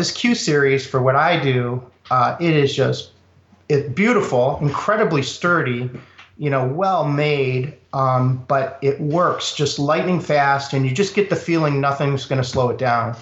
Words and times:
this 0.00 0.12
Q 0.12 0.34
series 0.34 0.86
for 0.86 1.02
what 1.02 1.14
I 1.14 1.38
do, 1.38 1.82
uh, 2.10 2.34
it 2.40 2.56
is 2.56 2.74
just 2.74 3.10
it's 3.68 3.86
beautiful, 3.90 4.58
incredibly 4.62 5.22
sturdy, 5.22 5.90
you 6.38 6.48
know, 6.48 6.66
well 6.66 7.06
made, 7.06 7.74
um, 7.92 8.42
but 8.48 8.78
it 8.80 8.98
works 8.98 9.54
just 9.54 9.78
lightning 9.78 10.18
fast, 10.18 10.72
and 10.72 10.86
you 10.86 10.94
just 10.94 11.14
get 11.14 11.28
the 11.28 11.36
feeling 11.36 11.82
nothing's 11.82 12.24
going 12.24 12.40
to 12.40 12.48
slow 12.48 12.70
it 12.70 12.78
down. 12.78 13.14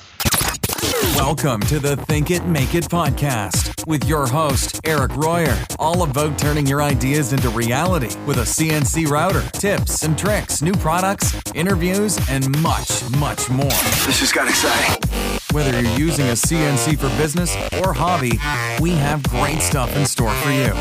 Welcome 1.17 1.61
to 1.63 1.81
the 1.81 1.97
Think 1.97 2.31
It, 2.31 2.47
Make 2.47 2.77
It 2.77 2.85
podcast 2.85 3.85
with 3.89 4.05
your 4.05 4.29
host, 4.29 4.81
Eric 4.85 5.17
Royer. 5.17 5.59
All 5.81 6.05
about 6.05 6.39
turning 6.39 6.65
your 6.65 6.81
ideas 6.81 7.33
into 7.33 7.51
reality 7.51 8.15
with 8.25 8.37
a 8.37 8.43
CNC 8.43 9.09
router, 9.09 9.43
tips 9.51 10.05
and 10.05 10.17
tricks, 10.17 10.63
new 10.63 10.75
products, 10.75 11.35
interviews, 11.57 12.17
and 12.31 12.49
much, 12.63 13.03
much 13.19 13.51
more. 13.51 13.67
This 14.07 14.21
just 14.21 14.33
got 14.33 14.47
exciting. 14.47 15.38
Whether 15.53 15.81
you're 15.81 15.99
using 15.99 16.29
a 16.29 16.33
CNC 16.33 16.99
for 16.99 17.09
business 17.17 17.57
or 17.81 17.95
hobby, 17.95 18.33
we 18.83 18.91
have 18.91 19.23
great 19.25 19.61
stuff 19.61 19.97
in 19.97 20.05
store 20.05 20.33
for 20.35 20.51
you. 20.51 20.73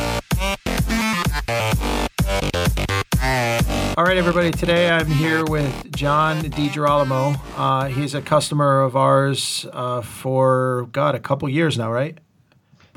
All 3.98 4.04
right, 4.04 4.18
everybody. 4.18 4.52
Today 4.52 4.90
I'm 4.90 5.08
here 5.08 5.46
with 5.46 5.92
John 5.96 6.42
DeGirolamo. 6.42 7.40
Uh, 7.56 7.86
he's 7.88 8.14
a 8.14 8.22
customer 8.22 8.82
of 8.82 8.98
ours 8.98 9.66
uh, 9.72 10.02
for, 10.02 10.90
God, 10.92 11.16
a 11.16 11.20
couple 11.20 11.48
years 11.48 11.78
now, 11.78 11.92
right? 11.92 12.18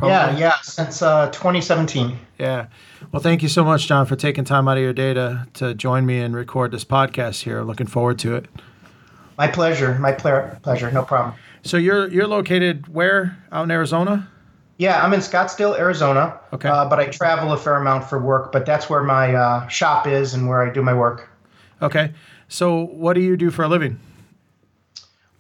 Yeah, 0.03 0.37
yeah, 0.37 0.55
since 0.63 1.03
uh, 1.03 1.31
2017. 1.31 2.19
Yeah. 2.39 2.67
Well, 3.13 3.23
thank 3.23 3.43
you 3.43 3.49
so 3.49 3.65
much, 3.65 3.87
John, 3.87 4.07
for 4.07 4.17
taking 4.17 4.45
time 4.45 4.67
out 4.67 4.77
of 4.77 4.83
your 4.83 4.93
day 4.93 5.15
to, 5.15 5.47
to 5.55 5.75
join 5.75 6.05
me 6.05 6.21
and 6.21 6.35
record 6.35 6.73
this 6.73 6.85
podcast 6.85 7.43
here. 7.43 7.63
Looking 7.63 7.87
forward 7.87 8.19
to 8.21 8.35
it. 8.35 8.47
My 9.39 9.47
pleasure. 9.47 9.95
My 9.99 10.13
ple- 10.13 10.59
pleasure. 10.63 10.91
No 10.91 11.03
problem. 11.05 11.35
So 11.63 11.77
you're 11.77 12.09
you're 12.09 12.27
located 12.27 12.89
where 12.89 13.37
out 13.53 13.65
in 13.65 13.71
Arizona? 13.71 14.29
Yeah, 14.79 15.05
I'm 15.05 15.13
in 15.13 15.21
Scottsdale, 15.21 15.79
Arizona. 15.79 16.41
Okay. 16.55 16.69
Uh, 16.69 16.89
but 16.89 16.99
I 16.99 17.07
travel 17.07 17.53
a 17.53 17.59
fair 17.59 17.77
amount 17.77 18.05
for 18.05 18.19
work. 18.19 18.51
But 18.51 18.65
that's 18.65 18.89
where 18.89 19.03
my 19.03 19.35
uh, 19.35 19.69
shop 19.69 20.07
is 20.07 20.33
and 20.33 20.49
where 20.49 20.67
I 20.67 20.73
do 20.73 20.81
my 20.81 20.95
work. 20.95 21.29
Okay. 21.83 22.13
So 22.49 22.87
what 22.87 23.13
do 23.13 23.21
you 23.21 23.37
do 23.37 23.51
for 23.51 23.63
a 23.63 23.69
living? 23.69 24.01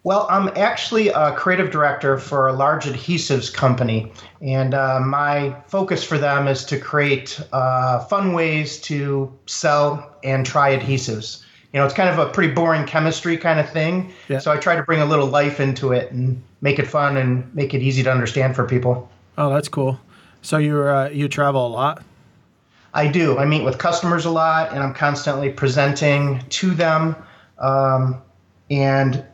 Well, 0.03 0.27
I'm 0.31 0.48
actually 0.56 1.09
a 1.09 1.33
creative 1.33 1.70
director 1.70 2.19
for 2.19 2.48
a 2.48 2.55
large 2.55 2.87
adhesives 2.87 3.53
company, 3.53 4.11
and 4.41 4.72
uh, 4.72 5.00
my 5.00 5.55
focus 5.66 6.03
for 6.03 6.16
them 6.16 6.48
is 6.48 6.64
to 6.66 6.78
create 6.78 7.39
uh, 7.53 8.00
fun 8.06 8.33
ways 8.33 8.81
to 8.83 9.31
sell 9.44 10.16
and 10.25 10.47
try 10.47 10.75
adhesives. 10.75 11.44
You 11.72 11.78
know, 11.78 11.86
it's 11.86 11.94
kind 11.94 12.08
of 12.08 12.18
a 12.18 12.30
pretty 12.32 12.52
boring 12.52 12.84
chemistry 12.84 13.36
kind 13.36 13.60
of 13.60 13.70
thing. 13.70 14.12
Yeah. 14.28 14.38
So 14.40 14.50
I 14.50 14.56
try 14.56 14.74
to 14.74 14.82
bring 14.82 15.00
a 15.00 15.06
little 15.06 15.26
life 15.26 15.60
into 15.60 15.92
it 15.92 16.10
and 16.10 16.42
make 16.60 16.78
it 16.78 16.86
fun 16.86 17.16
and 17.16 17.52
make 17.54 17.74
it 17.74 17.82
easy 17.82 18.02
to 18.02 18.10
understand 18.10 18.56
for 18.56 18.66
people. 18.66 19.08
Oh, 19.38 19.50
that's 19.50 19.68
cool. 19.68 19.98
So 20.42 20.58
you 20.58 20.82
uh, 20.82 21.10
you 21.12 21.28
travel 21.28 21.66
a 21.66 21.68
lot. 21.68 22.02
I 22.92 23.06
do. 23.06 23.38
I 23.38 23.44
meet 23.44 23.62
with 23.62 23.78
customers 23.78 24.24
a 24.24 24.30
lot, 24.30 24.72
and 24.72 24.82
I'm 24.82 24.94
constantly 24.94 25.50
presenting 25.50 26.41
to 26.48 26.72
them. 26.72 27.14
Um, 27.58 28.20
and 28.68 29.24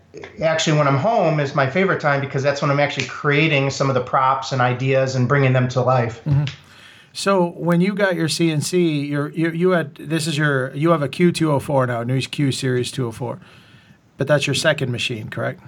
actually, 0.42 0.76
when 0.76 0.86
I'm 0.86 0.98
home 0.98 1.40
is 1.40 1.54
my 1.54 1.68
favorite 1.70 2.00
time 2.00 2.20
because 2.20 2.42
that's 2.42 2.60
when 2.60 2.70
I'm 2.70 2.80
actually 2.80 3.06
creating 3.06 3.70
some 3.70 3.88
of 3.88 3.94
the 3.94 4.02
props 4.02 4.52
and 4.52 4.60
ideas 4.60 5.14
and 5.14 5.26
bringing 5.26 5.54
them 5.54 5.68
to 5.68 5.80
life. 5.80 6.20
So 7.16 7.46
when 7.52 7.80
you 7.80 7.94
got 7.94 8.14
your 8.14 8.28
CNC, 8.28 9.08
you're, 9.08 9.30
you 9.30 9.50
you 9.50 9.70
had 9.70 9.94
this 9.94 10.26
is 10.26 10.36
your 10.36 10.74
you 10.74 10.90
have 10.90 11.00
a 11.00 11.08
Q204 11.08 11.86
now, 11.86 12.02
new 12.02 12.20
Q 12.20 12.52
Series 12.52 12.90
204, 12.92 13.40
but 14.18 14.26
that's 14.26 14.46
your 14.46 14.52
second 14.52 14.92
machine, 14.92 15.30
correct? 15.30 15.62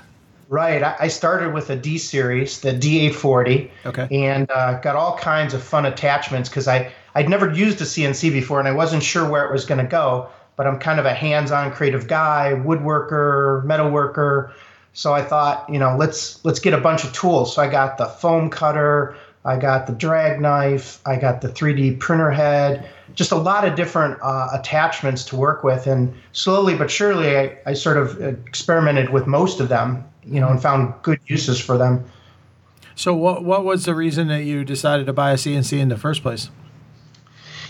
Right. 0.51 0.83
I 0.83 1.09
started 1.09 1.55
with 1.55 1.71
a 1.71 1.77
D 1.77 1.97
series, 1.97 2.61
the 2.61 2.73
D840, 2.73 3.71
Okay. 3.87 4.09
and 4.11 4.51
uh, 4.51 4.79
got 4.81 4.95
all 4.95 5.17
kinds 5.17 5.55
of 5.55 5.63
fun 5.63 5.87
attachments 5.87 6.51
because 6.51 6.69
I 6.69 6.93
I'd 7.15 7.31
never 7.31 7.51
used 7.51 7.81
a 7.81 7.85
CNC 7.85 8.31
before 8.31 8.59
and 8.59 8.69
I 8.69 8.73
wasn't 8.73 9.03
sure 9.03 9.27
where 9.27 9.47
it 9.47 9.51
was 9.51 9.65
going 9.65 9.83
to 9.83 9.91
go. 9.91 10.29
But 10.57 10.67
I'm 10.67 10.79
kind 10.79 11.01
of 11.01 11.07
a 11.07 11.14
hands-on 11.14 11.73
creative 11.73 12.08
guy, 12.08 12.53
woodworker, 12.63 13.64
metalworker. 13.64 14.53
So 14.92 15.14
I 15.14 15.23
thought, 15.23 15.67
you 15.70 15.79
know, 15.79 15.97
let's 15.97 16.45
let's 16.45 16.61
get 16.61 16.75
a 16.75 16.81
bunch 16.81 17.05
of 17.05 17.13
tools. 17.14 17.55
So 17.55 17.63
I 17.63 17.69
got 17.69 17.97
the 17.97 18.07
foam 18.07 18.51
cutter, 18.51 19.17
I 19.48 19.57
got 19.57 19.86
the 19.86 19.95
drag 19.95 20.42
knife, 20.42 21.01
I 21.07 21.17
got 21.17 21.41
the 21.41 21.48
3D 21.48 21.98
printer 21.98 22.31
head, 22.31 22.86
just 23.14 23.33
a 23.33 23.36
lot 23.36 23.67
of 23.67 23.77
different 23.77 24.19
uh, 24.20 24.51
attachments 24.53 25.25
to 25.27 25.36
work 25.36 25.64
with. 25.64 25.86
And 25.86 26.14
slowly 26.33 26.77
but 26.77 26.91
surely, 26.91 27.35
I, 27.35 27.57
I 27.64 27.73
sort 27.73 27.97
of 27.97 28.20
experimented 28.20 29.08
with 29.08 29.27
most 29.27 29.58
of 29.58 29.70
them, 29.70 30.05
you 30.23 30.39
know, 30.39 30.51
and 30.51 30.61
found 30.61 30.92
good 31.03 31.19
uses 31.27 31.58
for 31.58 31.79
them. 31.79 32.05
So 32.95 33.14
what 33.14 33.42
what 33.42 33.64
was 33.64 33.87
the 33.87 33.95
reason 33.95 34.29
that 34.29 34.45
you 34.45 34.64
decided 34.64 35.07
to 35.07 35.14
buy 35.14 35.31
a 35.31 35.37
CNC 35.37 35.79
in 35.79 35.89
the 35.89 35.97
first 35.97 36.23
place? 36.23 36.51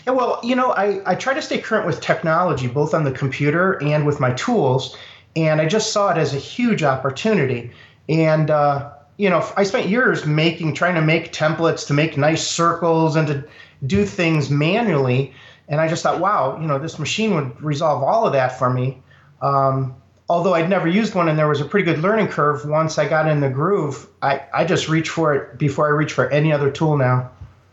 Yeah, 0.04 0.14
well, 0.14 0.40
you 0.42 0.56
know, 0.56 0.72
I, 0.72 1.00
I 1.08 1.14
try 1.14 1.32
to 1.32 1.42
stay 1.42 1.58
current 1.58 1.86
with 1.86 2.00
technology, 2.00 2.66
both 2.66 2.92
on 2.92 3.04
the 3.04 3.12
computer 3.12 3.80
and 3.84 4.04
with 4.04 4.18
my 4.18 4.32
tools. 4.32 4.96
And 5.36 5.60
I 5.60 5.66
just 5.66 5.92
saw 5.92 6.10
it 6.10 6.18
as 6.18 6.34
a 6.34 6.38
huge 6.38 6.82
opportunity. 6.82 7.70
And, 8.08 8.50
uh, 8.50 8.90
you 9.18 9.28
know, 9.28 9.46
I 9.56 9.64
spent 9.64 9.88
years 9.88 10.24
making, 10.24 10.74
trying 10.74 10.94
to 10.94 11.02
make 11.02 11.32
templates 11.32 11.86
to 11.88 11.92
make 11.94 12.16
nice 12.16 12.46
circles 12.46 13.16
and 13.16 13.26
to 13.28 13.44
do 13.86 14.06
things 14.06 14.48
manually. 14.48 15.34
And 15.68 15.80
I 15.80 15.88
just 15.88 16.02
thought, 16.02 16.20
wow, 16.20 16.58
you 16.60 16.66
know, 16.66 16.78
this 16.78 16.98
machine 16.98 17.34
would 17.34 17.60
resolve 17.62 18.02
all 18.02 18.26
of 18.26 18.32
that 18.32 18.58
for 18.58 18.70
me. 18.70 19.02
Um, 19.42 19.94
although 20.28 20.54
I'd 20.54 20.70
never 20.70 20.88
used 20.88 21.14
one 21.14 21.28
and 21.28 21.38
there 21.38 21.48
was 21.48 21.60
a 21.60 21.64
pretty 21.64 21.84
good 21.84 22.00
learning 22.00 22.28
curve 22.28 22.64
once 22.64 22.96
I 22.96 23.08
got 23.08 23.28
in 23.28 23.40
the 23.40 23.50
groove, 23.50 24.06
I, 24.22 24.42
I 24.54 24.64
just 24.64 24.88
reach 24.88 25.08
for 25.10 25.34
it 25.34 25.58
before 25.58 25.86
I 25.86 25.90
reach 25.90 26.12
for 26.12 26.30
any 26.30 26.52
other 26.52 26.70
tool 26.70 26.96
now. 26.96 27.30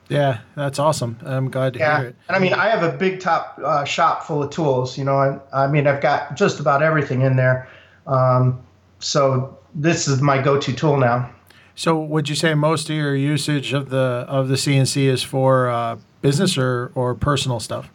Yeah, 0.10 0.40
that's 0.56 0.78
awesome. 0.78 1.18
I'm 1.24 1.50
glad 1.50 1.74
to 1.74 1.80
Yeah, 1.80 2.00
hear 2.00 2.08
it. 2.10 2.16
and 2.28 2.36
I 2.38 2.40
mean, 2.40 2.54
I 2.54 2.70
have 2.70 2.84
a 2.84 2.96
big 2.96 3.20
top 3.20 3.60
uh, 3.64 3.84
shop 3.86 4.24
full 4.24 4.44
of 4.44 4.52
tools. 4.52 4.98
You 4.98 5.04
know, 5.04 5.16
I, 5.18 5.64
I 5.64 5.68
mean, 5.68 5.88
I've 5.88 6.02
got 6.02 6.36
just 6.36 6.60
about 6.60 6.84
everything 6.84 7.22
in 7.22 7.36
there. 7.36 7.68
Um, 8.06 8.62
so 9.00 9.58
this 9.74 10.08
is 10.08 10.22
my 10.22 10.42
go-to 10.42 10.74
tool 10.74 10.98
now. 10.98 11.32
So 11.75 12.00
would 12.00 12.30
you 12.30 12.36
say 12.36 12.53
most 12.53 12.90
of 12.90 12.96
your 12.96 13.16
usage 13.16 13.74
of 13.74 13.90
the 13.90 14.25
of 14.28 14.47
the 14.47 14.56
CNC 14.56 15.08
is 15.08 15.22
for 15.22 15.69
uh, 15.69 15.97
business 16.22 16.58
or 16.58 16.91
or 16.96 17.13
personal 17.13 17.59
stuff? 17.59 17.90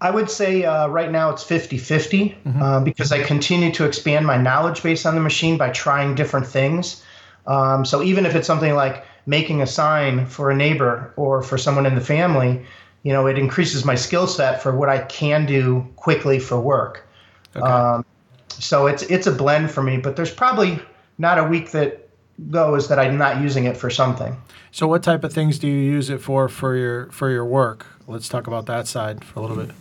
I 0.00 0.10
would 0.10 0.30
say 0.30 0.64
uh, 0.64 0.88
right 0.88 1.12
now 1.12 1.30
it's 1.30 1.44
50 1.44 1.78
50 1.78 2.36
uh, 2.60 2.80
because 2.80 3.12
I 3.12 3.22
continue 3.22 3.72
to 3.72 3.84
expand 3.84 4.26
my 4.26 4.36
knowledge 4.36 4.82
base 4.82 5.06
on 5.06 5.14
the 5.14 5.20
machine 5.20 5.56
by 5.56 5.70
trying 5.70 6.16
different 6.16 6.46
things. 6.46 7.04
Um, 7.46 7.84
so 7.84 8.02
even 8.02 8.26
if 8.26 8.34
it's 8.34 8.46
something 8.46 8.74
like 8.74 9.04
making 9.26 9.62
a 9.62 9.66
sign 9.66 10.26
for 10.26 10.50
a 10.50 10.56
neighbor 10.56 11.12
or 11.16 11.40
for 11.40 11.56
someone 11.56 11.86
in 11.86 11.94
the 11.94 12.00
family, 12.00 12.64
you 13.04 13.12
know, 13.12 13.26
it 13.28 13.38
increases 13.38 13.84
my 13.84 13.94
skill 13.94 14.26
set 14.26 14.60
for 14.60 14.76
what 14.76 14.88
I 14.88 14.98
can 15.04 15.46
do 15.46 15.86
quickly 15.94 16.40
for 16.40 16.58
work. 16.60 17.06
Okay. 17.54 17.64
Um, 17.64 18.04
so 18.48 18.86
it's 18.86 19.04
it's 19.04 19.28
a 19.28 19.32
blend 19.32 19.70
for 19.70 19.82
me, 19.82 19.98
but 19.98 20.16
there's 20.16 20.32
probably 20.32 20.80
not 21.18 21.38
a 21.38 21.44
week 21.44 21.70
that 21.72 22.01
goes 22.50 22.88
that 22.88 22.98
I'm 22.98 23.16
not 23.16 23.40
using 23.40 23.64
it 23.64 23.76
for 23.76 23.90
something. 23.90 24.36
so 24.70 24.86
what 24.86 25.02
type 25.02 25.24
of 25.24 25.32
things 25.32 25.58
do 25.58 25.66
you 25.66 25.78
use 25.78 26.10
it 26.10 26.20
for 26.20 26.48
for 26.48 26.76
your 26.76 27.10
for 27.10 27.30
your 27.30 27.44
work? 27.44 27.86
Let's 28.06 28.28
talk 28.28 28.46
about 28.46 28.66
that 28.66 28.86
side 28.86 29.24
for 29.24 29.40
a 29.40 29.42
little 29.42 29.56
bit. 29.56 29.74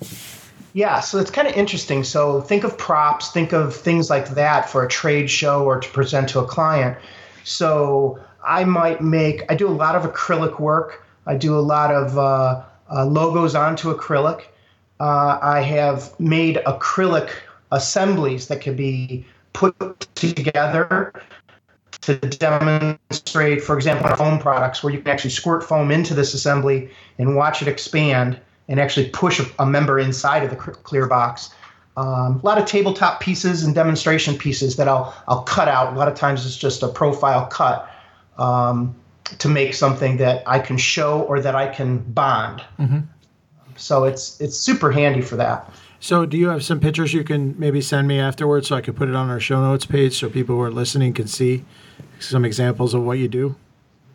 Yeah, 0.73 1.01
so 1.01 1.17
it's 1.17 1.31
kind 1.31 1.47
of 1.47 1.53
interesting. 1.55 2.03
So 2.03 2.41
think 2.41 2.63
of 2.63 2.77
props, 2.77 3.31
think 3.31 3.51
of 3.51 3.75
things 3.75 4.09
like 4.09 4.29
that 4.29 4.69
for 4.69 4.85
a 4.85 4.87
trade 4.87 5.29
show 5.29 5.65
or 5.65 5.79
to 5.79 5.89
present 5.89 6.29
to 6.29 6.39
a 6.39 6.45
client. 6.45 6.97
So 7.43 8.19
I 8.45 8.63
might 8.63 9.01
make, 9.01 9.43
I 9.49 9.55
do 9.55 9.67
a 9.67 9.69
lot 9.71 9.95
of 9.95 10.03
acrylic 10.03 10.59
work. 10.59 11.05
I 11.25 11.35
do 11.35 11.55
a 11.57 11.59
lot 11.59 11.93
of 11.93 12.17
uh, 12.17 12.63
uh, 12.89 13.05
logos 13.05 13.53
onto 13.53 13.93
acrylic. 13.93 14.43
Uh, 14.99 15.39
I 15.41 15.61
have 15.61 16.17
made 16.19 16.57
acrylic 16.65 17.29
assemblies 17.71 18.47
that 18.47 18.61
can 18.61 18.75
be 18.75 19.25
put 19.53 19.75
together 20.15 21.13
to 22.01 22.15
demonstrate, 22.15 23.63
for 23.63 23.75
example, 23.75 24.07
on 24.07 24.17
foam 24.17 24.39
products 24.39 24.83
where 24.83 24.91
you 24.91 24.99
can 24.99 25.09
actually 25.09 25.29
squirt 25.29 25.63
foam 25.63 25.91
into 25.91 26.13
this 26.13 26.33
assembly 26.33 26.89
and 27.19 27.35
watch 27.35 27.61
it 27.61 27.67
expand 27.67 28.39
and 28.67 28.79
actually 28.79 29.09
push 29.09 29.41
a, 29.59 29.65
member 29.65 29.99
inside 29.99 30.43
of 30.43 30.49
the 30.49 30.55
clear 30.55 31.07
box. 31.07 31.51
Um, 31.97 32.39
a 32.41 32.45
lot 32.45 32.57
of 32.57 32.65
tabletop 32.65 33.19
pieces 33.19 33.63
and 33.63 33.75
demonstration 33.75 34.37
pieces 34.37 34.77
that 34.77 34.87
I'll 34.87 35.13
I'll 35.27 35.43
cut 35.43 35.67
out. 35.67 35.93
A 35.93 35.97
lot 35.97 36.07
of 36.07 36.15
times 36.15 36.45
it's 36.45 36.57
just 36.57 36.81
a 36.81 36.87
profile 36.87 37.47
cut 37.47 37.89
um, 38.37 38.95
to 39.37 39.49
make 39.49 39.73
something 39.73 40.17
that 40.17 40.41
I 40.47 40.59
can 40.59 40.77
show 40.77 41.21
or 41.23 41.41
that 41.41 41.53
I 41.53 41.67
can 41.67 41.97
bond. 41.97 42.63
So 43.75 44.05
it's 44.05 44.39
it's 44.39 44.57
super 44.57 44.91
handy 44.91 45.21
for 45.21 45.35
that. 45.35 45.69
So 45.99 46.25
do 46.25 46.37
you 46.37 46.47
have 46.47 46.63
some 46.63 46.79
pictures 46.79 47.13
you 47.13 47.23
can 47.23 47.55
maybe 47.59 47.81
send 47.81 48.07
me 48.07 48.19
afterwards 48.19 48.69
so 48.69 48.75
I 48.75 48.81
could 48.81 48.95
put 48.95 49.09
it 49.09 49.15
on 49.15 49.29
our 49.29 49.39
show 49.39 49.61
notes 49.61 49.85
page 49.85 50.17
so 50.17 50.29
people 50.29 50.55
who 50.55 50.61
are 50.61 50.71
listening 50.71 51.13
can 51.13 51.27
see 51.27 51.63
some 52.21 52.45
examples 52.45 52.93
of 52.93 53.03
what 53.03 53.17
you 53.17 53.27
do? 53.27 53.55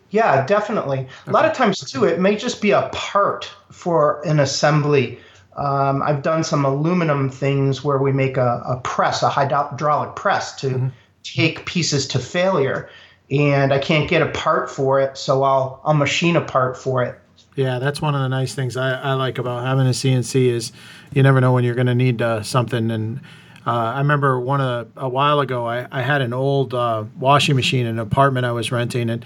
Yeah, 0.09 0.45
definitely. 0.45 1.07
A 1.27 1.31
lot 1.31 1.45
of 1.45 1.53
times 1.53 1.79
too, 1.79 2.05
it 2.05 2.19
may 2.19 2.35
just 2.37 2.61
be 2.61 2.71
a 2.71 2.89
part 2.93 3.51
for 3.71 4.21
an 4.25 4.39
assembly. 4.39 5.19
Um, 5.57 6.01
I've 6.01 6.21
done 6.21 6.43
some 6.43 6.63
aluminum 6.65 7.29
things 7.29 7.83
where 7.83 7.97
we 7.97 8.11
make 8.11 8.37
a, 8.37 8.63
a 8.65 8.79
press, 8.83 9.23
a 9.23 9.29
hydraulic 9.29 10.15
press 10.15 10.55
to 10.61 10.91
take 11.23 11.65
pieces 11.65 12.07
to 12.07 12.19
failure. 12.19 12.89
and 13.29 13.73
I 13.73 13.79
can't 13.79 14.09
get 14.09 14.21
a 14.21 14.27
part 14.27 14.69
for 14.69 15.01
it, 15.01 15.17
so 15.17 15.43
I'll 15.43 15.81
I'll 15.83 15.93
machine 15.93 16.35
a 16.35 16.41
part 16.41 16.77
for 16.77 17.03
it. 17.03 17.19
Yeah, 17.55 17.79
that's 17.79 18.01
one 18.01 18.13
of 18.13 18.21
the 18.21 18.29
nice 18.29 18.53
things 18.53 18.77
I, 18.77 18.93
I 18.93 19.13
like 19.13 19.39
about 19.39 19.65
having 19.65 19.87
a 19.87 19.91
CNC 19.91 20.47
is 20.47 20.71
you 21.11 21.23
never 21.23 21.41
know 21.41 21.53
when 21.53 21.63
you're 21.63 21.75
going 21.75 21.87
to 21.87 21.95
need 21.95 22.21
uh, 22.21 22.43
something. 22.43 22.91
And 22.91 23.19
uh, 23.67 23.93
I 23.95 23.97
remember 23.99 24.39
one 24.39 24.61
of 24.61 24.87
a 24.95 25.09
while 25.09 25.39
ago, 25.41 25.67
I, 25.67 25.87
I 25.91 26.01
had 26.01 26.21
an 26.21 26.33
old 26.33 26.73
uh, 26.73 27.03
washing 27.19 27.55
machine 27.55 27.85
in 27.85 27.93
an 27.93 27.99
apartment 27.99 28.45
I 28.45 28.51
was 28.53 28.71
renting, 28.71 29.09
and 29.09 29.25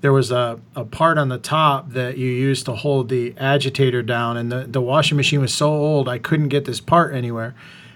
there 0.00 0.12
was 0.12 0.30
a, 0.30 0.58
a 0.74 0.84
part 0.84 1.18
on 1.18 1.28
the 1.28 1.38
top 1.38 1.90
that 1.90 2.16
you 2.18 2.26
used 2.28 2.64
to 2.66 2.72
hold 2.72 3.08
the 3.10 3.34
agitator 3.38 4.02
down, 4.02 4.36
and 4.38 4.50
the, 4.50 4.64
the 4.66 4.80
washing 4.80 5.16
machine 5.16 5.40
was 5.40 5.52
so 5.54 5.68
old 5.70 6.08
I 6.08 6.18
couldn't 6.18 6.48
get 6.48 6.64
this 6.64 6.80
part 6.80 7.14
anywhere. 7.14 7.54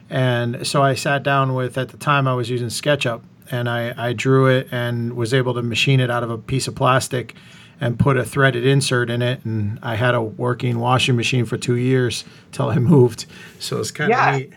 And 0.08 0.64
so 0.66 0.82
I 0.82 0.94
sat 0.94 1.22
down 1.24 1.54
with, 1.54 1.76
at 1.78 1.88
the 1.88 1.96
time 1.96 2.28
I 2.28 2.34
was 2.34 2.48
using 2.50 2.68
SketchUp, 2.68 3.22
and 3.50 3.68
I, 3.68 3.94
I 3.96 4.12
drew 4.12 4.46
it 4.48 4.68
and 4.70 5.14
was 5.14 5.32
able 5.34 5.54
to 5.54 5.62
machine 5.62 5.98
it 6.00 6.10
out 6.10 6.22
of 6.22 6.30
a 6.30 6.38
piece 6.38 6.68
of 6.68 6.74
plastic 6.74 7.34
and 7.80 7.98
put 7.98 8.16
a 8.16 8.24
threaded 8.24 8.64
insert 8.66 9.08
in 9.10 9.22
it. 9.22 9.44
And 9.44 9.78
I 9.82 9.96
had 9.96 10.14
a 10.14 10.22
working 10.22 10.78
washing 10.78 11.16
machine 11.16 11.44
for 11.44 11.56
two 11.56 11.76
years 11.76 12.24
till 12.52 12.68
I 12.70 12.76
moved. 12.94 13.26
So 13.58 13.78
it's 13.80 13.90
kind 13.90 14.12
of 14.12 14.18
Yeah. 14.18 14.38
neat. 14.38 14.52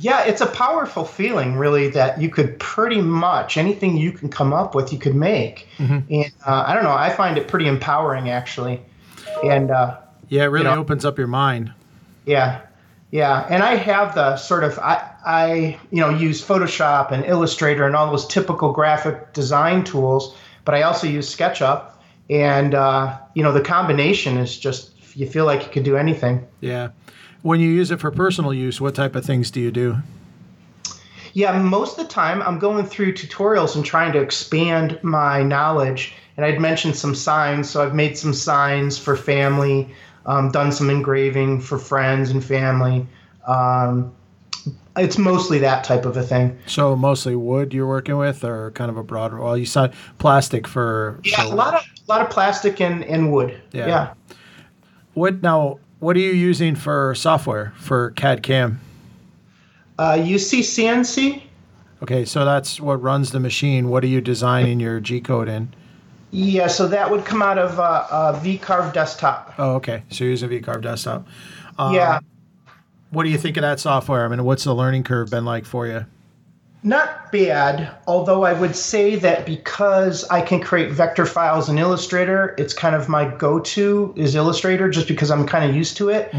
Yeah, 0.00 0.24
it's 0.24 0.40
a 0.40 0.46
powerful 0.46 1.04
feeling, 1.04 1.56
really, 1.56 1.88
that 1.90 2.20
you 2.20 2.30
could 2.30 2.58
pretty 2.60 3.00
much 3.00 3.56
anything 3.56 3.96
you 3.96 4.12
can 4.12 4.28
come 4.28 4.52
up 4.52 4.74
with, 4.74 4.92
you 4.92 4.98
could 4.98 5.14
make. 5.16 5.66
And 5.78 6.32
uh, 6.46 6.64
I 6.66 6.74
don't 6.74 6.84
know, 6.84 6.92
I 6.92 7.10
find 7.10 7.36
it 7.36 7.48
pretty 7.48 7.66
empowering, 7.66 8.30
actually. 8.30 8.80
And 9.44 9.70
uh, 9.72 9.98
Yeah, 10.28 10.44
it 10.44 10.46
really 10.46 10.64
know- 10.64 10.76
opens 10.78 11.04
up 11.04 11.18
your 11.18 11.26
mind. 11.26 11.72
yeah, 12.26 12.60
yeah. 13.10 13.46
And 13.50 13.62
I 13.62 13.74
have 13.76 14.14
the 14.14 14.36
sort 14.36 14.64
of 14.64 14.78
I, 14.78 15.10
I 15.24 15.78
you 15.90 16.00
know 16.00 16.10
use 16.10 16.44
Photoshop 16.44 17.10
and 17.10 17.24
Illustrator 17.24 17.84
and 17.86 17.96
all 17.96 18.10
those 18.10 18.26
typical 18.26 18.72
graphic 18.72 19.32
design 19.32 19.82
tools, 19.82 20.36
but 20.64 20.74
I 20.74 20.82
also 20.82 21.06
use 21.06 21.34
SketchUp. 21.34 21.90
And 22.30 22.74
uh, 22.74 23.18
you 23.34 23.42
know 23.42 23.52
the 23.52 23.62
combination 23.62 24.36
is 24.36 24.56
just 24.58 24.92
you 25.16 25.26
feel 25.26 25.46
like 25.46 25.62
you 25.64 25.70
could 25.70 25.84
do 25.84 25.96
anything. 25.96 26.46
Yeah. 26.60 26.90
When 27.42 27.60
you 27.60 27.68
use 27.70 27.90
it 27.90 28.00
for 28.00 28.10
personal 28.10 28.52
use, 28.52 28.80
what 28.80 28.94
type 28.94 29.14
of 29.14 29.24
things 29.24 29.50
do 29.50 29.60
you 29.60 29.70
do? 29.70 29.98
Yeah, 31.34 31.56
most 31.58 31.98
of 31.98 32.06
the 32.06 32.12
time 32.12 32.42
I'm 32.42 32.58
going 32.58 32.84
through 32.86 33.14
tutorials 33.14 33.76
and 33.76 33.84
trying 33.84 34.12
to 34.12 34.20
expand 34.20 34.98
my 35.02 35.42
knowledge. 35.42 36.14
And 36.36 36.44
I'd 36.44 36.60
mentioned 36.60 36.96
some 36.96 37.14
signs, 37.14 37.68
so 37.68 37.82
I've 37.82 37.94
made 37.94 38.16
some 38.16 38.32
signs 38.32 38.98
for 38.98 39.16
family, 39.16 39.88
um, 40.26 40.50
done 40.50 40.72
some 40.72 40.90
engraving 40.90 41.60
for 41.60 41.78
friends 41.78 42.30
and 42.30 42.44
family. 42.44 43.06
Um, 43.46 44.12
it's 44.96 45.18
mostly 45.18 45.58
that 45.60 45.84
type 45.84 46.04
of 46.04 46.16
a 46.16 46.22
thing. 46.22 46.58
So 46.66 46.96
mostly 46.96 47.34
wood 47.36 47.72
you're 47.72 47.86
working 47.86 48.18
with, 48.18 48.44
or 48.44 48.70
kind 48.72 48.90
of 48.90 48.96
a 48.96 49.02
broader? 49.02 49.40
Well, 49.40 49.56
you 49.56 49.66
said 49.66 49.94
plastic 50.18 50.66
for. 50.66 51.20
Yeah, 51.24 51.42
for 51.42 51.52
a 51.52 51.54
lot 51.54 51.74
of 51.74 51.82
a 51.82 52.10
lot 52.10 52.20
of 52.20 52.30
plastic 52.30 52.80
and, 52.80 53.04
and 53.04 53.32
wood. 53.32 53.60
Yeah. 53.72 53.86
yeah. 53.86 54.14
What 55.14 55.42
now? 55.42 55.78
What 56.00 56.16
are 56.16 56.20
you 56.20 56.30
using 56.30 56.76
for 56.76 57.14
software 57.14 57.72
for 57.76 58.12
CAD 58.12 58.42
CAM? 58.42 58.80
Uh, 59.98 60.12
UCCNC? 60.12 61.42
Okay, 62.02 62.24
so 62.24 62.44
that's 62.44 62.80
what 62.80 63.02
runs 63.02 63.32
the 63.32 63.40
machine. 63.40 63.88
What 63.88 64.04
are 64.04 64.08
you 64.08 64.20
designing 64.20 64.78
your 64.78 65.00
G 65.00 65.20
code 65.20 65.48
in? 65.48 65.74
Yeah, 66.30 66.68
so 66.68 66.86
that 66.88 67.10
would 67.10 67.24
come 67.24 67.42
out 67.42 67.58
of 67.58 67.80
uh, 67.80 68.06
uh, 68.10 68.40
VCarve 68.40 68.92
desktop. 68.92 69.54
Oh, 69.58 69.74
okay. 69.76 70.04
So 70.10 70.24
you're 70.24 70.30
using 70.30 70.50
VCarve 70.50 70.82
desktop. 70.82 71.26
Um, 71.78 71.94
yeah. 71.94 72.20
What 73.10 73.24
do 73.24 73.30
you 73.30 73.38
think 73.38 73.56
of 73.56 73.62
that 73.62 73.80
software? 73.80 74.24
I 74.24 74.28
mean, 74.28 74.44
what's 74.44 74.64
the 74.64 74.74
learning 74.74 75.02
curve 75.02 75.30
been 75.30 75.44
like 75.44 75.64
for 75.64 75.86
you? 75.86 76.04
Not 76.84 77.32
bad, 77.32 77.96
although 78.06 78.44
I 78.44 78.52
would 78.52 78.76
say 78.76 79.16
that 79.16 79.44
because 79.44 80.24
I 80.28 80.40
can 80.40 80.60
create 80.60 80.92
vector 80.92 81.26
files 81.26 81.68
in 81.68 81.76
Illustrator, 81.76 82.54
it's 82.56 82.72
kind 82.72 82.94
of 82.94 83.08
my 83.08 83.28
go 83.36 83.58
to 83.58 84.14
is 84.16 84.34
Illustrator 84.36 84.88
just 84.88 85.08
because 85.08 85.30
I'm 85.30 85.44
kind 85.46 85.68
of 85.68 85.74
used 85.74 85.96
to 85.96 86.08
it. 86.08 86.32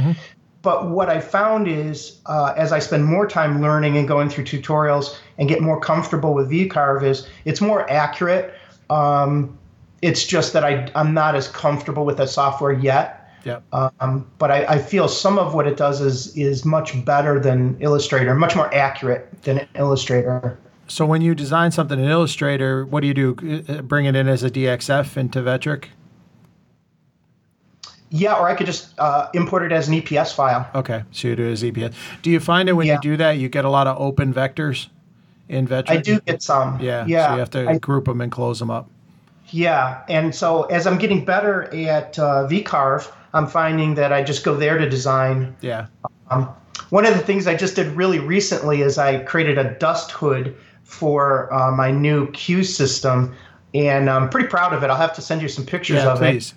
But 0.61 0.89
what 0.89 1.09
I 1.09 1.19
found 1.19 1.67
is 1.67 2.19
uh, 2.25 2.53
as 2.57 2.71
I 2.71 2.79
spend 2.79 3.05
more 3.05 3.27
time 3.27 3.61
learning 3.61 3.97
and 3.97 4.07
going 4.07 4.29
through 4.29 4.45
tutorials 4.45 5.17
and 5.37 5.47
get 5.47 5.61
more 5.61 5.79
comfortable 5.79 6.33
with 6.33 6.49
VCarve, 6.49 7.03
is 7.03 7.27
it's 7.45 7.61
more 7.61 7.89
accurate. 7.89 8.53
Um, 8.89 9.57
it's 10.01 10.25
just 10.25 10.53
that 10.53 10.63
I, 10.63 10.89
I'm 10.95 11.13
not 11.13 11.35
as 11.35 11.47
comfortable 11.49 12.05
with 12.05 12.17
the 12.17 12.25
software 12.25 12.71
yet. 12.73 13.18
Yep. 13.45 13.63
Um, 13.71 14.29
but 14.37 14.51
I, 14.51 14.65
I 14.65 14.77
feel 14.79 15.07
some 15.07 15.39
of 15.39 15.53
what 15.53 15.67
it 15.67 15.77
does 15.77 16.01
is 16.01 16.35
is 16.35 16.65
much 16.65 17.03
better 17.05 17.39
than 17.39 17.77
Illustrator, 17.79 18.33
much 18.35 18.55
more 18.55 18.73
accurate 18.73 19.43
than 19.43 19.67
Illustrator. 19.75 20.57
So 20.87 21.05
when 21.05 21.21
you 21.21 21.35
design 21.35 21.71
something 21.71 21.99
in 21.99 22.09
Illustrator, 22.09 22.85
what 22.85 23.01
do 23.01 23.07
you 23.07 23.13
do? 23.13 23.63
Uh, 23.69 23.81
Bring 23.83 24.05
it 24.05 24.15
in 24.15 24.27
as 24.27 24.43
a 24.43 24.49
DXF 24.49 25.15
into 25.17 25.39
Vectric? 25.41 25.85
Yeah, 28.11 28.33
or 28.39 28.47
I 28.49 28.55
could 28.55 28.65
just 28.65 28.97
uh, 28.97 29.27
import 29.35 29.63
it 29.63 29.71
as 29.71 29.87
an 29.87 29.93
EPS 29.93 30.33
file. 30.33 30.67
Okay, 30.73 31.03
so 31.11 31.27
you 31.27 31.35
do 31.35 31.47
it 31.47 31.51
as 31.51 31.61
EPS. 31.63 31.93
Do 32.23 32.31
you 32.31 32.39
find 32.39 32.67
that 32.67 32.75
when 32.75 32.87
Yeah. 32.87 32.95
you 32.95 33.01
do 33.01 33.17
that, 33.17 33.33
you 33.37 33.49
get 33.49 33.65
a 33.65 33.69
lot 33.69 33.85
of 33.85 34.01
open 34.01 34.33
vectors 34.33 34.87
in 35.47 35.67
Vectric? 35.67 35.89
I 35.91 35.97
do 35.97 36.19
get 36.21 36.41
some. 36.41 36.79
Yeah. 36.81 37.05
yeah. 37.07 37.27
So 37.27 37.33
you 37.33 37.39
have 37.39 37.49
to 37.51 37.69
I- 37.69 37.77
group 37.77 38.05
them 38.05 38.19
and 38.21 38.31
close 38.31 38.57
them 38.57 38.71
up. 38.71 38.89
yeah, 39.51 40.01
and 40.09 40.33
so 40.33 40.63
as 40.63 40.87
I'm 40.87 40.97
getting 40.97 41.23
better 41.23 41.63
at 41.75 42.17
uh, 42.17 42.47
VCarve, 42.49 43.11
I'm 43.33 43.47
finding 43.47 43.95
that 43.95 44.11
I 44.11 44.23
just 44.23 44.43
go 44.43 44.55
there 44.55 44.77
to 44.77 44.89
design. 44.89 45.55
Yeah. 45.61 45.87
One 46.89 47.05
of 47.05 47.13
the 47.13 47.19
things 47.19 47.47
I 47.47 47.55
just 47.55 47.75
did 47.75 47.87
really 47.95 48.19
recently 48.19 48.81
is 48.81 48.97
I 48.97 49.19
created 49.19 49.57
a 49.57 49.75
dust 49.75 50.11
hood 50.11 50.55
for 50.83 51.53
uh, 51.53 51.71
my 51.71 51.91
new 51.91 52.31
Q 52.31 52.63
system, 52.63 53.35
and 53.73 54.09
I'm 54.09 54.29
pretty 54.29 54.47
proud 54.47 54.73
of 54.73 54.83
it. 54.83 54.89
I'll 54.89 54.97
have 54.97 55.13
to 55.15 55.21
send 55.21 55.41
you 55.41 55.47
some 55.47 55.65
pictures 55.65 55.97
Yeah, 55.97 56.13
of 56.13 56.17
please. 56.17 56.51
it. 56.51 56.55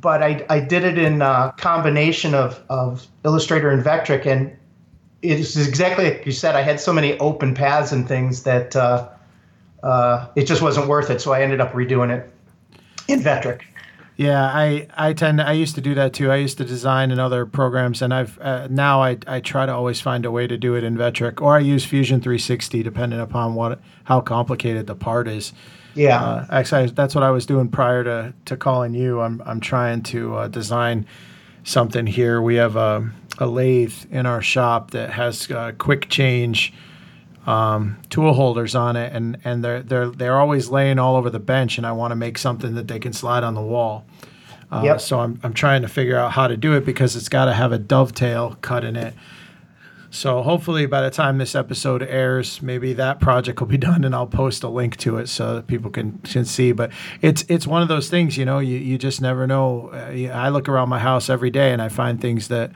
But 0.00 0.22
I, 0.22 0.44
I 0.48 0.60
did 0.60 0.84
it 0.84 0.98
in 0.98 1.22
a 1.22 1.54
combination 1.56 2.34
of, 2.34 2.60
of 2.68 3.06
Illustrator 3.24 3.70
and 3.70 3.84
Vectric, 3.84 4.26
and 4.26 4.56
it's 5.22 5.56
exactly 5.56 6.04
like 6.04 6.26
you 6.26 6.32
said. 6.32 6.56
I 6.56 6.62
had 6.62 6.80
so 6.80 6.92
many 6.92 7.18
open 7.18 7.54
paths 7.54 7.92
and 7.92 8.06
things 8.06 8.44
that 8.44 8.74
uh, 8.74 9.08
uh, 9.82 10.28
it 10.36 10.46
just 10.46 10.62
wasn't 10.62 10.88
worth 10.88 11.10
it. 11.10 11.20
So 11.20 11.32
I 11.32 11.42
ended 11.42 11.60
up 11.60 11.72
redoing 11.72 12.16
it 12.16 12.30
in 13.08 13.20
Vectric. 13.20 13.62
Yeah, 14.16 14.44
I 14.44 14.86
I 14.96 15.12
tend 15.14 15.40
I 15.40 15.52
used 15.52 15.74
to 15.76 15.80
do 15.80 15.94
that 15.94 16.12
too. 16.12 16.30
I 16.30 16.36
used 16.36 16.58
to 16.58 16.64
design 16.64 17.10
in 17.10 17.18
other 17.18 17.46
programs, 17.46 18.02
and 18.02 18.12
I've 18.12 18.38
uh, 18.40 18.68
now 18.70 19.02
I 19.02 19.16
I 19.26 19.40
try 19.40 19.64
to 19.64 19.72
always 19.72 20.00
find 20.00 20.26
a 20.26 20.30
way 20.30 20.46
to 20.46 20.58
do 20.58 20.74
it 20.74 20.84
in 20.84 20.96
Vectric, 20.96 21.40
or 21.40 21.56
I 21.56 21.60
use 21.60 21.84
Fusion 21.84 22.20
360 22.20 22.82
depending 22.82 23.20
upon 23.20 23.54
what 23.54 23.80
how 24.04 24.20
complicated 24.20 24.86
the 24.86 24.94
part 24.94 25.26
is. 25.26 25.52
Yeah. 25.94 26.22
Uh, 26.22 26.46
actually, 26.50 26.86
that's 26.88 27.14
what 27.14 27.24
I 27.24 27.30
was 27.30 27.46
doing 27.46 27.68
prior 27.68 28.04
to, 28.04 28.34
to 28.44 28.56
calling 28.56 28.94
you. 28.94 29.20
I'm 29.20 29.42
I'm 29.46 29.60
trying 29.60 30.02
to 30.04 30.36
uh, 30.36 30.48
design 30.48 31.06
something 31.64 32.06
here. 32.06 32.40
We 32.40 32.56
have 32.56 32.76
a, 32.76 33.10
a 33.38 33.46
lathe 33.46 33.94
in 34.10 34.26
our 34.26 34.42
shop 34.42 34.90
that 34.92 35.10
has 35.10 35.50
uh, 35.50 35.72
quick 35.78 36.08
change 36.08 36.72
um, 37.46 37.98
tool 38.10 38.32
holders 38.32 38.74
on 38.74 38.96
it, 38.96 39.12
and, 39.12 39.38
and 39.44 39.64
they're 39.64 39.82
they're 39.82 40.10
they're 40.10 40.38
always 40.38 40.68
laying 40.68 40.98
all 40.98 41.16
over 41.16 41.30
the 41.30 41.40
bench, 41.40 41.78
and 41.78 41.86
I 41.86 41.92
want 41.92 42.10
to 42.12 42.16
make 42.16 42.38
something 42.38 42.74
that 42.74 42.88
they 42.88 42.98
can 42.98 43.12
slide 43.12 43.44
on 43.44 43.54
the 43.54 43.62
wall. 43.62 44.04
Uh, 44.70 44.82
Yep. 44.84 45.00
So 45.00 45.20
I'm 45.20 45.40
I'm 45.42 45.52
trying 45.54 45.82
to 45.82 45.88
figure 45.88 46.16
out 46.16 46.32
how 46.32 46.46
to 46.46 46.56
do 46.56 46.74
it 46.74 46.84
because 46.84 47.16
it's 47.16 47.28
got 47.28 47.46
to 47.46 47.54
have 47.54 47.72
a 47.72 47.78
dovetail 47.78 48.56
cut 48.60 48.84
in 48.84 48.96
it. 48.96 49.14
So 50.12 50.42
hopefully 50.42 50.86
by 50.86 51.02
the 51.02 51.10
time 51.10 51.38
this 51.38 51.54
episode 51.54 52.02
airs, 52.02 52.60
maybe 52.60 52.94
that 52.94 53.20
project 53.20 53.60
will 53.60 53.68
be 53.68 53.78
done, 53.90 54.04
and 54.04 54.14
I'll 54.14 54.26
post 54.26 54.62
a 54.62 54.68
link 54.68 54.96
to 54.98 55.18
it 55.18 55.28
so 55.28 55.54
that 55.54 55.66
people 55.66 55.90
can 55.90 56.18
can 56.18 56.44
see. 56.44 56.72
But 56.72 56.92
it's 57.22 57.44
it's 57.48 57.66
one 57.66 57.80
of 57.82 57.88
those 57.88 58.10
things, 58.10 58.36
you 58.36 58.44
know, 58.44 58.58
you, 58.58 58.76
you 58.76 58.98
just 58.98 59.20
never 59.20 59.46
know. 59.46 59.90
Uh, 59.92 60.32
I 60.32 60.50
look 60.50 60.68
around 60.68 60.88
my 60.88 60.98
house 60.98 61.30
every 61.30 61.50
day 61.50 61.72
and 61.72 61.80
I 61.80 61.88
find 61.88 62.20
things 62.20 62.48
that, 62.48 62.72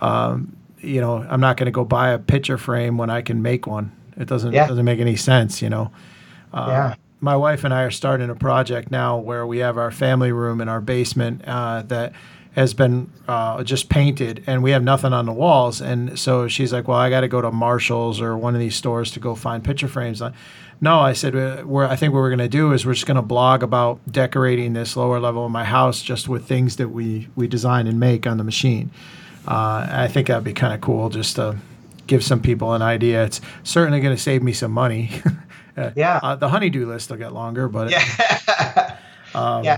um, 0.00 0.56
you 0.82 1.00
know, 1.00 1.24
I'm 1.28 1.40
not 1.40 1.56
going 1.56 1.66
to 1.66 1.70
go 1.72 1.84
buy 1.84 2.10
a 2.10 2.18
picture 2.18 2.58
frame 2.58 2.96
when 2.98 3.10
I 3.10 3.22
can 3.22 3.42
make 3.42 3.66
one. 3.66 3.92
It 4.16 4.26
doesn't 4.28 4.52
Yeah. 4.52 4.64
it 4.64 4.68
doesn't 4.68 4.84
make 4.84 5.00
any 5.00 5.16
sense, 5.16 5.62
you 5.62 5.70
know. 5.70 5.90
Uh, 6.52 6.66
yeah. 6.68 6.94
my 7.20 7.36
wife 7.36 7.62
and 7.64 7.72
I 7.72 7.82
are 7.82 7.90
starting 7.90 8.28
a 8.30 8.34
project 8.34 8.90
now 8.90 9.18
where 9.18 9.46
we 9.46 9.58
have 9.58 9.78
our 9.78 9.90
family 9.90 10.32
room 10.32 10.60
in 10.60 10.68
our 10.68 10.80
basement 10.80 11.42
uh, 11.46 11.82
that 11.82 12.12
has 12.56 12.74
been 12.74 13.08
uh, 13.28 13.62
just 13.62 13.88
painted 13.88 14.42
and 14.48 14.62
we 14.62 14.72
have 14.72 14.82
nothing 14.82 15.12
on 15.12 15.24
the 15.26 15.32
walls. 15.32 15.80
And 15.80 16.18
so 16.18 16.48
she's 16.48 16.72
like, 16.72 16.88
"Well, 16.88 16.98
I 16.98 17.08
got 17.08 17.20
to 17.20 17.28
go 17.28 17.40
to 17.40 17.52
Marshalls 17.52 18.20
or 18.20 18.36
one 18.36 18.54
of 18.54 18.60
these 18.60 18.74
stores 18.74 19.12
to 19.12 19.20
go 19.20 19.34
find 19.36 19.62
picture 19.62 19.86
frames." 19.86 20.20
No, 20.80 20.98
I 20.98 21.12
said, 21.12 21.36
"Uh, 21.36 21.62
"We're 21.64 21.86
I 21.86 21.94
think 21.94 22.12
what 22.12 22.20
we're 22.20 22.30
going 22.30 22.38
to 22.40 22.48
do 22.48 22.72
is 22.72 22.84
we're 22.84 22.94
just 22.94 23.06
going 23.06 23.16
to 23.16 23.22
blog 23.22 23.62
about 23.62 24.00
decorating 24.10 24.72
this 24.72 24.96
lower 24.96 25.20
level 25.20 25.44
of 25.46 25.52
my 25.52 25.64
house 25.64 26.02
just 26.02 26.28
with 26.28 26.46
things 26.46 26.76
that 26.76 26.88
we 26.88 27.28
we 27.36 27.46
design 27.46 27.86
and 27.86 28.00
make 28.00 28.26
on 28.26 28.38
the 28.38 28.44
machine." 28.44 28.90
Uh, 29.48 29.86
I 29.90 30.08
think 30.08 30.26
that'd 30.28 30.44
be 30.44 30.52
kind 30.52 30.74
of 30.74 30.80
cool 30.80 31.08
just 31.08 31.36
to 31.36 31.56
give 32.06 32.22
some 32.24 32.40
people 32.40 32.74
an 32.74 32.82
idea. 32.82 33.24
It's 33.24 33.40
certainly 33.64 34.00
going 34.00 34.14
to 34.14 34.20
save 34.22 34.42
me 34.42 34.52
some 34.52 34.72
money. 34.72 35.10
Uh, 35.76 35.92
Yeah. 35.94 36.18
uh, 36.22 36.34
the 36.34 36.48
honeydew 36.48 36.84
list 36.84 37.10
will 37.10 37.16
get 37.16 37.32
longer, 37.32 37.68
but 37.68 37.90
yeah. 39.34 39.76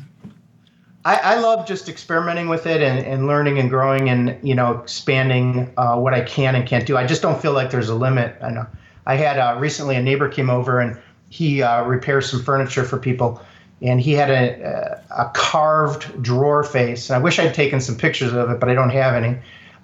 I, 1.05 1.17
I 1.17 1.39
love 1.39 1.67
just 1.67 1.89
experimenting 1.89 2.49
with 2.49 2.67
it 2.67 2.81
and, 2.81 3.05
and 3.05 3.27
learning 3.27 3.59
and 3.59 3.69
growing 3.69 4.09
and 4.09 4.39
you 4.43 4.55
know 4.55 4.79
expanding 4.79 5.73
uh, 5.77 5.97
what 5.97 6.15
I 6.15 6.23
can 6.23 6.55
and 6.55 6.67
can't 6.67 6.87
do. 6.87 6.97
I 6.97 7.07
just 7.07 7.23
don't 7.23 7.41
feel 7.41 7.53
like 7.53 7.71
there's 7.71 7.89
a 7.91 7.95
limit. 7.95 8.37
I 8.43 8.51
know. 8.51 8.67
I 9.07 9.17
had 9.17 9.39
uh, 9.39 9.57
recently 9.61 9.97
a 9.97 10.03
neighbor 10.03 10.29
came 10.29 10.49
over 10.49 10.81
and 10.81 10.97
he 11.29 11.63
uh, 11.63 11.85
repairs 11.85 12.31
some 12.31 12.43
furniture 12.43 12.85
for 12.85 12.99
people, 12.99 13.43
and 13.83 14.01
he 14.01 14.13
had 14.13 14.31
a, 14.31 15.03
a 15.11 15.31
carved 15.35 16.23
drawer 16.23 16.63
face. 16.63 17.11
And 17.11 17.17
I 17.17 17.23
wish 17.23 17.39
I'd 17.39 17.55
taken 17.55 17.81
some 17.81 17.97
pictures 17.97 18.33
of 18.33 18.51
it, 18.51 18.61
but 18.61 18.69
I 18.69 18.75
don't 18.75 18.91
have 18.91 19.15
any. 19.15 19.39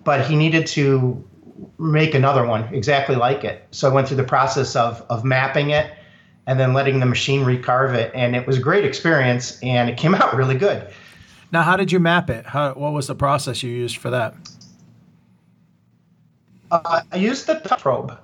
But 0.05 0.27
he 0.27 0.37
needed 0.37 0.67
to 0.69 1.23
make 1.79 2.15
another 2.15 2.47
one 2.47 2.73
exactly 2.73 3.17
like 3.17 3.45
it. 3.45 3.67
So 3.73 3.91
I 3.91 3.93
went 3.93 4.09
through 4.09 4.19
the 4.19 4.25
process 4.25 4.77
of 4.77 5.05
of 5.11 5.25
mapping 5.25 5.71
it 5.71 5.93
and 6.47 6.59
then 6.59 6.73
letting 6.73 7.01
the 7.01 7.07
machine 7.07 7.45
recarve 7.45 7.95
it, 7.95 8.11
and 8.15 8.35
it 8.35 8.47
was 8.47 8.57
a 8.57 8.61
great 8.61 8.85
experience, 8.85 9.61
and 9.63 9.91
it 9.91 9.99
came 9.99 10.15
out 10.15 10.35
really 10.35 10.57
good. 10.57 10.89
Now, 11.53 11.63
how 11.63 11.77
did 11.77 11.93
you 11.93 11.99
map 11.99 12.31
it? 12.31 12.47
How, 12.47 12.73
what 12.73 12.93
was 12.93 13.07
the 13.07 13.15
process 13.15 13.63
you 13.63 13.71
used 13.71 13.99
for 13.99 14.11
that? 14.11 14.35
Uh, 16.71 17.03
I 17.11 17.17
used 17.17 17.47
the 17.47 17.55
touch 17.55 17.81
probe. 17.81 18.19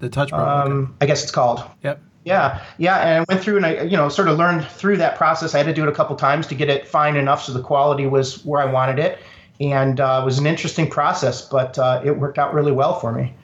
The 0.00 0.08
touch 0.08 0.30
probe. 0.30 0.40
Um, 0.40 0.82
okay. 0.82 0.92
I 1.00 1.06
guess 1.06 1.22
it's 1.22 1.32
called. 1.32 1.64
Yep. 1.82 2.00
Yeah, 2.24 2.62
yeah, 2.78 2.96
and 3.00 3.20
I 3.20 3.32
went 3.32 3.44
through 3.44 3.58
and 3.58 3.66
I, 3.66 3.82
you 3.82 3.96
know, 3.96 4.08
sort 4.08 4.28
of 4.28 4.38
learned 4.38 4.66
through 4.66 4.96
that 4.96 5.16
process. 5.16 5.54
I 5.54 5.58
had 5.58 5.66
to 5.66 5.74
do 5.74 5.82
it 5.82 5.88
a 5.88 5.92
couple 5.92 6.16
times 6.16 6.46
to 6.48 6.54
get 6.54 6.70
it 6.70 6.88
fine 6.88 7.16
enough 7.16 7.44
so 7.44 7.52
the 7.52 7.62
quality 7.62 8.06
was 8.06 8.44
where 8.44 8.62
I 8.62 8.64
wanted 8.64 8.98
it, 8.98 9.18
and 9.60 10.00
uh, 10.00 10.20
it 10.22 10.24
was 10.24 10.38
an 10.38 10.46
interesting 10.46 10.88
process, 10.88 11.46
but 11.46 11.78
uh, 11.78 12.00
it 12.04 12.18
worked 12.18 12.38
out 12.38 12.54
really 12.54 12.72
well 12.72 12.98
for 12.98 13.12
me. 13.12 13.34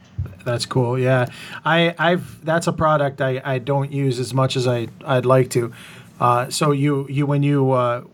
That's 0.44 0.66
cool. 0.66 0.98
Yeah, 0.98 1.26
I, 1.64 1.94
I've 1.98 2.44
that's 2.44 2.66
a 2.66 2.72
product 2.72 3.20
I, 3.20 3.40
I 3.44 3.58
don't 3.58 3.92
use 3.92 4.18
as 4.18 4.32
much 4.32 4.56
as 4.56 4.66
I 4.66 4.88
I'd 5.04 5.26
like 5.26 5.50
to. 5.50 5.72
Uh, 6.18 6.50
so 6.50 6.72
you 6.72 7.06
you 7.08 7.26
when 7.26 7.42
you 7.42 7.72
uh, 7.72 8.04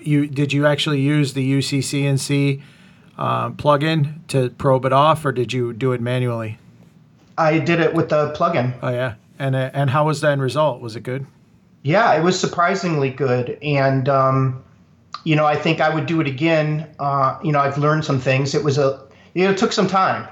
you 0.00 0.26
did 0.26 0.52
you 0.52 0.66
actually 0.66 1.00
use 1.00 1.34
the 1.34 1.52
UCCNC 1.58 2.62
uh, 3.18 3.50
plugin 3.50 4.26
to 4.28 4.50
probe 4.50 4.84
it 4.84 4.92
off, 4.92 5.24
or 5.24 5.32
did 5.32 5.52
you 5.52 5.72
do 5.72 5.92
it 5.92 6.00
manually? 6.00 6.58
I 7.36 7.58
did 7.58 7.80
it 7.80 7.94
with 7.94 8.08
the 8.08 8.32
plugin. 8.32 8.74
Oh 8.82 8.90
yeah, 8.90 9.14
and 9.38 9.54
uh, 9.54 9.70
and 9.72 9.90
how 9.90 10.06
was 10.06 10.20
the 10.20 10.28
end 10.28 10.42
result? 10.42 10.80
Was 10.80 10.96
it 10.96 11.00
good? 11.00 11.26
Yeah, 11.82 12.14
it 12.14 12.22
was 12.22 12.38
surprisingly 12.38 13.10
good, 13.10 13.58
and 13.62 14.08
um, 14.08 14.64
you 15.24 15.36
know 15.36 15.44
I 15.46 15.56
think 15.56 15.80
I 15.80 15.94
would 15.94 16.06
do 16.06 16.20
it 16.20 16.26
again. 16.26 16.88
Uh, 16.98 17.38
you 17.42 17.52
know 17.52 17.60
I've 17.60 17.78
learned 17.78 18.04
some 18.04 18.20
things. 18.20 18.54
It 18.54 18.64
was 18.64 18.78
a 18.78 19.04
you 19.34 19.44
know, 19.44 19.50
it 19.50 19.58
took 19.58 19.72
some 19.72 19.88
time 19.88 20.28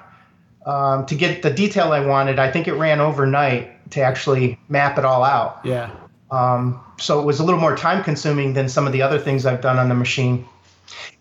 um, 0.67 1.07
to 1.07 1.15
get 1.15 1.43
the 1.43 1.51
detail 1.51 1.93
I 1.93 2.05
wanted. 2.05 2.39
I 2.39 2.51
think 2.51 2.69
it 2.69 2.75
ran 2.75 3.01
overnight 3.01 3.91
to 3.91 4.01
actually 4.01 4.59
map 4.69 4.99
it 4.99 5.05
all 5.05 5.25
out. 5.25 5.61
Yeah. 5.65 5.91
Um, 6.31 6.81
so 6.99 7.21
it 7.21 7.25
was 7.25 7.41
a 7.41 7.45
little 7.45 7.61
more 7.61 7.77
time 7.77 8.03
consuming 8.03 8.55
than 8.55 8.69
some 8.69 8.87
of 8.87 8.93
the 8.93 9.03
other 9.03 9.19
things 9.19 9.45
I've 9.45 9.61
done 9.61 9.79
on 9.79 9.89
the 9.89 9.95
machine. 9.95 10.47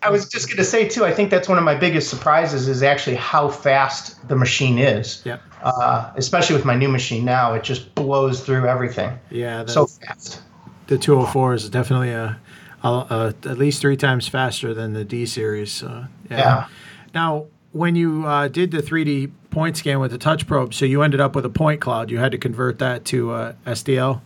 I 0.02 0.10
was 0.10 0.28
just 0.28 0.48
going 0.48 0.56
to 0.58 0.64
say 0.64 0.88
too. 0.88 1.04
I 1.04 1.12
think 1.12 1.30
that's 1.30 1.48
one 1.48 1.58
of 1.58 1.64
my 1.64 1.74
biggest 1.74 2.10
surprises 2.10 2.68
is 2.68 2.82
actually 2.82 3.16
how 3.16 3.48
fast 3.48 4.26
the 4.28 4.36
machine 4.36 4.78
is. 4.78 5.22
Yeah. 5.24 5.38
Uh, 5.62 6.12
especially 6.16 6.56
with 6.56 6.64
my 6.64 6.74
new 6.74 6.88
machine 6.88 7.24
now, 7.24 7.54
it 7.54 7.62
just 7.62 7.94
blows 7.94 8.44
through 8.44 8.66
everything. 8.66 9.16
Yeah. 9.30 9.64
So 9.66 9.86
fast. 9.86 10.42
The 10.88 10.98
204 10.98 11.54
is 11.54 11.68
definitely 11.70 12.10
a, 12.10 12.38
a, 12.82 12.88
a, 12.88 13.34
at 13.48 13.58
least 13.58 13.80
three 13.80 13.96
times 13.96 14.26
faster 14.26 14.74
than 14.74 14.92
the 14.92 15.04
D 15.04 15.24
series. 15.26 15.70
So, 15.70 16.06
yeah. 16.30 16.36
Yeah. 16.38 16.66
Now, 17.14 17.46
when 17.70 17.94
you 17.94 18.26
uh, 18.26 18.48
did 18.48 18.70
the 18.72 18.82
3D 18.82 19.30
point 19.50 19.76
scan 19.76 20.00
with 20.00 20.10
the 20.10 20.18
touch 20.18 20.46
probe, 20.46 20.74
so 20.74 20.84
you 20.84 21.02
ended 21.02 21.20
up 21.20 21.34
with 21.36 21.44
a 21.46 21.50
point 21.50 21.80
cloud. 21.80 22.10
You 22.10 22.18
had 22.18 22.32
to 22.32 22.38
convert 22.38 22.78
that 22.80 23.04
to 23.06 23.30
uh, 23.30 23.52
STL. 23.66 24.20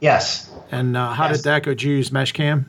Yes, 0.00 0.48
And 0.70 0.96
uh, 0.96 1.12
how 1.12 1.26
Yes. 1.26 1.38
did 1.38 1.44
that 1.44 1.62
go? 1.64 1.72
Did 1.72 1.82
you 1.82 1.96
use 1.96 2.12
Meshcam? 2.12 2.68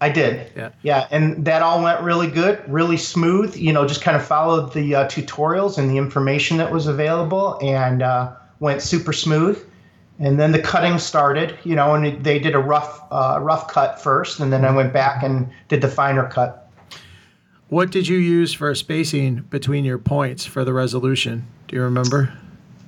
I 0.00 0.08
did. 0.08 0.50
Yeah. 0.56 0.70
Yeah, 0.82 1.06
and 1.10 1.44
that 1.44 1.62
all 1.62 1.82
went 1.82 2.00
really 2.00 2.26
good, 2.26 2.62
really 2.66 2.96
smooth. 2.96 3.56
You 3.56 3.72
know, 3.72 3.86
just 3.86 4.02
kind 4.02 4.16
of 4.16 4.24
followed 4.24 4.72
the 4.72 4.94
uh, 4.94 5.08
tutorials 5.08 5.76
and 5.76 5.90
the 5.90 5.98
information 5.98 6.56
that 6.56 6.72
was 6.72 6.86
available, 6.86 7.58
and 7.62 8.02
uh, 8.02 8.32
went 8.60 8.82
super 8.82 9.12
smooth. 9.12 9.62
And 10.18 10.38
then 10.38 10.52
the 10.52 10.60
cutting 10.60 10.98
started. 10.98 11.58
You 11.64 11.76
know, 11.76 11.94
and 11.94 12.24
they 12.24 12.38
did 12.38 12.54
a 12.54 12.58
rough, 12.58 13.02
uh, 13.10 13.38
rough 13.40 13.68
cut 13.68 14.00
first, 14.00 14.40
and 14.40 14.52
then 14.52 14.64
I 14.64 14.70
went 14.70 14.92
back 14.92 15.22
and 15.22 15.50
did 15.68 15.82
the 15.82 15.88
finer 15.88 16.26
cut. 16.28 16.70
What 17.68 17.92
did 17.92 18.08
you 18.08 18.18
use 18.18 18.52
for 18.52 18.74
spacing 18.74 19.42
between 19.48 19.84
your 19.84 19.98
points 19.98 20.44
for 20.44 20.64
the 20.64 20.72
resolution? 20.72 21.46
Do 21.68 21.76
you 21.76 21.82
remember? 21.82 22.32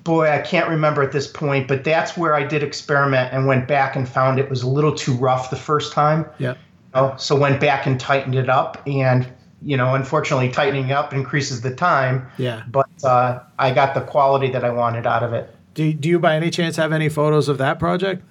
Boy, 0.02 0.28
I 0.28 0.40
can't 0.40 0.68
remember 0.68 1.04
at 1.04 1.12
this 1.12 1.28
point, 1.28 1.68
but 1.68 1.84
that's 1.84 2.16
where 2.16 2.34
I 2.34 2.42
did 2.42 2.64
experiment 2.64 3.32
and 3.32 3.46
went 3.46 3.68
back 3.68 3.94
and 3.94 4.08
found 4.08 4.40
it 4.40 4.50
was 4.50 4.62
a 4.62 4.68
little 4.68 4.92
too 4.92 5.14
rough 5.14 5.50
the 5.50 5.56
first 5.56 5.92
time. 5.92 6.26
Yep. 6.38 6.58
Know, 6.94 7.14
so 7.16 7.36
went 7.36 7.60
back 7.60 7.86
and 7.86 7.98
tightened 8.00 8.34
it 8.34 8.48
up 8.48 8.80
and 8.86 9.26
you 9.64 9.76
know 9.76 9.94
unfortunately 9.94 10.48
tightening 10.48 10.90
up 10.92 11.12
increases 11.12 11.60
the 11.60 11.74
time 11.74 12.26
Yeah. 12.36 12.62
but 12.68 12.88
uh, 13.04 13.40
i 13.58 13.72
got 13.72 13.94
the 13.94 14.00
quality 14.00 14.50
that 14.50 14.64
i 14.64 14.70
wanted 14.70 15.06
out 15.06 15.22
of 15.22 15.32
it 15.32 15.54
Do, 15.74 15.92
do 15.92 16.08
you 16.08 16.18
by 16.18 16.34
any 16.36 16.50
chance 16.50 16.76
have 16.76 16.92
any 16.92 17.08
photos 17.08 17.48
of 17.48 17.58
that 17.58 17.78
project? 17.78 18.24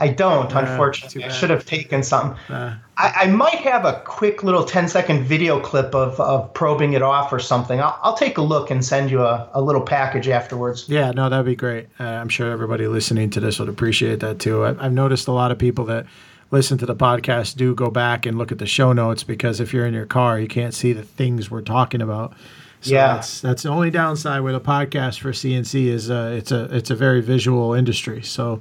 i 0.00 0.08
don't 0.08 0.52
unfortunately 0.52 1.22
i 1.22 1.28
should 1.28 1.50
have 1.50 1.64
taken 1.64 2.02
some. 2.02 2.34
I, 2.50 3.12
I 3.22 3.26
might 3.26 3.56
have 3.56 3.84
a 3.84 4.02
quick 4.04 4.42
little 4.42 4.64
10 4.64 4.88
second 4.88 5.22
video 5.24 5.60
clip 5.60 5.94
of, 5.94 6.18
of 6.20 6.52
probing 6.54 6.94
it 6.94 7.02
off 7.02 7.32
or 7.32 7.38
something 7.38 7.80
I'll, 7.80 7.96
I'll 8.02 8.16
take 8.16 8.36
a 8.38 8.42
look 8.42 8.70
and 8.72 8.84
send 8.84 9.10
you 9.12 9.22
a, 9.22 9.48
a 9.52 9.60
little 9.62 9.82
package 9.82 10.28
afterwards 10.28 10.88
yeah, 10.88 11.12
no, 11.12 11.28
that'd 11.28 11.46
be 11.46 11.54
great. 11.56 11.86
Uh, 12.00 12.04
I'm 12.04 12.28
sure 12.28 12.50
everybody 12.50 12.88
listening 12.88 13.30
to 13.30 13.40
this 13.40 13.60
would 13.60 13.68
appreciate 13.68 14.18
that 14.20 14.40
too. 14.40 14.64
I, 14.64 14.84
I've 14.84 14.92
noticed 14.92 15.28
a 15.28 15.32
lot 15.32 15.52
of 15.52 15.58
people 15.58 15.84
that 15.86 16.06
listen 16.54 16.78
to 16.78 16.86
the 16.86 16.94
podcast 16.96 17.56
do 17.56 17.74
go 17.74 17.90
back 17.90 18.24
and 18.26 18.38
look 18.38 18.50
at 18.52 18.58
the 18.58 18.66
show 18.66 18.92
notes 18.92 19.22
because 19.24 19.60
if 19.60 19.74
you're 19.74 19.86
in 19.86 19.92
your 19.92 20.06
car, 20.06 20.38
you 20.40 20.48
can't 20.48 20.72
see 20.72 20.92
the 20.94 21.02
things 21.02 21.50
we're 21.50 21.60
talking 21.60 22.00
about. 22.00 22.32
So 22.80 22.94
Yeah. 22.94 23.14
that's 23.14 23.40
that's 23.40 23.62
the 23.64 23.68
only 23.70 23.90
downside 23.90 24.40
with 24.42 24.54
a 24.54 24.60
podcast 24.60 25.20
for 25.20 25.32
CNC 25.32 25.86
is 25.88 26.10
uh, 26.10 26.34
it's 26.38 26.52
a 26.52 26.64
it's 26.74 26.90
a 26.90 26.94
very 26.94 27.20
visual 27.20 27.74
industry. 27.74 28.22
So 28.22 28.60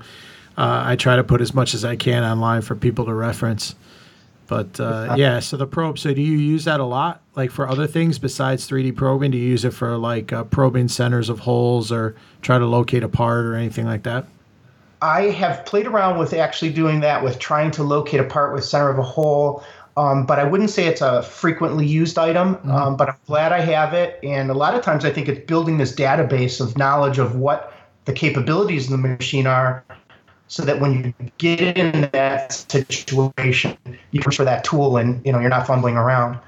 uh, 0.57 0.83
I 0.85 0.95
try 0.95 1.15
to 1.15 1.23
put 1.23 1.39
as 1.41 1.53
much 1.53 1.73
as 1.73 1.85
I 1.85 1.95
can 1.95 2.23
online 2.23 2.61
for 2.61 2.75
people 2.75 3.05
to 3.05 3.13
reference. 3.13 3.75
But 4.47 4.79
uh, 4.79 5.15
yeah, 5.17 5.39
so 5.39 5.57
the 5.57 5.65
probe. 5.65 5.97
So 5.97 6.13
do 6.13 6.21
you 6.21 6.37
use 6.37 6.65
that 6.65 6.79
a 6.79 6.83
lot, 6.85 7.21
like 7.35 7.49
for 7.49 7.67
other 7.67 7.87
things 7.87 8.19
besides 8.19 8.67
3D 8.69 8.91
probing? 8.95 9.31
Do 9.31 9.37
you 9.37 9.47
use 9.49 9.65
it 9.65 9.71
for 9.73 9.97
like 9.97 10.33
uh, 10.33 10.43
probing 10.43 10.89
centers 10.89 11.29
of 11.29 11.39
holes 11.39 11.91
or 11.91 12.15
try 12.41 12.59
to 12.59 12.65
locate 12.65 13.03
a 13.03 13.09
part 13.09 13.45
or 13.45 13.55
anything 13.55 13.85
like 13.85 14.03
that? 14.03 14.25
I 15.03 15.31
have 15.31 15.65
played 15.65 15.85
around 15.85 16.17
with 16.17 16.31
actually 16.33 16.71
doing 16.71 17.01
that 17.01 17.21
with 17.21 17.37
trying 17.37 17.71
to 17.71 17.83
locate 17.83 18.21
a 18.21 18.23
part 18.23 18.53
with 18.53 18.63
center 18.63 18.89
of 18.89 18.97
a 18.97 19.03
hole, 19.03 19.61
um, 19.97 20.25
but 20.25 20.39
I 20.39 20.45
wouldn't 20.45 20.69
say 20.69 20.87
it's 20.87 21.01
a 21.01 21.21
frequently 21.23 21.85
used 21.85 22.17
item. 22.17 22.57
Um, 22.71 22.95
but 22.95 23.09
I'm 23.09 23.17
glad 23.27 23.51
I 23.51 23.59
have 23.59 23.93
it, 23.93 24.17
and 24.23 24.49
a 24.49 24.53
lot 24.53 24.75
of 24.75 24.81
times 24.81 25.03
I 25.03 25.11
think 25.11 25.27
it's 25.27 25.45
building 25.45 25.77
this 25.77 25.93
database 25.93 26.61
of 26.61 26.77
knowledge 26.77 27.19
of 27.19 27.35
what 27.35 27.73
the 28.05 28.13
capabilities 28.13 28.85
of 28.85 28.91
the 28.91 28.97
machine 28.97 29.45
are, 29.45 29.83
so 30.47 30.63
that 30.63 30.79
when 30.79 31.13
you 31.19 31.29
get 31.37 31.77
in 31.77 32.09
that 32.13 32.53
situation, 32.53 33.77
you 34.11 34.21
reach 34.25 34.37
for 34.37 34.45
that 34.45 34.63
tool, 34.63 34.95
and 34.95 35.21
you 35.25 35.33
know 35.33 35.39
you're 35.41 35.49
not 35.49 35.67
fumbling 35.67 35.97
around. 35.97 36.39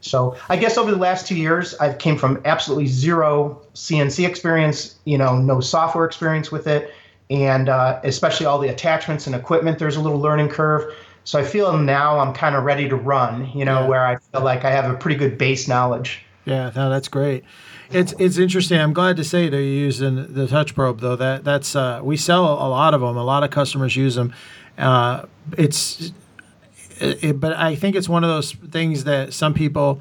So 0.00 0.36
I 0.48 0.56
guess 0.56 0.76
over 0.76 0.90
the 0.90 0.96
last 0.96 1.28
two 1.28 1.36
years, 1.36 1.76
I've 1.76 1.98
came 1.98 2.18
from 2.18 2.42
absolutely 2.44 2.88
zero 2.88 3.62
CNC 3.74 4.26
experience, 4.26 4.98
you 5.04 5.16
know, 5.16 5.38
no 5.38 5.60
software 5.60 6.04
experience 6.04 6.50
with 6.50 6.66
it, 6.66 6.92
and 7.32 7.68
uh, 7.68 8.00
especially 8.04 8.46
all 8.46 8.58
the 8.58 8.68
attachments 8.68 9.26
and 9.26 9.34
equipment. 9.34 9.78
There's 9.78 9.96
a 9.96 10.00
little 10.00 10.20
learning 10.20 10.48
curve. 10.50 10.92
So 11.24 11.38
I 11.38 11.44
feel 11.44 11.76
now 11.78 12.18
I'm 12.18 12.32
kind 12.34 12.56
of 12.56 12.64
ready 12.64 12.88
to 12.88 12.96
run, 12.96 13.48
you 13.54 13.64
know, 13.64 13.80
Yeah. 13.82 13.88
where 13.88 14.04
I 14.06 14.16
feel 14.16 14.42
like 14.42 14.64
I 14.64 14.70
have 14.70 14.90
a 14.90 14.94
pretty 14.94 15.16
good 15.16 15.38
base 15.38 15.68
knowledge. 15.68 16.20
Yeah, 16.44 16.72
no, 16.74 16.90
that's 16.90 17.08
great. 17.08 17.44
It's 17.90 18.12
it's 18.18 18.38
interesting. 18.38 18.80
I'm 18.80 18.92
glad 18.92 19.16
to 19.18 19.24
say 19.24 19.48
they're 19.48 19.60
using 19.60 20.32
the 20.34 20.46
touch 20.48 20.74
probe 20.74 21.00
though. 21.00 21.14
That 21.14 21.44
that's 21.44 21.76
uh, 21.76 22.00
we 22.02 22.16
sell 22.16 22.44
a 22.44 22.68
lot 22.68 22.94
of 22.94 23.00
them. 23.00 23.16
A 23.16 23.22
lot 23.24 23.44
of 23.44 23.50
customers 23.50 23.94
use 23.96 24.14
them. 24.16 24.32
Uh, 24.78 25.26
it's, 25.56 26.10
it, 26.98 27.38
but 27.38 27.52
I 27.56 27.76
think 27.76 27.94
it's 27.94 28.08
one 28.08 28.24
of 28.24 28.30
those 28.30 28.52
things 28.52 29.04
that 29.04 29.32
some 29.34 29.52
people 29.54 30.00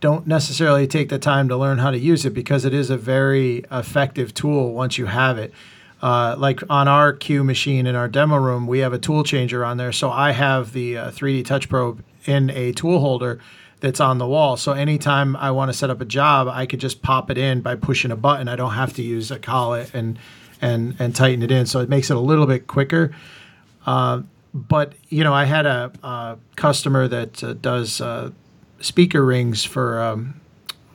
don't 0.00 0.26
necessarily 0.28 0.86
take 0.86 1.08
the 1.08 1.18
time 1.18 1.48
to 1.48 1.56
learn 1.56 1.78
how 1.78 1.90
to 1.90 1.98
use 1.98 2.24
it 2.24 2.30
because 2.30 2.64
it 2.64 2.72
is 2.72 2.88
a 2.88 2.96
very 2.96 3.64
effective 3.72 4.32
tool 4.32 4.72
once 4.72 4.96
you 4.96 5.06
have 5.06 5.36
it. 5.38 5.52
Uh, 6.00 6.36
like 6.38 6.62
on 6.70 6.86
our 6.86 7.12
Q 7.12 7.42
machine 7.42 7.86
in 7.86 7.96
our 7.96 8.08
demo 8.08 8.36
room, 8.36 8.66
we 8.66 8.80
have 8.80 8.92
a 8.92 8.98
tool 8.98 9.24
changer 9.24 9.64
on 9.64 9.76
there. 9.76 9.92
So 9.92 10.10
I 10.10 10.30
have 10.30 10.72
the 10.72 10.96
uh, 10.96 11.10
3D 11.10 11.44
touch 11.44 11.68
probe 11.68 12.04
in 12.24 12.50
a 12.50 12.72
tool 12.72 13.00
holder 13.00 13.40
that's 13.80 14.00
on 14.00 14.18
the 14.18 14.26
wall. 14.26 14.56
So 14.56 14.72
anytime 14.72 15.36
I 15.36 15.50
want 15.50 15.70
to 15.70 15.76
set 15.76 15.90
up 15.90 16.00
a 16.00 16.04
job, 16.04 16.48
I 16.48 16.66
could 16.66 16.80
just 16.80 17.02
pop 17.02 17.30
it 17.30 17.38
in 17.38 17.60
by 17.60 17.74
pushing 17.74 18.10
a 18.10 18.16
button. 18.16 18.48
I 18.48 18.56
don't 18.56 18.74
have 18.74 18.92
to 18.94 19.02
use 19.02 19.30
a 19.30 19.38
collet 19.38 19.92
and 19.94 20.18
and 20.60 20.96
and 20.98 21.14
tighten 21.14 21.42
it 21.42 21.50
in. 21.50 21.66
So 21.66 21.80
it 21.80 21.88
makes 21.88 22.10
it 22.10 22.16
a 22.16 22.20
little 22.20 22.46
bit 22.46 22.66
quicker. 22.66 23.12
Uh, 23.86 24.22
but 24.54 24.94
you 25.08 25.24
know, 25.24 25.32
I 25.32 25.44
had 25.44 25.66
a, 25.66 25.92
a 26.02 26.38
customer 26.56 27.08
that 27.08 27.42
uh, 27.42 27.52
does 27.54 28.00
uh, 28.00 28.30
speaker 28.80 29.24
rings 29.24 29.64
for 29.64 30.00
um, 30.00 30.40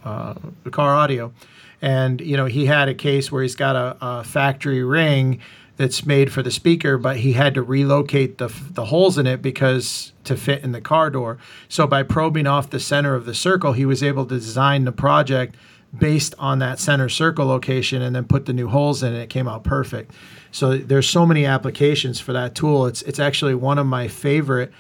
uh, 0.04 0.36
the 0.64 0.70
car 0.70 0.96
audio, 0.96 1.34
and 1.82 2.22
you 2.22 2.38
know, 2.38 2.46
he 2.46 2.66
had 2.66 2.88
a 2.90 2.94
case 2.94 3.32
where 3.32 3.42
he's 3.42 3.56
got 3.56 3.76
a, 3.76 3.98
a 4.02 4.24
factory 4.24 4.84
ring 4.84 5.40
that's 5.76 6.06
made 6.06 6.32
for 6.32 6.44
the 6.44 6.52
speaker, 6.52 6.98
but 6.98 7.18
he 7.18 7.34
had 7.34 7.54
to 7.56 7.64
relocate 7.64 8.38
the 8.38 8.48
the 8.72 8.86
holes 8.86 9.18
in 9.18 9.28
it 9.28 9.42
because 9.42 10.14
to 10.24 10.38
fit 10.38 10.64
in 10.64 10.72
the 10.72 10.82
car 10.82 11.10
door. 11.10 11.38
So 11.68 11.88
by 11.88 12.04
probing 12.04 12.48
off 12.48 12.70
the 12.70 12.80
center 12.80 13.16
of 13.16 13.26
the 13.26 13.34
circle, 13.34 13.74
he 13.74 13.86
was 13.86 14.04
able 14.04 14.26
to 14.28 14.36
design 14.36 14.86
the 14.86 14.92
project 14.92 15.56
based 15.98 16.34
on 16.40 16.60
that 16.60 16.80
center 16.80 17.10
circle 17.10 17.46
location 17.46 18.02
and 18.02 18.16
then 18.16 18.26
put 18.26 18.46
the 18.46 18.54
new 18.54 18.68
holes 18.68 19.04
in 19.04 19.14
and 19.14 19.22
it 19.22 19.30
came 19.30 19.48
out 19.48 19.64
perfect. 19.64 20.12
So 20.52 20.78
there's 20.78 21.08
so 21.08 21.26
many 21.26 21.46
applications 21.46 22.20
for 22.20 22.34
that 22.34 22.56
tool. 22.56 22.86
It's 22.86 23.02
it's 23.04 23.20
actually 23.20 23.56
one 23.56 23.80
of 23.80 23.88
my 23.88 24.08
favorite 24.08 24.72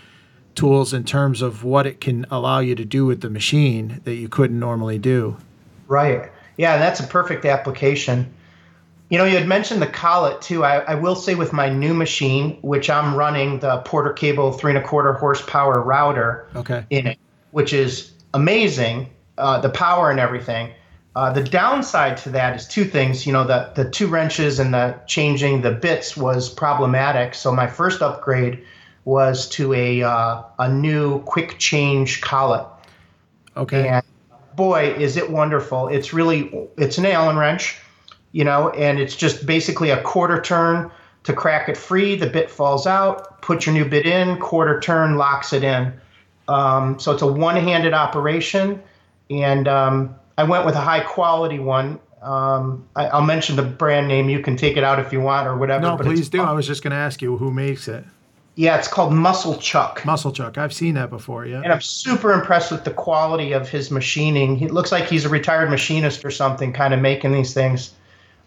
tools 0.56 0.94
in 0.94 1.04
terms 1.04 1.42
of 1.42 1.64
what 1.64 1.86
it 1.86 2.02
can 2.02 2.26
allow 2.32 2.60
you 2.60 2.76
to 2.76 2.86
do 2.86 3.06
with 3.06 3.22
the 3.22 3.30
machine 3.30 4.02
that 4.04 4.16
you 4.16 4.30
couldn't 4.30 4.60
normally 4.60 4.98
do. 4.98 5.38
Right. 5.88 6.32
Yeah, 6.58 6.78
that's 6.78 7.00
a 7.00 7.08
perfect 7.08 7.46
application. 7.46 8.34
You 9.10 9.18
know, 9.18 9.26
you 9.26 9.38
had 9.38 9.48
mentioned 9.48 9.82
the 9.82 9.88
collet 9.88 10.42
too. 10.42 10.64
I, 10.64 10.80
I, 10.80 10.96
will 10.96 11.16
say 11.16 11.36
with 11.36 11.54
my 11.54 11.70
new 11.70 11.94
machine, 11.94 12.58
which 12.62 12.90
I'm 12.90 13.16
running 13.16 13.60
the 13.60 13.78
Porter 13.80 14.14
Cable 14.14 14.54
three 14.54 14.72
and 14.72 14.84
a 14.84 14.88
quarter 14.88 15.14
horsepower 15.14 15.82
router 15.82 16.48
okay. 16.56 16.86
in 16.90 17.08
it, 17.08 17.20
which 17.52 17.74
is 17.74 18.12
amazing, 18.34 19.10
uh, 19.38 19.60
the 19.60 19.70
power 19.70 20.10
and 20.10 20.20
everything. 20.20 20.72
Uh, 21.16 21.32
the 21.32 21.44
downside 21.44 22.18
to 22.18 22.30
that 22.30 22.56
is 22.56 22.68
two 22.68 22.86
things. 22.86 23.28
You 23.28 23.34
know, 23.34 23.44
the 23.44 23.72
the 23.76 23.88
two 23.90 24.08
wrenches 24.08 24.60
and 24.60 24.74
the 24.74 24.98
changing 25.06 25.62
the 25.62 25.72
bits 25.72 26.18
was 26.18 26.50
problematic. 26.50 27.36
So 27.36 27.52
my 27.52 27.68
first 27.68 28.02
upgrade 28.02 28.64
was 29.06 29.48
to 29.50 29.74
a 29.74 30.04
uh, 30.04 30.44
a 30.60 30.72
new 30.72 31.22
quick 31.24 31.58
change 31.60 32.22
collet. 32.22 32.66
Okay. 33.56 33.88
And 33.88 34.06
boy, 34.56 34.94
is 34.94 35.18
it 35.18 35.30
wonderful! 35.30 35.88
It's 35.88 36.14
really 36.14 36.70
it's 36.78 36.98
an 36.98 37.06
Allen 37.06 37.38
wrench, 37.38 37.78
you 38.32 38.44
know, 38.44 38.70
and 38.70 39.00
it's 39.00 39.16
just 39.16 39.46
basically 39.46 39.90
a 39.90 40.02
quarter 40.02 40.42
turn 40.42 40.92
to 41.24 41.34
crack 41.34 41.70
it 41.70 41.78
free. 41.78 42.16
The 42.16 42.28
bit 42.28 42.50
falls 42.50 42.88
out. 42.88 43.42
Put 43.42 43.66
your 43.66 43.74
new 43.74 43.86
bit 43.86 44.06
in. 44.06 44.38
Quarter 44.38 44.80
turn 44.80 45.18
locks 45.18 45.54
it 45.54 45.64
in. 45.64 45.94
Um, 46.48 47.00
so 47.00 47.14
it's 47.14 47.22
a 47.22 47.28
one-handed 47.28 47.94
operation, 47.94 48.82
and 49.30 49.66
um, 49.68 50.16
I 50.38 50.44
went 50.44 50.66
with 50.66 50.76
a 50.76 50.82
high-quality 50.82 51.60
one. 51.60 52.00
Um, 52.22 52.86
I, 52.98 53.18
will 53.18 53.26
mention 53.26 53.56
the 53.56 53.64
brand 53.64 54.10
name. 54.10 54.30
You 54.30 54.42
can 54.42 54.58
take 54.58 54.76
it 54.76 54.84
out 54.84 55.00
if 55.00 55.14
you 55.14 55.22
want 55.22 55.48
or 55.48 55.58
whatever. 55.58 55.84
No, 55.84 55.98
please 55.98 56.28
do. 56.28 56.42
I 56.42 56.52
was 56.52 56.68
just 56.68 56.84
going 56.84 56.92
to 56.92 56.98
ask 56.98 57.22
you 57.22 57.38
who 57.38 57.52
makes 57.52 57.88
it. 57.88 58.04
Yeah, 58.56 58.78
it's 58.78 58.88
called 58.88 59.14
Muscle 59.14 59.58
Chuck. 59.58 60.06
Muscle 60.06 60.32
Chuck. 60.32 60.58
I've 60.58 60.74
seen 60.74 60.94
that 60.94 61.10
before. 61.10 61.46
Yeah. 61.46 61.62
And 61.64 61.74
I'm 61.74 61.82
super 61.82 62.32
impressed 62.32 62.72
with 62.72 62.84
the 62.84 62.92
quality 62.92 63.52
of 63.52 63.68
his 63.68 63.90
machining. 63.90 64.58
He 64.58 64.68
looks 64.68 64.92
like 64.92 65.06
he's 65.06 65.26
a 65.26 65.30
retired 65.30 65.72
machinist 65.72 66.24
or 66.24 66.30
something, 66.30 66.72
kind 66.72 66.94
of 66.94 67.00
making 67.00 67.32
these 67.32 67.54
things, 67.54 67.94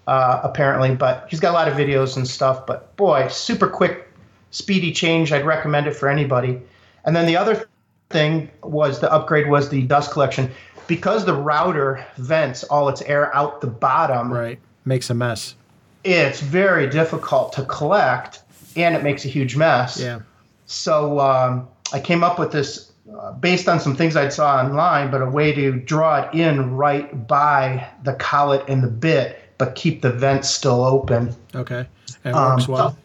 uh, 0.06 0.40
apparently. 0.44 0.94
But 0.94 1.26
he's 1.28 1.40
got 1.40 1.50
a 1.50 1.54
lot 1.54 1.66
of 1.66 1.74
videos 1.74 2.16
and 2.16 2.26
stuff. 2.26 2.66
But 2.66 2.94
boy, 2.96 3.26
super 3.28 3.66
quick, 3.66 4.08
speedy 4.52 4.92
change. 4.92 5.32
I'd 5.32 5.44
recommend 5.44 5.88
it 5.88 5.96
for 5.96 6.08
anybody. 6.08 6.60
And 7.04 7.16
then 7.16 7.26
the 7.26 7.36
other 7.36 7.68
thing 8.10 8.48
was 8.62 9.00
the 9.00 9.12
upgrade 9.12 9.48
was 9.48 9.68
the 9.70 9.82
dust 9.82 10.12
collection 10.12 10.52
because 10.86 11.24
the 11.24 11.34
router 11.34 12.06
vents 12.16 12.62
all 12.64 12.88
its 12.88 13.02
air 13.02 13.34
out 13.34 13.60
the 13.60 13.66
bottom. 13.66 14.32
Right. 14.32 14.60
Makes 14.84 15.10
a 15.10 15.14
mess. 15.14 15.56
It's 16.04 16.40
very 16.40 16.88
difficult 16.88 17.52
to 17.54 17.64
collect 17.64 18.42
and 18.76 18.94
it 18.94 19.02
makes 19.02 19.24
a 19.24 19.28
huge 19.28 19.56
mess. 19.56 20.00
Yeah. 20.00 20.20
So 20.66 21.20
um, 21.20 21.68
I 21.92 22.00
came 22.00 22.24
up 22.24 22.38
with 22.38 22.52
this 22.52 22.92
uh, 23.16 23.32
based 23.32 23.68
on 23.68 23.78
some 23.78 23.94
things 23.94 24.16
I 24.16 24.28
saw 24.28 24.58
online, 24.58 25.10
but 25.10 25.22
a 25.22 25.26
way 25.30 25.52
to 25.52 25.72
draw 25.72 26.22
it 26.22 26.34
in 26.34 26.72
right 26.72 27.26
by 27.26 27.88
the 28.02 28.14
collet 28.14 28.64
and 28.68 28.82
the 28.82 28.88
bit, 28.88 29.38
but 29.58 29.76
keep 29.76 30.02
the 30.02 30.10
vents 30.10 30.50
still 30.50 30.84
open. 30.84 31.34
Okay. 31.54 31.86
It 32.24 32.34
works 32.34 32.68
um, 32.68 32.74
well. 32.74 32.90
So, 32.90 32.96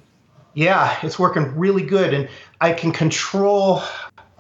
yeah, 0.54 0.98
it's 1.04 1.20
working 1.20 1.56
really 1.56 1.84
good, 1.84 2.14
and 2.14 2.28
I 2.60 2.74
can 2.74 2.92
control 2.92 3.84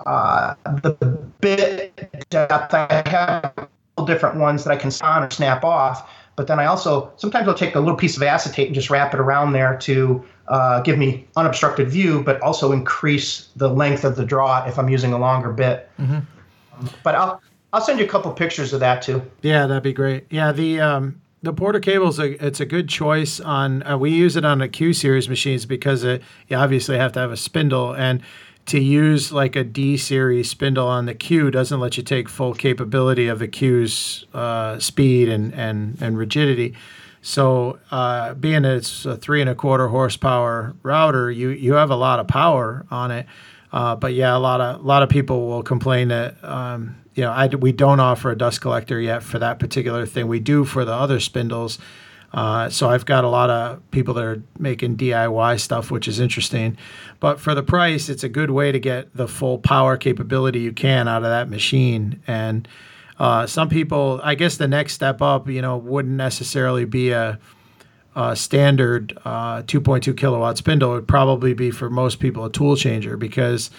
uh, 0.06 0.56
the 0.66 0.92
bit 1.40 2.28
depth. 2.30 2.74
I 2.74 3.04
have 3.08 3.70
different 4.06 4.38
ones 4.38 4.64
that 4.64 4.72
I 4.72 4.78
can 4.78 4.92
on 5.04 5.24
or 5.24 5.30
snap 5.30 5.64
off. 5.64 6.10
But 6.42 6.48
then 6.48 6.60
I 6.60 6.66
also 6.66 7.14
sometimes 7.18 7.48
I'll 7.48 7.54
take 7.54 7.76
a 7.76 7.80
little 7.80 7.96
piece 7.96 8.18
of 8.18 8.24
acetate 8.24 8.66
and 8.66 8.74
just 8.74 8.90
wrap 8.90 9.14
it 9.14 9.20
around 9.20 9.54
there 9.54 9.78
to 9.78 10.26
uh, 10.48 10.82
give 10.82 10.98
me 10.98 11.28
unobstructed 11.36 11.88
view, 11.88 12.24
but 12.24 12.42
also 12.42 12.72
increase 12.72 13.50
the 13.56 13.70
length 13.70 14.04
of 14.04 14.16
the 14.16 14.26
draw 14.26 14.66
if 14.66 14.80
I'm 14.80 14.90
using 14.90 15.14
a 15.14 15.20
longer 15.20 15.54
bit. 15.54 15.88
Mm-hmm. 16.00 16.22
But 17.04 17.14
I'll 17.14 17.40
I'll 17.74 17.82
send 17.82 18.00
you 18.00 18.06
a 18.06 18.08
couple 18.08 18.32
pictures 18.34 18.74
of 18.74 18.80
that 18.80 19.04
too. 19.04 19.22
Yeah, 19.44 19.68
that'd 19.68 19.84
be 19.84 19.94
great. 19.94 20.26
Yeah, 20.32 20.52
the 20.52 20.80
um, 20.80 21.22
the 21.44 21.54
Porter 21.54 21.80
cable's 21.80 22.18
a 22.18 22.44
it's 22.44 22.60
a 22.60 22.66
good 22.66 22.90
choice 22.90 23.40
on. 23.40 23.84
Uh, 23.84 24.00
we 24.00 24.10
use 24.10 24.36
it 24.36 24.44
on 24.44 24.58
the 24.58 24.68
Q 24.68 24.94
series 24.94 25.30
machines 25.30 25.68
because 25.68 26.04
it, 26.04 26.24
you 26.48 26.58
obviously 26.58 26.98
have 26.98 27.12
to 27.12 27.20
have 27.20 27.32
a 27.32 27.38
spindle 27.38 27.94
and 27.94 28.24
to 28.68 28.80
use 28.80 29.32
like 29.32 29.56
a 29.56 29.64
D 29.64 29.98
series 29.98 30.50
spindle 30.50 30.88
on 30.88 31.06
the 31.06 31.14
Q 31.14 31.52
doesn't 31.52 31.80
let 31.80 31.98
you 31.98 32.04
take 32.04 32.30
full 32.30 32.54
capability 32.54 33.28
of 33.28 33.40
the 33.40 33.48
Q's 33.48 34.26
uh, 34.34 34.80
speed 34.80 35.30
and, 35.30 35.54
and, 35.54 35.98
and 36.02 36.18
rigidity. 36.18 36.76
So, 37.22 37.80
uh, 37.92 38.34
being 38.34 38.66
it's 38.66 39.06
a 39.06 39.16
three 39.16 39.42
and 39.42 39.50
a 39.50 39.56
quarter 39.56 39.88
horsepower 39.90 40.76
router, 40.82 41.30
you 41.30 41.50
you 41.50 41.74
have 41.74 41.92
a 41.92 41.96
lot 41.96 42.20
of 42.20 42.28
power 42.28 42.86
on 42.90 43.12
it. 43.12 43.28
Uh, 43.72 43.96
but 43.96 44.14
yeah, 44.14 44.36
a 44.36 44.40
lot 44.40 44.60
of 44.60 44.82
a 44.82 44.84
lot 44.84 45.04
of 45.04 45.10
people 45.10 45.48
will 45.48 45.64
complain 45.64 46.08
that 46.08 46.44
um, 46.44 46.96
you 47.14 47.24
know 47.24 47.32
I, 47.32 47.48
we 47.48 47.72
don't 47.72 48.00
offer 48.00 48.32
a 48.32 48.38
dust 48.38 48.62
collector 48.62 49.00
yet 49.00 49.22
for 49.22 49.38
that 49.40 49.60
particular 49.60 50.06
thing. 50.06 50.28
We 50.28 50.40
do 50.40 50.66
for 50.66 50.84
the 50.84 50.94
other 50.94 51.20
spindles. 51.20 51.78
Uh, 52.34 52.70
so 52.70 52.90
I've 52.90 53.06
got 53.06 53.24
a 53.24 53.30
lot 53.30 53.50
of 53.50 53.92
people 53.92 54.14
that 54.14 54.24
are 54.24 54.42
making 54.58 54.98
DIY 54.98 55.60
stuff, 55.60 55.92
which 55.92 56.08
is 56.08 56.20
interesting. 56.20 56.78
But 57.20 57.40
for 57.40 57.54
the 57.54 57.64
price, 57.64 58.08
it's 58.10 58.24
a 58.24 58.30
good 58.30 58.52
way 58.52 58.72
to 58.72 58.80
get 58.80 59.14
the 59.16 59.28
full 59.28 59.58
power 59.58 59.98
capability 59.98 60.60
you 60.60 60.72
can 60.72 61.08
out 61.08 61.24
of 61.24 61.30
that 61.30 61.50
machine. 61.50 62.22
And 62.28 62.68
uh, 63.20 63.48
some 63.48 63.70
people, 63.70 64.22
I 64.24 64.36
guess 64.36 64.58
the 64.58 64.68
next 64.68 64.94
step 64.94 65.22
up, 65.22 65.50
you 65.50 65.62
know, 65.62 65.78
wouldn't 65.78 66.16
necessarily 66.16 66.86
be 66.86 67.12
a, 67.12 67.40
standard 68.34 69.18
uh, 69.24 69.62
2.2 69.62 70.18
kilowatt 70.18 70.58
spindle. 70.58 70.92
It 70.92 70.96
would 70.96 71.08
probably 71.08 71.54
be 71.54 71.72
for 71.72 71.90
most 71.90 72.20
people 72.20 72.44
a 72.44 72.52
tool 72.52 72.76
changer 72.76 73.16
because 73.16 73.72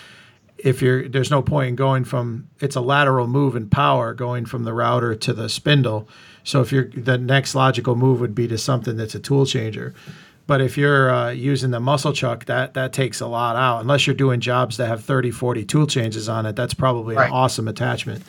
if 0.56 0.80
you're 0.80 1.06
there's 1.06 1.30
no 1.30 1.42
point 1.42 1.68
in 1.68 1.76
going 1.76 2.04
from 2.04 2.48
it's 2.60 2.74
a 2.74 2.80
lateral 2.80 3.26
move 3.26 3.56
in 3.56 3.68
power 3.68 4.14
going 4.14 4.46
from 4.46 4.64
the 4.64 4.72
router 4.72 5.14
to 5.14 5.34
the 5.34 5.50
spindle. 5.50 6.08
So 6.44 6.61
if 6.61 6.72
you're 6.72 6.87
the 6.87 7.18
next 7.18 7.55
logical 7.55 7.96
move 7.96 8.20
would 8.20 8.35
be 8.35 8.48
to 8.48 8.59
something 8.59 8.96
that's 8.96 9.14
a 9.14 9.20
tool 9.20 9.46
changer. 9.46 9.94
But 10.46 10.61
if 10.61 10.76
you're 10.76 11.11
uh, 11.11 11.31
using 11.31 11.70
the 11.70 11.81
muscle 11.81 12.12
chuck, 12.12 12.46
that 12.46 12.74
that 12.74 12.92
takes 12.92 13.20
a 13.20 13.26
lot 13.26 13.57
out. 13.57 13.81
Unless 13.81 14.07
you're 14.07 14.14
doing 14.14 14.40
jobs 14.40 14.76
that 14.76 14.88
have 14.88 15.05
30, 15.05 15.31
40 15.31 15.64
tool 15.64 15.87
changes 15.87 16.28
on 16.28 16.46
it, 16.46 16.57
that's 16.57 16.74
probably 16.74 17.14
right. 17.14 17.26
an 17.26 17.33
awesome 17.33 17.68
attachment. 17.68 18.22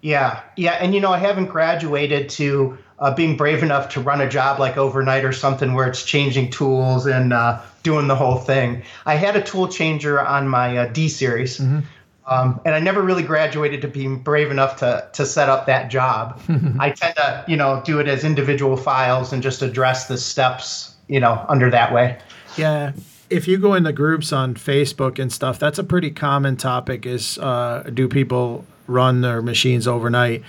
Yeah, 0.00 0.42
yeah, 0.56 0.72
and 0.74 0.94
you 0.94 1.00
know 1.00 1.10
I 1.10 1.18
haven't 1.18 1.46
graduated 1.46 2.28
to 2.30 2.78
uh, 3.00 3.14
being 3.14 3.36
brave 3.36 3.62
enough 3.62 3.90
to 3.90 4.00
run 4.00 4.20
a 4.20 4.28
job 4.28 4.60
like 4.60 4.76
overnight 4.76 5.24
or 5.24 5.32
something 5.32 5.74
where 5.74 5.88
it's 5.88 6.04
changing 6.04 6.50
tools 6.50 7.06
and 7.06 7.32
uh, 7.32 7.60
doing 7.82 8.06
the 8.06 8.14
whole 8.14 8.36
thing. 8.36 8.82
I 9.06 9.16
had 9.16 9.36
a 9.36 9.42
tool 9.42 9.68
changer 9.68 10.20
on 10.20 10.48
my 10.48 10.78
uh, 10.78 10.86
D 10.86 11.08
series, 11.08 11.58
mm-hmm. 11.58 11.80
Um, 12.28 12.60
and 12.64 12.74
I 12.74 12.80
never 12.80 13.02
really 13.02 13.22
graduated 13.22 13.82
to 13.82 13.88
being 13.88 14.18
brave 14.18 14.50
enough 14.50 14.76
to 14.76 15.08
to 15.14 15.26
set 15.26 15.48
up 15.48 15.66
that 15.66 15.90
job. 15.90 16.40
I 16.78 16.90
tend 16.90 17.16
to 17.16 17.44
you 17.48 17.56
know 17.56 17.82
do 17.84 17.98
it 17.98 18.08
as 18.08 18.24
individual 18.24 18.76
files 18.76 19.32
and 19.32 19.42
just 19.42 19.62
address 19.62 20.08
the 20.08 20.18
steps 20.18 20.94
you 21.08 21.20
know 21.20 21.44
under 21.48 21.70
that 21.70 21.92
way. 21.92 22.18
Yeah, 22.56 22.92
if 23.30 23.48
you 23.48 23.58
go 23.58 23.74
in 23.74 23.82
the 23.82 23.92
groups 23.92 24.32
on 24.32 24.54
Facebook 24.54 25.18
and 25.18 25.32
stuff, 25.32 25.58
that's 25.58 25.78
a 25.78 25.84
pretty 25.84 26.10
common 26.10 26.56
topic. 26.56 27.06
Is 27.06 27.38
uh, 27.38 27.88
do 27.92 28.08
people 28.08 28.64
run 28.88 29.20
their 29.20 29.40
machines 29.42 29.86
overnight. 29.86 30.42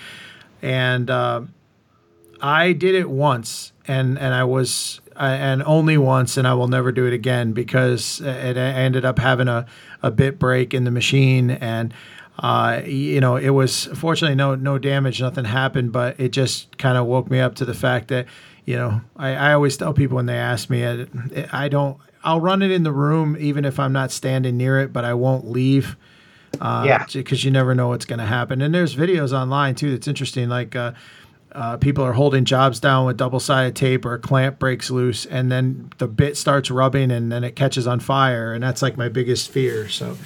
And 0.61 1.09
uh, 1.09 1.41
I 2.41 2.73
did 2.73 2.95
it 2.95 3.09
once, 3.09 3.71
and 3.87 4.17
and 4.17 4.33
I 4.33 4.45
was 4.45 5.01
and 5.15 5.61
only 5.63 5.97
once, 5.97 6.37
and 6.37 6.47
I 6.47 6.53
will 6.53 6.69
never 6.69 6.91
do 6.91 7.05
it 7.05 7.13
again 7.13 7.51
because 7.51 8.21
it 8.21 8.57
ended 8.57 9.05
up 9.05 9.19
having 9.19 9.49
a 9.49 9.65
a 10.01 10.11
bit 10.11 10.39
break 10.39 10.73
in 10.73 10.83
the 10.83 10.91
machine 10.91 11.51
and. 11.51 11.93
Uh, 12.41 12.81
you 12.85 13.19
know, 13.19 13.35
it 13.35 13.49
was 13.49 13.87
fortunately 13.95 14.33
no 14.33 14.55
no 14.55 14.77
damage, 14.77 15.21
nothing 15.21 15.43
happened, 15.43 15.91
but 15.91 16.17
it 16.17 16.29
just 16.29 16.77
kind 16.77 16.97
of 16.97 17.05
woke 17.05 17.29
me 17.29 17.41
up 17.41 17.55
to 17.55 17.65
the 17.65 17.73
fact 17.73 18.07
that, 18.07 18.27
you 18.63 18.77
know, 18.77 19.01
I, 19.17 19.35
I 19.35 19.53
always 19.53 19.75
tell 19.75 19.93
people 19.93 20.15
when 20.15 20.25
they 20.25 20.37
ask 20.37 20.69
me, 20.69 20.87
I, 20.87 21.05
I 21.51 21.67
don't, 21.67 21.97
I'll 22.23 22.39
run 22.39 22.61
it 22.61 22.71
in 22.71 22.83
the 22.83 22.93
room 22.93 23.35
even 23.37 23.65
if 23.65 23.77
I'm 23.77 23.91
not 23.91 24.09
standing 24.13 24.55
near 24.55 24.79
it, 24.79 24.93
but 24.93 25.03
I 25.03 25.15
won't 25.15 25.51
leave 25.51 25.97
uh, 26.59 26.83
yeah. 26.85 27.05
Because 27.11 27.43
you 27.43 27.51
never 27.51 27.75
know 27.75 27.89
what's 27.89 28.05
going 28.05 28.19
to 28.19 28.25
happen. 28.25 28.61
And 28.61 28.73
there's 28.73 28.95
videos 28.95 29.33
online 29.33 29.75
too 29.75 29.91
that's 29.91 30.07
interesting. 30.07 30.49
Like 30.49 30.75
uh, 30.75 30.93
uh, 31.51 31.77
people 31.77 32.03
are 32.03 32.13
holding 32.13 32.45
jobs 32.45 32.79
down 32.79 33.05
with 33.05 33.17
double 33.17 33.39
sided 33.39 33.75
tape 33.75 34.05
or 34.05 34.13
a 34.13 34.19
clamp 34.19 34.59
breaks 34.59 34.89
loose, 34.89 35.25
and 35.25 35.51
then 35.51 35.91
the 35.97 36.07
bit 36.07 36.37
starts 36.37 36.69
rubbing 36.69 37.11
and 37.11 37.31
then 37.31 37.43
it 37.43 37.55
catches 37.55 37.87
on 37.87 37.99
fire. 37.99 38.53
And 38.53 38.63
that's 38.63 38.81
like 38.81 38.97
my 38.97 39.09
biggest 39.09 39.49
fear. 39.49 39.89
So, 39.89 40.17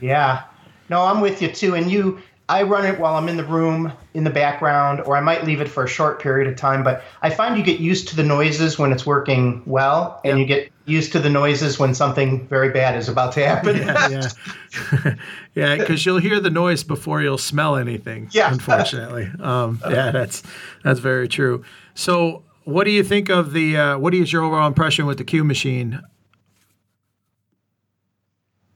yeah. 0.00 0.44
No, 0.88 1.02
I'm 1.02 1.20
with 1.20 1.40
you 1.42 1.48
too. 1.48 1.74
And 1.74 1.90
you, 1.90 2.18
I 2.48 2.62
run 2.62 2.84
it 2.84 2.98
while 2.98 3.14
I'm 3.14 3.28
in 3.28 3.36
the 3.36 3.44
room 3.44 3.92
in 4.14 4.24
the 4.24 4.30
background, 4.30 5.00
or 5.02 5.16
I 5.16 5.20
might 5.20 5.44
leave 5.44 5.60
it 5.60 5.68
for 5.68 5.84
a 5.84 5.88
short 5.88 6.20
period 6.20 6.48
of 6.50 6.56
time. 6.56 6.82
But 6.82 7.04
I 7.22 7.30
find 7.30 7.56
you 7.56 7.62
get 7.62 7.78
used 7.78 8.08
to 8.08 8.16
the 8.16 8.24
noises 8.24 8.78
when 8.78 8.90
it's 8.90 9.06
working 9.06 9.62
well, 9.66 10.20
and 10.24 10.38
yep. 10.38 10.48
you 10.48 10.54
get 10.54 10.72
used 10.90 11.12
to 11.12 11.20
the 11.20 11.30
noises 11.30 11.78
when 11.78 11.94
something 11.94 12.46
very 12.48 12.70
bad 12.70 12.96
is 12.96 13.08
about 13.08 13.32
to 13.34 13.46
happen. 13.46 13.76
yeah, 13.76 14.08
yeah, 14.08 15.14
yeah. 15.54 15.76
Because 15.76 16.04
you'll 16.04 16.18
hear 16.18 16.40
the 16.40 16.50
noise 16.50 16.84
before 16.84 17.22
you'll 17.22 17.38
smell 17.38 17.76
anything. 17.76 18.28
Yeah. 18.32 18.52
unfortunately. 18.52 19.30
Um, 19.40 19.80
yeah, 19.88 20.10
that's 20.10 20.42
that's 20.84 21.00
very 21.00 21.28
true. 21.28 21.64
So, 21.94 22.44
what 22.64 22.84
do 22.84 22.90
you 22.90 23.02
think 23.02 23.28
of 23.28 23.52
the? 23.52 23.76
Uh, 23.76 23.98
what 23.98 24.14
is 24.14 24.32
your 24.32 24.42
overall 24.44 24.66
impression 24.66 25.06
with 25.06 25.18
the 25.18 25.24
Q 25.24 25.44
machine? 25.44 26.00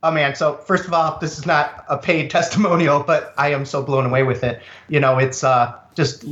Oh 0.05 0.11
man! 0.11 0.35
So 0.35 0.57
first 0.57 0.85
of 0.85 0.93
all, 0.93 1.17
this 1.19 1.39
is 1.39 1.45
not 1.45 1.83
a 1.89 1.97
paid 1.97 2.29
testimonial, 2.29 3.01
but 3.01 3.33
I 3.37 3.51
am 3.51 3.65
so 3.65 3.81
blown 3.81 4.05
away 4.05 4.21
with 4.23 4.43
it. 4.43 4.61
You 4.87 4.99
know, 4.99 5.17
it's 5.17 5.43
uh, 5.43 5.73
just 5.95 6.25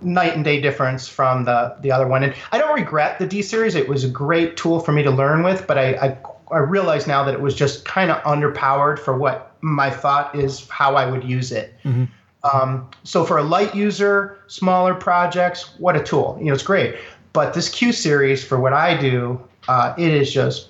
night 0.00 0.34
and 0.34 0.44
day 0.44 0.60
difference 0.60 1.08
from 1.08 1.44
the 1.44 1.76
the 1.80 1.92
other 1.92 2.06
one. 2.06 2.22
And 2.22 2.34
I 2.52 2.58
don't 2.58 2.74
regret 2.74 3.18
the 3.18 3.26
D 3.26 3.42
series. 3.42 3.74
It 3.74 3.88
was 3.88 4.04
a 4.04 4.08
great 4.08 4.56
tool 4.56 4.80
for 4.80 4.92
me 4.92 5.02
to 5.02 5.10
learn 5.10 5.42
with, 5.42 5.66
but 5.66 5.78
I 5.78 5.94
I, 5.94 6.18
I 6.50 6.58
realize 6.58 7.06
now 7.06 7.24
that 7.24 7.34
it 7.34 7.40
was 7.40 7.54
just 7.54 7.84
kind 7.84 8.10
of 8.10 8.22
underpowered 8.22 8.98
for 8.98 9.16
what 9.16 9.56
my 9.60 9.90
thought 9.90 10.34
is 10.34 10.68
how 10.68 10.94
I 10.96 11.10
would 11.10 11.24
use 11.24 11.52
it. 11.52 11.74
Mm-hmm. 11.84 12.04
Um, 12.42 12.88
so 13.04 13.24
for 13.24 13.36
a 13.36 13.42
light 13.42 13.74
user, 13.74 14.38
smaller 14.46 14.94
projects, 14.94 15.78
what 15.78 15.96
a 15.96 16.02
tool! 16.02 16.36
You 16.38 16.46
know, 16.46 16.54
it's 16.54 16.62
great. 16.62 16.96
But 17.32 17.54
this 17.54 17.68
Q 17.68 17.92
series 17.92 18.42
for 18.42 18.58
what 18.58 18.72
I 18.72 18.96
do, 18.96 19.40
uh, 19.68 19.94
it 19.98 20.12
is 20.12 20.32
just 20.32 20.68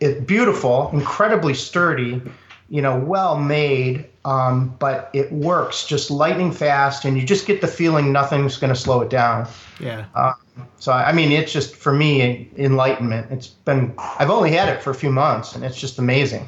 it's 0.00 0.20
beautiful, 0.24 0.90
incredibly 0.92 1.54
sturdy, 1.54 2.20
you 2.68 2.82
know, 2.82 2.98
well 2.98 3.38
made, 3.38 4.06
um, 4.24 4.74
but 4.78 5.10
it 5.12 5.30
works 5.32 5.86
just 5.86 6.10
lightning 6.10 6.50
fast, 6.52 7.04
and 7.04 7.18
you 7.18 7.24
just 7.24 7.46
get 7.46 7.60
the 7.60 7.68
feeling 7.68 8.12
nothing's 8.12 8.56
going 8.56 8.72
to 8.72 8.78
slow 8.78 9.00
it 9.02 9.10
down. 9.10 9.46
Yeah. 9.80 10.06
Uh, 10.14 10.32
so 10.78 10.92
I 10.92 11.12
mean, 11.12 11.32
it's 11.32 11.52
just 11.52 11.74
for 11.74 11.92
me 11.92 12.48
enlightenment. 12.56 13.30
It's 13.30 13.48
been 13.48 13.94
I've 13.98 14.30
only 14.30 14.52
had 14.52 14.68
it 14.68 14.82
for 14.82 14.90
a 14.90 14.94
few 14.94 15.10
months, 15.10 15.54
and 15.54 15.64
it's 15.64 15.78
just 15.78 15.98
amazing. 15.98 16.46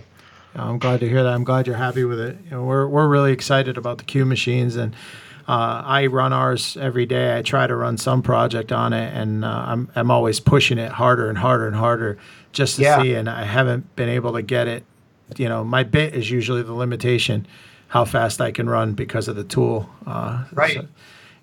I'm 0.54 0.78
glad 0.78 1.00
to 1.00 1.08
hear 1.08 1.22
that. 1.22 1.32
I'm 1.32 1.44
glad 1.44 1.66
you're 1.66 1.76
happy 1.76 2.04
with 2.04 2.20
it. 2.20 2.38
You 2.44 2.50
know, 2.52 2.64
we're 2.64 2.86
we're 2.86 3.08
really 3.08 3.32
excited 3.32 3.76
about 3.76 3.98
the 3.98 4.04
Q 4.04 4.24
machines, 4.24 4.76
and 4.76 4.94
uh, 5.48 5.82
I 5.84 6.06
run 6.06 6.32
ours 6.32 6.76
every 6.76 7.06
day. 7.06 7.36
I 7.36 7.42
try 7.42 7.66
to 7.66 7.76
run 7.76 7.98
some 7.98 8.22
project 8.22 8.72
on 8.72 8.92
it, 8.92 9.12
and 9.14 9.44
uh, 9.44 9.64
I'm 9.66 9.90
I'm 9.94 10.10
always 10.10 10.40
pushing 10.40 10.78
it 10.78 10.92
harder 10.92 11.28
and 11.28 11.38
harder 11.38 11.66
and 11.66 11.76
harder 11.76 12.18
just 12.52 12.76
to 12.76 12.82
yeah. 12.82 13.02
see. 13.02 13.14
And 13.14 13.28
I 13.28 13.44
haven't 13.44 13.94
been 13.96 14.08
able 14.08 14.32
to 14.32 14.42
get 14.42 14.66
it. 14.66 14.84
You 15.36 15.48
know, 15.48 15.64
my 15.64 15.82
bit 15.82 16.14
is 16.14 16.30
usually 16.30 16.62
the 16.62 16.72
limitation, 16.72 17.46
how 17.88 18.04
fast 18.04 18.40
I 18.40 18.52
can 18.52 18.68
run 18.68 18.94
because 18.94 19.28
of 19.28 19.36
the 19.36 19.44
tool. 19.44 19.88
Uh, 20.06 20.44
right. 20.52 20.74
So, 20.74 20.86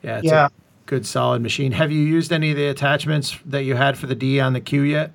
yeah. 0.02 0.18
It's 0.18 0.28
yeah. 0.28 0.46
a 0.48 0.50
good 0.86 1.06
solid 1.06 1.42
machine. 1.42 1.72
Have 1.74 1.92
you 1.92 2.02
used 2.02 2.32
any 2.32 2.52
of 2.52 2.58
the 2.58 2.68
attachments 2.68 3.38
that 3.46 3.64
you 3.64 3.76
had 3.76 3.98
for 3.98 4.08
the 4.08 4.16
D 4.16 4.40
on 4.40 4.54
the 4.54 4.62
Q 4.62 4.82
yet? 4.82 5.12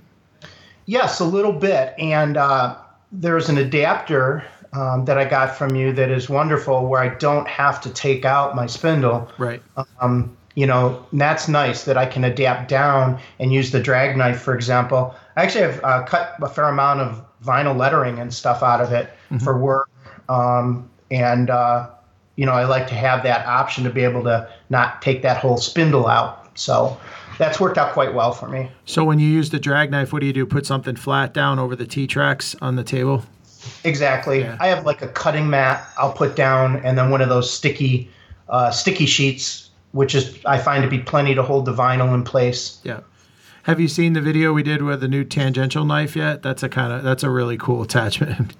Yes, 0.86 1.20
a 1.20 1.24
little 1.24 1.52
bit. 1.52 1.94
And 1.98 2.36
uh, 2.36 2.76
there's 3.12 3.48
an 3.48 3.58
adapter 3.58 4.44
um, 4.72 5.04
that 5.06 5.18
I 5.18 5.24
got 5.24 5.56
from 5.56 5.74
you 5.74 5.92
that 5.94 6.10
is 6.10 6.28
wonderful, 6.28 6.86
where 6.86 7.00
I 7.00 7.14
don't 7.16 7.48
have 7.48 7.80
to 7.82 7.90
take 7.90 8.24
out 8.24 8.54
my 8.54 8.66
spindle. 8.66 9.30
Right. 9.38 9.62
Um, 10.00 10.36
you 10.54 10.66
know, 10.66 11.06
that's 11.12 11.48
nice 11.48 11.84
that 11.84 11.96
I 11.96 12.04
can 12.04 12.24
adapt 12.24 12.68
down 12.68 13.20
and 13.38 13.52
use 13.52 13.70
the 13.70 13.80
drag 13.80 14.16
knife, 14.16 14.40
for 14.40 14.54
example. 14.54 15.14
I 15.36 15.42
actually 15.44 15.62
have 15.62 15.84
uh, 15.84 16.02
cut 16.02 16.34
a 16.42 16.48
fair 16.48 16.64
amount 16.64 17.00
of 17.00 17.24
vinyl 17.44 17.76
lettering 17.76 18.18
and 18.18 18.32
stuff 18.32 18.62
out 18.62 18.80
of 18.80 18.92
it 18.92 19.10
mm-hmm. 19.30 19.38
for 19.38 19.58
work. 19.58 19.90
Um, 20.28 20.88
and, 21.10 21.50
uh, 21.50 21.88
you 22.36 22.46
know, 22.46 22.52
I 22.52 22.64
like 22.64 22.86
to 22.88 22.94
have 22.94 23.22
that 23.22 23.46
option 23.46 23.84
to 23.84 23.90
be 23.90 24.04
able 24.04 24.22
to 24.24 24.48
not 24.70 25.02
take 25.02 25.22
that 25.22 25.38
whole 25.38 25.56
spindle 25.56 26.06
out. 26.06 26.58
So 26.58 26.98
that's 27.38 27.60
worked 27.60 27.78
out 27.78 27.92
quite 27.92 28.14
well 28.14 28.32
for 28.32 28.48
me. 28.48 28.70
So 28.84 29.04
when 29.04 29.18
you 29.18 29.28
use 29.28 29.50
the 29.50 29.58
drag 29.58 29.90
knife, 29.90 30.12
what 30.12 30.20
do 30.20 30.26
you 30.26 30.32
do? 30.32 30.44
Put 30.44 30.66
something 30.66 30.96
flat 30.96 31.32
down 31.32 31.58
over 31.58 31.76
the 31.76 31.86
T 31.86 32.06
tracks 32.06 32.54
on 32.60 32.76
the 32.76 32.84
table? 32.84 33.24
Exactly. 33.84 34.40
Yeah. 34.40 34.56
I 34.60 34.68
have 34.68 34.84
like 34.84 35.02
a 35.02 35.08
cutting 35.08 35.48
mat 35.50 35.88
I'll 35.98 36.12
put 36.12 36.36
down, 36.36 36.76
and 36.84 36.96
then 36.96 37.10
one 37.10 37.20
of 37.20 37.28
those 37.28 37.50
sticky, 37.50 38.10
uh, 38.48 38.70
sticky 38.70 39.06
sheets, 39.06 39.70
which 39.92 40.14
is 40.14 40.38
I 40.44 40.58
find 40.58 40.82
to 40.82 40.88
be 40.88 40.98
plenty 40.98 41.34
to 41.34 41.42
hold 41.42 41.64
the 41.64 41.74
vinyl 41.74 42.14
in 42.14 42.24
place. 42.24 42.80
Yeah. 42.84 43.00
Have 43.68 43.78
you 43.78 43.88
seen 43.88 44.14
the 44.14 44.22
video 44.22 44.54
we 44.54 44.62
did 44.62 44.80
with 44.80 45.02
the 45.02 45.08
new 45.08 45.24
tangential 45.24 45.84
knife 45.84 46.16
yet? 46.16 46.42
That's 46.42 46.62
a 46.62 46.70
kind 46.70 46.90
of 46.90 47.02
that's 47.02 47.22
a 47.22 47.28
really 47.28 47.58
cool 47.58 47.82
attachment. 47.88 48.56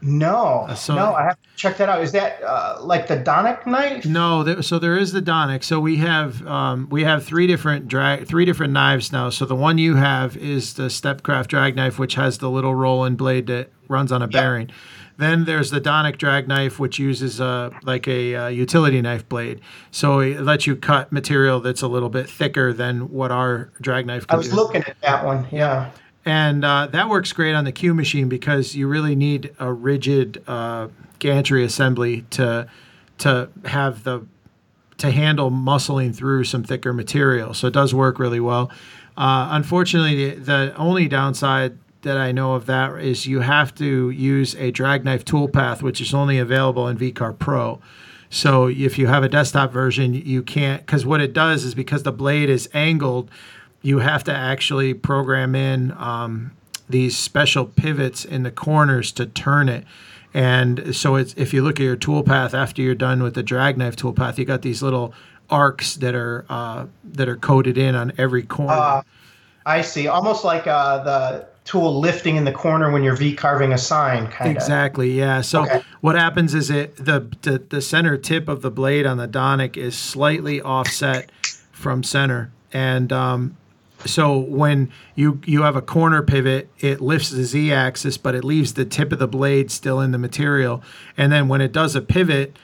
No, 0.00 0.66
uh, 0.68 0.74
so, 0.76 0.94
no, 0.94 1.14
I 1.14 1.24
have 1.24 1.42
to 1.42 1.48
check 1.56 1.76
that 1.78 1.88
out. 1.88 2.00
Is 2.02 2.12
that 2.12 2.40
uh, 2.40 2.78
like 2.80 3.08
the 3.08 3.16
Donek 3.16 3.66
knife? 3.66 4.06
No, 4.06 4.44
there, 4.44 4.62
so 4.62 4.78
there 4.78 4.96
is 4.96 5.10
the 5.10 5.22
Donek. 5.22 5.64
So 5.64 5.80
we 5.80 5.96
have 5.96 6.46
um, 6.46 6.88
we 6.88 7.02
have 7.02 7.24
three 7.24 7.48
different 7.48 7.88
drag 7.88 8.28
three 8.28 8.44
different 8.44 8.72
knives 8.72 9.10
now. 9.10 9.28
So 9.28 9.44
the 9.44 9.56
one 9.56 9.76
you 9.76 9.96
have 9.96 10.36
is 10.36 10.74
the 10.74 10.84
Stepcraft 10.84 11.48
drag 11.48 11.74
knife, 11.74 11.98
which 11.98 12.14
has 12.14 12.38
the 12.38 12.48
little 12.48 12.76
rolling 12.76 13.16
blade 13.16 13.48
that 13.48 13.70
runs 13.88 14.12
on 14.12 14.22
a 14.22 14.26
yep. 14.26 14.30
bearing. 14.30 14.70
Then 15.16 15.44
there's 15.44 15.70
the 15.70 15.80
Donek 15.80 16.18
drag 16.18 16.48
knife, 16.48 16.78
which 16.78 16.98
uses 16.98 17.40
a 17.40 17.70
like 17.84 18.08
a, 18.08 18.32
a, 18.32 18.50
utility 18.50 19.00
knife 19.00 19.28
blade. 19.28 19.60
So 19.90 20.18
it 20.20 20.40
lets 20.40 20.66
you 20.66 20.74
cut 20.74 21.12
material 21.12 21.60
that's 21.60 21.82
a 21.82 21.88
little 21.88 22.08
bit 22.08 22.28
thicker 22.28 22.72
than 22.72 23.12
what 23.12 23.30
our 23.30 23.70
drag 23.80 24.06
knife. 24.06 24.26
Can 24.26 24.34
do. 24.34 24.36
I 24.36 24.38
was 24.38 24.48
do. 24.48 24.56
looking 24.56 24.82
at 24.82 25.00
that 25.02 25.24
one. 25.24 25.46
Yeah. 25.52 25.90
And 26.24 26.64
uh, 26.64 26.88
that 26.88 27.08
works 27.08 27.32
great 27.32 27.54
on 27.54 27.64
the 27.64 27.72
Q 27.72 27.94
machine 27.94 28.28
because 28.28 28.74
you 28.74 28.88
really 28.88 29.14
need 29.14 29.54
a 29.58 29.72
rigid 29.72 30.42
uh, 30.48 30.88
gantry 31.18 31.64
assembly 31.64 32.22
to 32.30 32.66
to 33.18 33.48
have 33.66 34.04
the 34.04 34.26
to 34.98 35.10
handle 35.10 35.50
muscling 35.50 36.14
through 36.14 36.44
some 36.44 36.64
thicker 36.64 36.92
material. 36.92 37.54
So 37.54 37.66
it 37.66 37.74
does 37.74 37.94
work 37.94 38.18
really 38.18 38.40
well. 38.40 38.70
Uh, 39.16 39.48
unfortunately, 39.50 40.30
the, 40.30 40.40
the 40.40 40.76
only 40.76 41.08
downside 41.08 41.78
that 42.04 42.16
I 42.16 42.32
know 42.32 42.54
of 42.54 42.66
that 42.66 43.00
is 43.00 43.26
you 43.26 43.40
have 43.40 43.74
to 43.76 44.10
use 44.10 44.54
a 44.56 44.70
drag 44.70 45.04
knife 45.04 45.24
toolpath, 45.24 45.82
which 45.82 46.00
is 46.00 46.14
only 46.14 46.38
available 46.38 46.88
in 46.88 46.96
VCarve 46.96 47.38
Pro. 47.38 47.80
So 48.30 48.66
if 48.68 48.98
you 48.98 49.06
have 49.08 49.22
a 49.22 49.28
desktop 49.28 49.72
version, 49.72 50.14
you 50.14 50.42
can't 50.42 50.84
because 50.84 51.04
what 51.04 51.20
it 51.20 51.32
does 51.32 51.64
is 51.64 51.74
because 51.74 52.02
the 52.02 52.12
blade 52.12 52.50
is 52.50 52.68
angled, 52.72 53.30
you 53.82 53.98
have 53.98 54.24
to 54.24 54.32
actually 54.32 54.94
program 54.94 55.54
in 55.54 55.92
um, 55.92 56.52
these 56.88 57.16
special 57.16 57.64
pivots 57.64 58.24
in 58.24 58.42
the 58.42 58.50
corners 58.50 59.12
to 59.12 59.26
turn 59.26 59.68
it. 59.68 59.84
And 60.32 60.96
so 60.96 61.14
it's 61.14 61.32
if 61.34 61.54
you 61.54 61.62
look 61.62 61.78
at 61.78 61.84
your 61.84 61.96
toolpath 61.96 62.54
after 62.54 62.82
you're 62.82 62.96
done 62.96 63.22
with 63.22 63.34
the 63.34 63.42
drag 63.42 63.78
knife 63.78 63.94
toolpath, 63.94 64.36
you 64.36 64.44
got 64.44 64.62
these 64.62 64.82
little 64.82 65.14
arcs 65.48 65.94
that 65.96 66.14
are 66.14 66.44
uh, 66.48 66.86
that 67.04 67.28
are 67.28 67.36
coded 67.36 67.78
in 67.78 67.94
on 67.94 68.12
every 68.18 68.42
corner. 68.42 68.72
Uh, 68.72 69.02
I 69.66 69.82
see, 69.82 70.08
almost 70.08 70.44
like 70.44 70.66
uh, 70.66 71.04
the 71.04 71.46
tool 71.64 71.98
lifting 71.98 72.36
in 72.36 72.44
the 72.44 72.52
corner 72.52 72.90
when 72.90 73.02
you're 73.02 73.16
V 73.16 73.34
carving 73.34 73.72
a 73.72 73.78
sign, 73.78 74.28
kind 74.28 74.50
of. 74.50 74.56
Exactly. 74.56 75.12
Yeah. 75.12 75.40
So 75.40 75.62
okay. 75.62 75.82
what 76.00 76.14
happens 76.14 76.54
is 76.54 76.70
it 76.70 76.96
the, 76.96 77.28
the 77.42 77.58
the 77.68 77.80
center 77.80 78.16
tip 78.16 78.48
of 78.48 78.62
the 78.62 78.70
blade 78.70 79.06
on 79.06 79.16
the 79.16 79.28
Donek 79.28 79.76
is 79.76 79.96
slightly 79.96 80.60
offset 80.60 81.30
from 81.72 82.02
center, 82.02 82.52
and 82.72 83.12
um, 83.12 83.56
so 84.06 84.38
when 84.38 84.90
you 85.14 85.40
you 85.44 85.62
have 85.62 85.76
a 85.76 85.82
corner 85.82 86.22
pivot, 86.22 86.68
it 86.80 87.00
lifts 87.00 87.30
the 87.30 87.44
z-axis, 87.44 88.18
but 88.18 88.34
it 88.34 88.44
leaves 88.44 88.74
the 88.74 88.84
tip 88.84 89.12
of 89.12 89.18
the 89.18 89.28
blade 89.28 89.70
still 89.70 90.00
in 90.00 90.10
the 90.10 90.18
material. 90.18 90.82
And 91.16 91.32
then 91.32 91.48
when 91.48 91.60
it 91.60 91.72
does 91.72 91.96
a 91.96 92.02
pivot, 92.02 92.56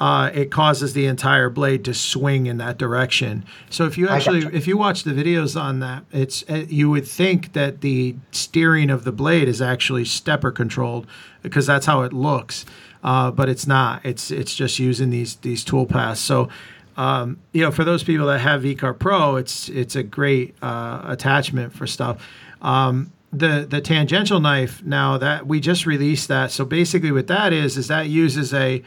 uh, 0.00 0.30
it 0.32 0.50
causes 0.50 0.94
the 0.94 1.04
entire 1.04 1.50
blade 1.50 1.84
to 1.84 1.92
swing 1.92 2.46
in 2.46 2.56
that 2.56 2.78
direction. 2.78 3.44
So 3.68 3.84
if 3.84 3.98
you 3.98 4.08
actually 4.08 4.46
if 4.56 4.66
you 4.66 4.78
watch 4.78 5.04
the 5.04 5.10
videos 5.12 5.60
on 5.60 5.80
that, 5.80 6.04
it's 6.10 6.42
uh, 6.48 6.64
you 6.68 6.88
would 6.88 7.06
think 7.06 7.52
that 7.52 7.82
the 7.82 8.16
steering 8.32 8.88
of 8.88 9.04
the 9.04 9.12
blade 9.12 9.46
is 9.46 9.60
actually 9.60 10.06
stepper 10.06 10.50
controlled 10.50 11.06
because 11.42 11.66
that's 11.66 11.84
how 11.84 12.00
it 12.00 12.14
looks, 12.14 12.64
uh, 13.04 13.30
but 13.30 13.50
it's 13.50 13.66
not. 13.66 14.04
It's 14.04 14.30
it's 14.30 14.54
just 14.54 14.78
using 14.78 15.10
these 15.10 15.36
these 15.36 15.62
tool 15.62 15.86
paths. 15.86 16.20
So. 16.20 16.48
Um, 16.96 17.38
you 17.52 17.62
know, 17.62 17.70
for 17.70 17.82
those 17.82 18.02
people 18.02 18.26
that 18.26 18.40
have 18.40 18.62
VCarve 18.62 18.98
Pro, 18.98 19.36
it's 19.36 19.70
it's 19.70 19.96
a 19.96 20.02
great 20.02 20.54
uh, 20.60 21.00
attachment 21.04 21.72
for 21.72 21.86
stuff. 21.86 22.28
Um, 22.60 23.12
the 23.32 23.66
the 23.66 23.80
tangential 23.80 24.38
knife 24.38 24.82
now 24.84 25.16
that 25.16 25.46
we 25.46 25.60
just 25.60 25.86
released 25.86 26.28
that. 26.28 26.50
So 26.50 26.66
basically, 26.66 27.10
what 27.10 27.28
that 27.28 27.54
is 27.54 27.78
is 27.78 27.88
that 27.88 28.08
uses 28.08 28.52
a 28.52 28.82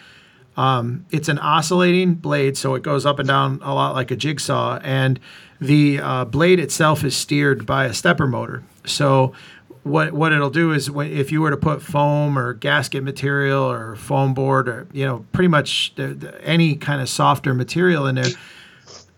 um, 0.56 1.06
it's 1.12 1.30
an 1.30 1.40
oscillating 1.40 2.16
blade, 2.16 2.58
so 2.58 2.76
it 2.76 2.84
goes 2.84 3.06
up 3.06 3.20
and 3.20 3.28
down 3.28 3.60
a 3.64 3.74
lot 3.74 3.96
like 3.96 4.12
a 4.12 4.16
jigsaw, 4.16 4.80
and 4.84 5.20
the 5.60 6.00
uh, 6.00 6.26
blade 6.26 6.60
itself 6.60 7.04
is 7.04 7.16
steered 7.16 7.66
by 7.66 7.86
a 7.86 7.94
stepper 7.94 8.28
motor. 8.28 8.64
So 8.86 9.34
what 9.84 10.14
what 10.14 10.32
it'll 10.32 10.50
do 10.50 10.72
is 10.72 10.90
when, 10.90 11.12
if 11.12 11.32
you 11.32 11.42
were 11.42 11.50
to 11.50 11.58
put 11.58 11.82
foam 11.82 12.38
or 12.38 12.54
gasket 12.54 13.04
material 13.04 13.64
or 13.64 13.96
foam 13.96 14.34
board 14.34 14.68
or 14.70 14.88
you 14.94 15.06
know 15.06 15.26
pretty 15.32 15.50
much 15.50 15.94
the, 15.96 16.08
the, 16.08 16.44
any 16.44 16.76
kind 16.76 17.02
of 17.02 17.10
softer 17.10 17.54
material 17.54 18.08
in 18.08 18.16
there, 18.16 18.32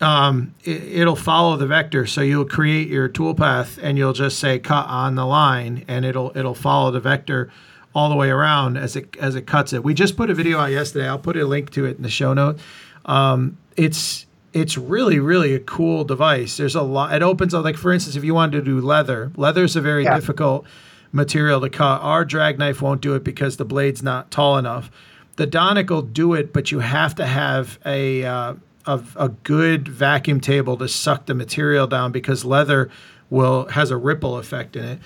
um, 0.01 0.55
it, 0.63 1.05
will 1.05 1.15
follow 1.15 1.57
the 1.57 1.67
vector. 1.67 2.05
So 2.05 2.21
you'll 2.21 2.45
create 2.45 2.87
your 2.87 3.07
toolpath 3.09 3.79
and 3.81 3.97
you'll 3.97 4.13
just 4.13 4.39
say 4.39 4.59
cut 4.59 4.87
on 4.87 5.15
the 5.15 5.25
line, 5.25 5.85
and 5.87 6.05
it'll 6.05 6.35
it'll 6.35 6.55
follow 6.55 6.91
the 6.91 6.99
vector 6.99 7.51
all 7.95 8.09
the 8.09 8.15
way 8.15 8.29
around 8.29 8.77
as 8.77 8.95
it 8.95 9.15
as 9.17 9.35
it 9.35 9.47
cuts 9.47 9.73
it. 9.73 9.83
We 9.83 9.93
just 9.95 10.15
put 10.17 10.29
a 10.29 10.35
video 10.35 10.59
out 10.59 10.69
yesterday. 10.71 11.07
I'll 11.07 11.17
put 11.17 11.37
a 11.37 11.45
link 11.45 11.71
to 11.71 11.85
it 11.85 11.97
in 11.97 12.03
the 12.03 12.09
show 12.09 12.33
note. 12.33 12.59
Um, 13.05 13.57
it's 13.77 14.25
it's 14.53 14.77
really 14.77 15.19
really 15.19 15.55
a 15.55 15.59
cool 15.59 16.03
device. 16.03 16.57
There's 16.57 16.75
a 16.75 16.81
lot. 16.81 17.13
It 17.13 17.23
opens 17.23 17.53
up 17.53 17.63
like 17.63 17.77
for 17.77 17.91
instance, 17.93 18.15
if 18.15 18.23
you 18.23 18.33
wanted 18.35 18.57
to 18.59 18.61
do 18.63 18.79
leather, 18.81 19.31
leather 19.37 19.63
is 19.63 19.75
a 19.75 19.81
very 19.81 20.03
Yeah. 20.03 20.15
difficult 20.15 20.65
material 21.11 21.61
to 21.61 21.69
cut. 21.69 22.01
Our 22.01 22.25
drag 22.25 22.59
knife 22.59 22.81
won't 22.81 23.01
do 23.01 23.15
it 23.15 23.23
because 23.23 23.57
the 23.57 23.65
blade's 23.65 24.03
not 24.03 24.29
tall 24.29 24.57
enough. 24.57 24.91
The 25.37 25.47
Donek 25.47 25.89
will 25.89 26.01
do 26.01 26.33
it, 26.33 26.51
but 26.53 26.71
you 26.71 26.79
have 26.79 27.15
to 27.15 27.25
have 27.25 27.79
a 27.85 28.23
uh, 28.25 28.53
a, 28.85 29.01
a 29.15 29.29
good 29.29 29.87
vacuum 29.87 30.39
table 30.41 30.77
to 30.77 30.87
suck 30.87 31.25
the 31.25 31.33
material 31.33 31.87
down 31.87 32.11
because 32.11 32.43
leather 32.45 32.89
will 33.29 33.65
has 33.67 33.89
a 33.91 33.97
ripple 33.97 34.37
effect 34.37 34.75
in 34.75 34.83
it. 34.85 34.99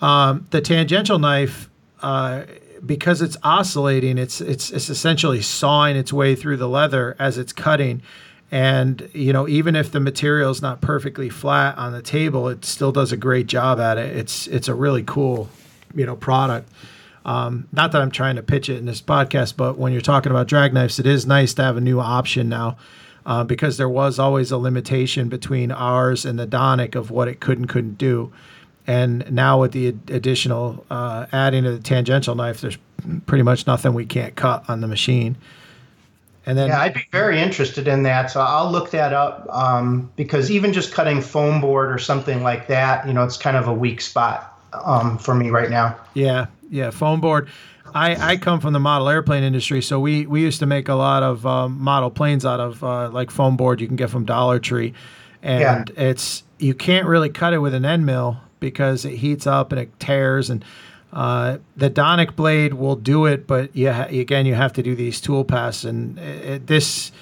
Um, 0.00 0.46
the 0.50 0.60
tangential 0.60 1.18
knife, 1.18 1.70
uh, 2.02 2.42
because 2.84 3.22
it's 3.22 3.36
oscillating, 3.42 4.18
it's 4.18 4.40
it's 4.40 4.70
it's 4.70 4.90
essentially 4.90 5.40
sawing 5.40 5.96
its 5.96 6.12
way 6.12 6.34
through 6.34 6.56
the 6.56 6.68
leather 6.68 7.16
as 7.18 7.38
it's 7.38 7.52
cutting. 7.52 8.02
And 8.50 9.08
you 9.14 9.32
know, 9.32 9.48
even 9.48 9.76
if 9.76 9.92
the 9.92 10.00
material 10.00 10.50
is 10.50 10.60
not 10.60 10.80
perfectly 10.80 11.30
flat 11.30 11.78
on 11.78 11.92
the 11.92 12.02
table, 12.02 12.48
it 12.48 12.64
still 12.64 12.92
does 12.92 13.12
a 13.12 13.16
great 13.16 13.46
job 13.46 13.80
at 13.80 13.98
it. 13.98 14.16
It's 14.16 14.46
it's 14.48 14.68
a 14.68 14.74
really 14.74 15.04
cool, 15.04 15.48
you 15.94 16.04
know, 16.04 16.16
product. 16.16 16.68
Um, 17.24 17.68
not 17.72 17.92
that 17.92 18.02
I'm 18.02 18.10
trying 18.10 18.36
to 18.36 18.42
pitch 18.42 18.68
it 18.68 18.78
in 18.78 18.84
this 18.84 19.00
podcast, 19.00 19.56
but 19.56 19.78
when 19.78 19.92
you're 19.92 20.02
talking 20.02 20.32
about 20.32 20.48
drag 20.48 20.74
knives, 20.74 20.98
it 20.98 21.06
is 21.06 21.24
nice 21.24 21.54
to 21.54 21.62
have 21.62 21.76
a 21.76 21.80
new 21.80 22.00
option 22.00 22.48
now. 22.48 22.76
Uh, 23.24 23.44
because 23.44 23.76
there 23.76 23.88
was 23.88 24.18
always 24.18 24.50
a 24.50 24.58
limitation 24.58 25.28
between 25.28 25.70
ours 25.70 26.24
and 26.24 26.40
the 26.40 26.46
Donek 26.46 26.96
of 26.96 27.12
what 27.12 27.28
it 27.28 27.38
could 27.38 27.56
and 27.56 27.68
couldn't 27.68 27.96
do. 27.96 28.32
And 28.86 29.30
now 29.30 29.60
with 29.60 29.72
the 29.72 29.88
additional 29.88 30.84
uh, 30.90 31.26
adding 31.32 31.64
of 31.66 31.72
the 31.74 31.82
tangential 31.82 32.34
knife, 32.34 32.60
there's 32.60 32.78
pretty 33.26 33.42
much 33.42 33.66
nothing 33.66 33.94
we 33.94 34.06
can't 34.06 34.34
cut 34.34 34.68
on 34.68 34.80
the 34.80 34.88
machine. 34.88 35.36
And 36.46 36.58
then 36.58 36.68
Yeah, 36.68 36.80
I'd 36.80 36.94
be 36.94 37.06
very 37.12 37.40
interested 37.40 37.86
in 37.86 38.02
that. 38.02 38.30
So 38.30 38.40
I'll 38.40 38.70
look 38.70 38.90
that 38.90 39.12
up 39.12 39.46
um, 39.50 40.10
because 40.16 40.50
even 40.50 40.72
just 40.72 40.92
cutting 40.92 41.20
foam 41.20 41.60
board 41.60 41.92
or 41.92 41.98
something 41.98 42.42
like 42.42 42.66
that, 42.66 43.06
you 43.06 43.12
know, 43.12 43.22
it's 43.24 43.36
kind 43.36 43.56
of 43.56 43.68
a 43.68 43.72
weak 43.72 44.00
spot 44.00 44.58
um, 44.84 45.18
for 45.18 45.34
me 45.34 45.50
right 45.50 45.70
now. 45.70 45.96
Yeah, 46.14 46.46
yeah, 46.70 46.90
foam 46.90 47.20
board. 47.20 47.48
I, 47.94 48.32
I 48.32 48.36
come 48.38 48.58
from 48.58 48.72
the 48.72 48.80
model 48.80 49.08
airplane 49.08 49.44
industry, 49.44 49.82
so 49.82 50.00
we, 50.00 50.26
we 50.26 50.40
used 50.40 50.60
to 50.60 50.66
make 50.66 50.88
a 50.88 50.94
lot 50.94 51.22
of 51.22 51.46
um, 51.46 51.78
model 51.78 52.10
planes 52.10 52.46
out 52.46 52.58
of 52.58 52.82
uh, 52.82 53.10
like 53.10 53.30
foam 53.30 53.56
board 53.56 53.80
you 53.80 53.86
can 53.86 53.96
get 53.96 54.08
from 54.08 54.24
Dollar 54.24 54.58
Tree, 54.58 54.94
and 55.42 55.90
it's 55.96 56.42
you 56.58 56.74
can't 56.74 57.06
really 57.06 57.28
cut 57.28 57.52
it 57.52 57.58
with 57.58 57.74
an 57.74 57.84
end 57.84 58.06
mill 58.06 58.40
because 58.62 59.04
it 59.04 59.16
heats 59.16 59.46
up 59.46 59.72
and 59.72 59.80
it 59.82 60.00
tears. 60.00 60.48
And 60.48 60.64
uh, 61.12 61.58
the 61.76 61.90
Donek 61.90 62.34
blade 62.34 62.72
will 62.72 62.96
do 62.96 63.26
it, 63.26 63.46
but 63.46 63.76
yeah, 63.76 64.06
again 64.06 64.46
you 64.46 64.54
have 64.54 64.72
to 64.72 64.82
do 64.82 64.94
these 64.94 65.20
tool 65.20 65.44
paths. 65.44 65.84
And 65.84 66.18
it, 66.18 66.66
this 66.66 67.12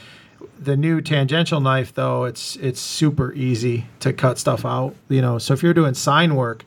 the 0.56 0.76
new 0.76 1.00
tangential 1.00 1.60
knife 1.60 1.94
though 1.94 2.24
it's 2.24 2.56
it's 2.56 2.80
super 2.80 3.32
easy 3.32 3.86
to 3.98 4.12
cut 4.12 4.38
stuff 4.38 4.64
out. 4.64 4.94
You 5.08 5.20
know, 5.20 5.38
so 5.38 5.54
if 5.54 5.64
you're 5.64 5.74
doing 5.74 5.94
sign 5.94 6.36
work 6.36 6.64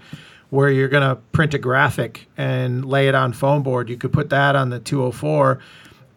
where 0.53 0.69
you're 0.69 0.87
to 0.87 1.15
print 1.31 1.55
a 1.55 1.57
graphic 1.57 2.27
and 2.37 2.85
lay 2.85 3.07
it 3.07 3.15
on 3.15 3.33
foam 3.33 3.63
board. 3.63 3.89
You 3.89 3.97
could 3.97 4.13
put 4.13 4.29
that 4.29 4.55
on 4.55 4.69
the 4.69 4.79
204, 4.79 5.57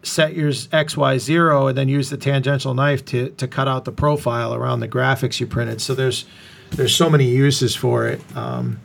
set 0.03 0.35
your 0.35 0.51
XY0, 0.51 1.69
and 1.69 1.75
then 1.75 1.89
use 1.89 2.11
the 2.11 2.17
tangential 2.17 2.75
knife 2.75 3.03
to, 3.05 3.29
to 3.31 3.47
cut 3.47 3.67
out 3.67 3.85
the 3.85 3.91
profile 3.91 4.53
around 4.53 4.81
the 4.81 4.87
graphics 4.87 5.39
you 5.39 5.47
printed. 5.47 5.81
So 5.81 5.95
there's 5.95 6.25
there's 6.71 6.95
so 6.95 7.09
many 7.09 7.25
uses 7.25 7.75
for 7.75 8.07
it. 8.07 8.21
Um, 8.35 8.79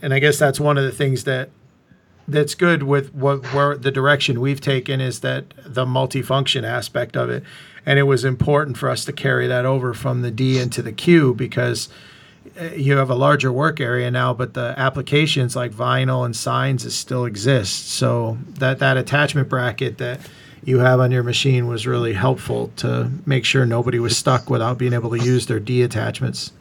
and 0.00 0.12
I 0.12 0.18
guess 0.18 0.38
that's 0.38 0.58
one 0.58 0.78
of 0.78 0.84
the 0.84 0.92
things 0.92 1.24
that 1.24 1.50
that's 2.28 2.54
good 2.54 2.82
with 2.84 3.14
what 3.14 3.52
where 3.52 3.76
the 3.76 3.90
direction 3.90 4.40
we've 4.40 4.60
taken 4.60 5.00
is 5.00 5.20
that 5.20 5.52
the 5.64 5.84
multifunction 5.84 6.64
aspect 6.64 7.16
of 7.16 7.30
it. 7.30 7.42
And 7.84 7.98
it 7.98 8.04
was 8.04 8.24
important 8.24 8.76
for 8.76 8.88
us 8.88 9.04
to 9.06 9.12
carry 9.12 9.46
that 9.48 9.66
over 9.66 9.92
from 9.92 10.22
the 10.22 10.30
D 10.30 10.58
into 10.58 10.82
the 10.82 10.92
Q 10.92 11.34
because 11.34 11.88
uh, 12.60 12.64
you 12.76 12.96
have 12.96 13.10
a 13.10 13.14
larger 13.14 13.52
work 13.52 13.80
area 13.80 14.10
now, 14.10 14.32
but 14.32 14.54
the 14.54 14.74
applications 14.76 15.56
like 15.56 15.72
vinyl 15.72 16.24
and 16.24 16.34
signs 16.34 16.84
is 16.84 16.94
still 16.94 17.24
exist. 17.24 17.90
So 17.90 18.38
that 18.48 18.78
that 18.78 18.96
attachment 18.96 19.48
bracket 19.48 19.98
that 19.98 20.20
you 20.64 20.78
have 20.78 21.00
on 21.00 21.10
your 21.10 21.24
machine 21.24 21.66
was 21.66 21.86
really 21.86 22.12
helpful 22.12 22.70
to 22.76 23.10
make 23.26 23.44
sure 23.44 23.66
nobody 23.66 23.98
was 23.98 24.16
stuck 24.16 24.48
without 24.48 24.78
being 24.78 24.92
able 24.92 25.10
to 25.10 25.18
use 25.18 25.46
their 25.46 25.60
D 25.60 25.82
attachments. 25.82 26.52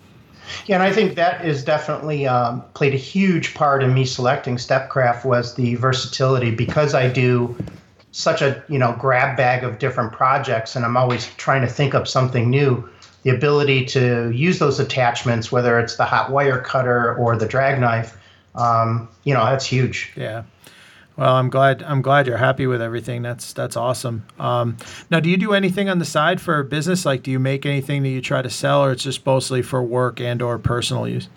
Yeah, 0.65 0.75
and 0.75 0.83
I 0.83 0.91
think 0.91 1.15
that 1.15 1.45
is 1.45 1.63
definitely 1.63 2.27
um, 2.27 2.63
played 2.73 2.93
a 2.93 2.97
huge 2.97 3.53
part 3.53 3.83
in 3.83 3.93
me 3.93 4.05
selecting 4.05 4.57
Stepcraft 4.57 5.25
was 5.25 5.55
the 5.55 5.75
versatility 5.75 6.51
because 6.51 6.93
I 6.93 7.07
do 7.07 7.55
such 8.11 8.41
a 8.41 8.63
you 8.67 8.77
know 8.77 8.95
grab 8.99 9.37
bag 9.37 9.63
of 9.63 9.79
different 9.79 10.11
projects, 10.11 10.75
and 10.75 10.85
I'm 10.85 10.97
always 10.97 11.27
trying 11.35 11.61
to 11.61 11.67
think 11.67 11.95
up 11.95 12.07
something 12.07 12.49
new. 12.49 12.87
The 13.23 13.29
ability 13.29 13.85
to 13.87 14.31
use 14.31 14.59
those 14.59 14.79
attachments, 14.79 15.51
whether 15.51 15.79
it's 15.79 15.95
the 15.95 16.05
hot 16.05 16.31
wire 16.31 16.59
cutter 16.59 17.15
or 17.15 17.37
the 17.37 17.45
drag 17.45 17.79
knife, 17.79 18.17
um, 18.55 19.07
you 19.23 19.33
know, 19.33 19.45
that's 19.45 19.65
huge. 19.65 20.11
Yeah. 20.15 20.43
Well, 21.17 21.35
I'm 21.35 21.49
glad. 21.49 21.83
I'm 21.83 22.01
glad 22.01 22.25
you're 22.25 22.37
happy 22.37 22.67
with 22.67 22.81
everything. 22.81 23.21
That's 23.21 23.53
that's 23.53 23.75
awesome. 23.75 24.25
Um, 24.39 24.77
now, 25.09 25.19
do 25.19 25.29
you 25.29 25.37
do 25.37 25.53
anything 25.53 25.89
on 25.89 25.99
the 25.99 26.05
side 26.05 26.39
for 26.39 26.63
business? 26.63 27.05
Like, 27.05 27.21
do 27.23 27.31
you 27.31 27.39
make 27.39 27.65
anything 27.65 28.03
that 28.03 28.09
you 28.09 28.21
try 28.21 28.41
to 28.41 28.49
sell, 28.49 28.83
or 28.83 28.91
it's 28.91 29.03
just 29.03 29.25
mostly 29.25 29.61
for 29.61 29.83
work 29.83 30.19
and 30.21 30.41
or 30.41 30.57
personal 30.57 31.07
use? 31.07 31.27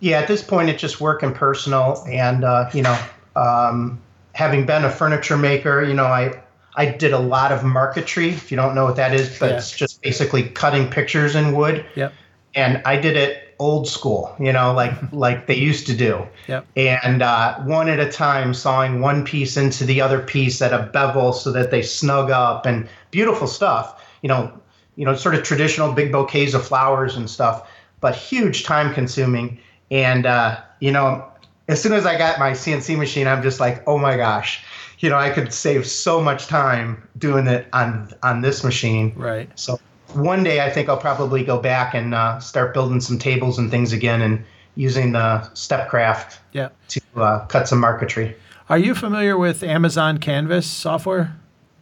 Yeah, 0.00 0.18
at 0.18 0.26
this 0.28 0.42
point, 0.42 0.68
it's 0.68 0.80
just 0.80 1.00
work 1.00 1.22
and 1.22 1.34
personal, 1.34 2.04
and 2.08 2.44
uh, 2.44 2.68
you 2.74 2.82
know, 2.82 2.98
um, 3.36 4.00
having 4.32 4.66
been 4.66 4.84
a 4.84 4.90
furniture 4.90 5.38
maker, 5.38 5.82
you 5.82 5.94
know, 5.94 6.06
I 6.06 6.42
I 6.74 6.86
did 6.86 7.12
a 7.12 7.18
lot 7.18 7.52
of 7.52 7.62
marquetry. 7.62 8.30
If 8.30 8.50
you 8.50 8.56
don't 8.56 8.74
know 8.74 8.84
what 8.84 8.96
that 8.96 9.14
is, 9.14 9.38
but 9.38 9.50
Yeah. 9.50 9.56
it's 9.58 9.70
just 9.70 10.02
basically 10.02 10.42
cutting 10.44 10.90
pictures 10.90 11.36
in 11.36 11.52
wood. 11.54 11.84
Yep. 11.94 12.12
And 12.54 12.82
I 12.84 12.96
did 12.96 13.16
it 13.16 13.51
old 13.62 13.86
school, 13.86 14.34
you 14.40 14.52
know, 14.52 14.74
like 14.74 14.92
like 15.12 15.46
they 15.46 15.54
used 15.54 15.86
to 15.86 15.96
do. 15.96 16.26
Yep. 16.48 16.66
And 16.76 17.22
uh, 17.22 17.60
one 17.60 17.88
at 17.88 18.00
a 18.00 18.10
time, 18.10 18.52
sawing 18.52 19.00
one 19.00 19.24
piece 19.24 19.56
into 19.56 19.84
the 19.84 20.00
other 20.00 20.20
piece 20.20 20.60
at 20.60 20.72
a 20.72 20.90
bevel 20.92 21.32
so 21.32 21.52
that 21.52 21.70
they 21.70 21.82
snug 21.82 22.30
up 22.30 22.66
and 22.66 22.88
beautiful 23.10 23.46
stuff. 23.46 24.04
You 24.22 24.28
know, 24.28 24.52
you 24.96 25.04
know, 25.04 25.14
sort 25.14 25.34
of 25.34 25.44
traditional 25.44 25.92
big 25.92 26.12
bouquets 26.12 26.54
of 26.54 26.66
flowers 26.66 27.16
and 27.16 27.30
stuff, 27.30 27.70
but 28.00 28.14
huge 28.14 28.64
time 28.64 28.92
consuming. 28.92 29.58
And 29.90 30.26
uh, 30.26 30.60
you 30.80 30.90
know, 30.90 31.24
as 31.68 31.80
soon 31.80 31.92
as 31.92 32.04
I 32.04 32.18
got 32.18 32.38
my 32.38 32.50
CNC 32.50 32.98
machine, 32.98 33.28
I'm 33.28 33.42
just 33.42 33.60
like, 33.60 33.82
oh 33.86 33.98
my 33.98 34.16
gosh, 34.16 34.64
you 34.98 35.08
know, 35.08 35.16
I 35.16 35.30
could 35.30 35.52
save 35.52 35.86
so 35.86 36.20
much 36.20 36.48
time 36.48 37.08
doing 37.16 37.46
it 37.46 37.68
on 37.72 38.12
on 38.22 38.40
this 38.40 38.64
machine. 38.64 39.12
Right. 39.16 39.48
So 39.54 39.78
one 40.14 40.42
day 40.42 40.60
I 40.64 40.70
think 40.70 40.88
I'll 40.88 40.96
probably 40.96 41.44
go 41.44 41.58
back 41.58 41.94
and 41.94 42.14
uh, 42.14 42.38
start 42.40 42.74
building 42.74 43.00
some 43.00 43.18
tables 43.18 43.58
and 43.58 43.70
things 43.70 43.92
again 43.92 44.22
and 44.22 44.44
using 44.74 45.12
the 45.12 45.48
Stepcraft 45.54 46.38
Yeah. 46.52 46.68
to 46.88 47.00
uh, 47.16 47.46
cut 47.46 47.68
some 47.68 47.78
marquetry. 47.80 48.34
Are 48.68 48.78
you 48.78 48.94
familiar 48.94 49.36
with 49.36 49.62
Amazon 49.62 50.18
Canvas 50.18 50.66
software? 50.66 51.36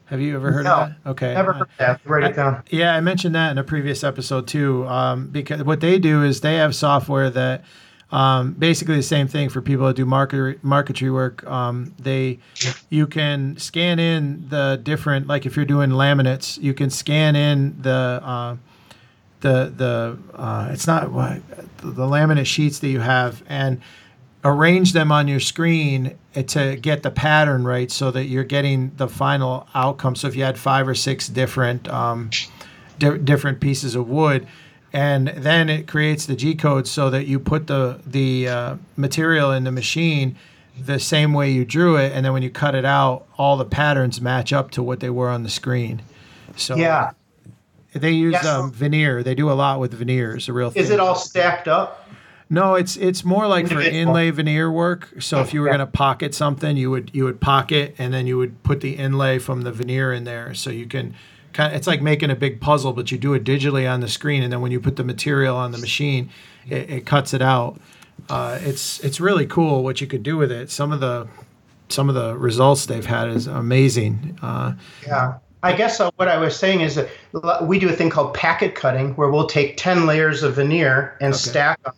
Have 0.06 0.20
you 0.20 0.34
ever 0.34 0.50
heard 0.50 0.64
No, 0.64 0.72
of 0.74 0.88
that? 0.88 1.10
Okay. 1.10 1.34
Never 1.34 1.52
heard 1.52 1.68
that. 1.78 2.00
Write 2.04 2.24
it 2.24 2.34
down. 2.34 2.64
Yeah, 2.68 2.96
I 2.96 3.00
mentioned 3.00 3.34
that 3.36 3.52
in 3.52 3.58
a 3.58 3.62
previous 3.64 4.02
episode 4.02 4.48
too. 4.48 4.86
Um, 4.88 5.28
because 5.28 5.62
what 5.62 5.78
they 5.80 6.00
do 6.00 6.24
is 6.24 6.40
they 6.40 6.56
have 6.56 6.74
software 6.74 7.30
that 7.30 7.64
um, 8.12 8.52
basically 8.52 8.96
the 8.96 9.02
same 9.02 9.28
thing 9.28 9.48
for 9.48 9.60
people 9.60 9.86
that 9.86 9.96
do 9.96 10.04
market 10.04 10.62
marquetry 10.64 11.10
work. 11.10 11.46
Um, 11.46 11.94
they 11.98 12.38
you 12.88 13.06
can 13.06 13.56
scan 13.56 13.98
in 13.98 14.48
the 14.48 14.80
different 14.82 15.26
like 15.26 15.46
if 15.46 15.56
you're 15.56 15.64
doing 15.64 15.90
laminates, 15.90 16.60
you 16.60 16.74
can 16.74 16.90
scan 16.90 17.36
in 17.36 17.80
the 17.80 17.90
uh, 17.90 18.56
the 19.40 19.72
the 19.76 20.18
uh, 20.34 20.68
it's 20.72 20.86
not 20.86 21.12
what 21.12 21.40
the 21.78 22.06
laminate 22.06 22.46
sheets 22.46 22.80
that 22.80 22.88
you 22.88 23.00
have 23.00 23.42
and 23.48 23.80
arrange 24.44 24.92
them 24.92 25.12
on 25.12 25.28
your 25.28 25.40
screen 25.40 26.16
to 26.46 26.76
get 26.76 27.02
the 27.02 27.10
pattern 27.10 27.64
right 27.64 27.90
so 27.90 28.10
that 28.10 28.24
you're 28.24 28.44
getting 28.44 28.90
the 28.96 29.08
final 29.08 29.68
outcome. 29.74 30.16
So 30.16 30.28
if 30.28 30.34
you 30.34 30.44
had 30.44 30.58
five 30.58 30.88
or 30.88 30.94
six 30.94 31.28
different 31.28 31.88
um, 31.88 32.30
di- 32.98 33.18
different 33.18 33.60
pieces 33.60 33.94
of 33.94 34.08
wood, 34.08 34.46
and 34.92 35.28
then 35.28 35.68
it 35.68 35.86
creates 35.86 36.26
the 36.26 36.34
G 36.36 36.54
code 36.54 36.86
so 36.86 37.10
that 37.10 37.26
you 37.26 37.38
put 37.38 37.66
the 37.66 38.00
the 38.06 38.48
uh, 38.48 38.76
material 38.96 39.52
in 39.52 39.64
the 39.64 39.72
machine 39.72 40.36
the 40.78 40.98
same 40.98 41.32
way 41.34 41.50
you 41.50 41.64
drew 41.64 41.96
it, 41.96 42.12
and 42.12 42.24
then 42.24 42.32
when 42.32 42.42
you 42.42 42.50
cut 42.50 42.74
it 42.74 42.84
out, 42.84 43.26
all 43.36 43.56
the 43.56 43.64
patterns 43.66 44.20
match 44.20 44.52
up 44.52 44.70
to 44.72 44.82
what 44.82 45.00
they 45.00 45.10
were 45.10 45.28
on 45.28 45.42
the 45.42 45.50
screen. 45.50 46.00
So 46.56 46.74
Yeah. 46.76 47.10
they 47.92 48.12
use 48.12 48.32
Yeah, 48.34 48.40
so- 48.42 48.60
um, 48.62 48.72
veneer. 48.72 49.22
They 49.22 49.34
do 49.34 49.50
a 49.50 49.54
lot 49.54 49.78
with 49.80 49.92
veneers. 49.92 50.48
A 50.48 50.52
real 50.52 50.70
thing. 50.70 50.82
Is 50.82 50.90
it 50.90 50.98
all 51.00 51.14
stacked 51.16 51.68
up? 51.68 52.08
No, 52.52 52.74
it's 52.74 52.96
it's 52.96 53.24
more 53.24 53.46
like 53.46 53.68
for 53.68 53.80
inlay 53.80 54.30
veneer 54.30 54.70
work. 54.72 55.08
So 55.20 55.40
if 55.40 55.54
you 55.54 55.60
were 55.60 55.68
Yeah. 55.68 55.76
going 55.76 55.86
to 55.86 55.92
pocket 55.92 56.34
something, 56.34 56.76
you 56.76 56.90
would 56.90 57.10
you 57.12 57.24
would 57.24 57.40
pocket 57.40 57.94
and 57.98 58.12
then 58.12 58.26
you 58.26 58.38
would 58.38 58.62
put 58.64 58.80
the 58.80 58.92
inlay 58.96 59.38
from 59.38 59.62
the 59.62 59.70
veneer 59.70 60.12
in 60.12 60.24
there. 60.24 60.52
So 60.54 60.70
you 60.70 60.86
can 60.86 61.14
kind 61.52 61.72
of, 61.72 61.76
it's 61.76 61.86
like 61.86 62.02
making 62.02 62.30
a 62.30 62.36
big 62.36 62.60
puzzle, 62.60 62.92
but 62.92 63.10
you 63.10 63.18
do 63.18 63.34
it 63.34 63.44
digitally 63.44 63.90
on 63.90 64.00
the 64.00 64.08
screen, 64.08 64.42
and 64.42 64.52
then 64.52 64.60
when 64.60 64.72
you 64.72 64.80
put 64.80 64.96
the 64.96 65.04
material 65.04 65.56
on 65.56 65.72
the 65.72 65.78
machine, 65.78 66.30
it, 66.68 66.90
it 66.90 67.06
cuts 67.06 67.34
it 67.34 67.42
out. 67.42 67.80
Uh, 68.28 68.58
it's 68.62 69.00
it's 69.00 69.18
really 69.20 69.46
cool 69.46 69.82
what 69.82 70.00
you 70.00 70.06
could 70.06 70.22
do 70.22 70.36
with 70.36 70.52
it. 70.52 70.70
Some 70.70 70.92
of 70.92 71.00
the 71.00 71.26
some 71.88 72.08
of 72.08 72.14
the 72.14 72.36
results 72.36 72.86
they've 72.86 73.06
had 73.06 73.28
is 73.28 73.46
amazing. 73.46 74.38
Uh, 74.42 74.74
Yeah. 75.06 75.38
I 75.62 75.74
guess 75.74 76.00
uh, 76.00 76.10
what 76.16 76.26
I 76.28 76.38
was 76.38 76.56
saying 76.56 76.80
is 76.80 76.94
that 76.94 77.08
we 77.66 77.78
do 77.78 77.88
a 77.90 77.92
thing 77.92 78.08
called 78.08 78.32
packet 78.32 78.74
cutting, 78.74 79.14
where 79.16 79.28
we'll 79.30 79.46
take 79.46 79.76
ten 79.76 80.06
layers 80.06 80.42
of 80.42 80.54
veneer 80.54 81.16
and 81.20 81.34
Okay. 81.34 81.38
stack 81.50 81.82
them, 81.82 81.92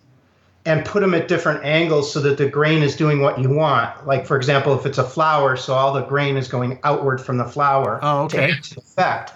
and 0.64 0.84
put 0.84 1.00
them 1.00 1.14
at 1.14 1.28
different 1.28 1.64
angles 1.64 2.12
so 2.12 2.18
that 2.20 2.38
the 2.38 2.48
grain 2.48 2.82
is 2.82 2.96
doing 2.96 3.20
what 3.20 3.38
you 3.38 3.50
want. 3.50 4.04
Like 4.06 4.26
for 4.26 4.36
example, 4.36 4.74
if 4.78 4.84
it's 4.86 4.98
a 4.98 5.04
flower, 5.04 5.56
so 5.56 5.74
all 5.74 5.92
the 5.92 6.02
grain 6.02 6.36
is 6.36 6.48
going 6.48 6.80
outward 6.82 7.20
from 7.20 7.36
the 7.36 7.44
flower. 7.44 8.00
Oh, 8.02 8.22
okay. 8.24 8.48
To 8.48 8.52
add 8.52 8.62
to 8.64 8.74
the 8.74 8.80
effect, 8.80 9.32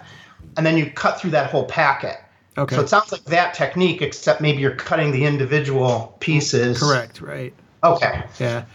and 0.57 0.65
then 0.65 0.77
you 0.77 0.89
cut 0.91 1.19
through 1.19 1.31
that 1.31 1.49
whole 1.49 1.65
packet. 1.65 2.17
Okay. 2.57 2.75
So 2.75 2.81
it 2.81 2.89
sounds 2.89 3.11
like 3.11 3.23
that 3.25 3.53
technique, 3.53 4.01
except 4.01 4.41
maybe 4.41 4.59
you're 4.59 4.75
cutting 4.75 5.11
the 5.11 5.25
individual 5.25 6.15
pieces. 6.19 6.79
Correct. 6.79 7.21
Right. 7.21 7.53
Okay, 7.83 8.23
Yeah. 8.39 8.65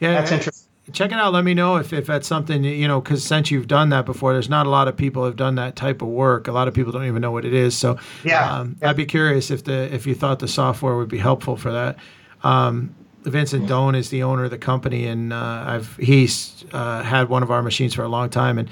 Yeah. 0.00 0.14
that's 0.14 0.32
uh, 0.32 0.34
interesting. 0.34 0.68
check 0.92 1.12
it 1.12 1.18
out. 1.18 1.32
Let 1.32 1.44
me 1.44 1.54
know 1.54 1.76
if, 1.76 1.92
if 1.92 2.06
that's 2.06 2.26
something 2.26 2.64
you 2.64 2.88
know, 2.88 3.00
because 3.00 3.22
since 3.22 3.52
you've 3.52 3.68
done 3.68 3.90
that 3.90 4.04
before, 4.04 4.32
there's 4.32 4.48
not 4.48 4.66
a 4.66 4.70
lot 4.70 4.88
of 4.88 4.96
people 4.96 5.24
have 5.24 5.36
done 5.36 5.54
that 5.54 5.76
type 5.76 6.02
of 6.02 6.08
work. 6.08 6.48
A 6.48 6.52
lot 6.52 6.66
of 6.66 6.74
people 6.74 6.90
don't 6.90 7.06
even 7.06 7.22
know 7.22 7.30
what 7.30 7.44
it 7.44 7.54
is. 7.54 7.76
So 7.76 7.96
Yeah, 8.24 8.58
um, 8.58 8.76
yeah. 8.82 8.90
I'd 8.90 8.96
be 8.96 9.06
curious 9.06 9.52
if 9.52 9.62
the 9.62 9.94
if 9.94 10.06
you 10.06 10.16
thought 10.16 10.40
the 10.40 10.48
software 10.48 10.96
would 10.96 11.08
be 11.08 11.18
helpful 11.18 11.56
for 11.56 11.70
that. 11.70 11.96
Um, 12.42 12.94
Vincent 13.22 13.68
Doan 13.68 13.94
is 13.94 14.10
the 14.10 14.22
owner 14.22 14.44
of 14.44 14.50
the 14.50 14.58
company, 14.58 15.06
and 15.06 15.32
uh, 15.32 15.64
I've 15.66 15.96
he's 15.96 16.64
uh, 16.72 17.02
had 17.02 17.28
one 17.28 17.42
of 17.42 17.50
our 17.50 17.62
machines 17.62 17.94
for 17.94 18.02
a 18.02 18.08
long 18.08 18.30
time, 18.30 18.58
and 18.58 18.68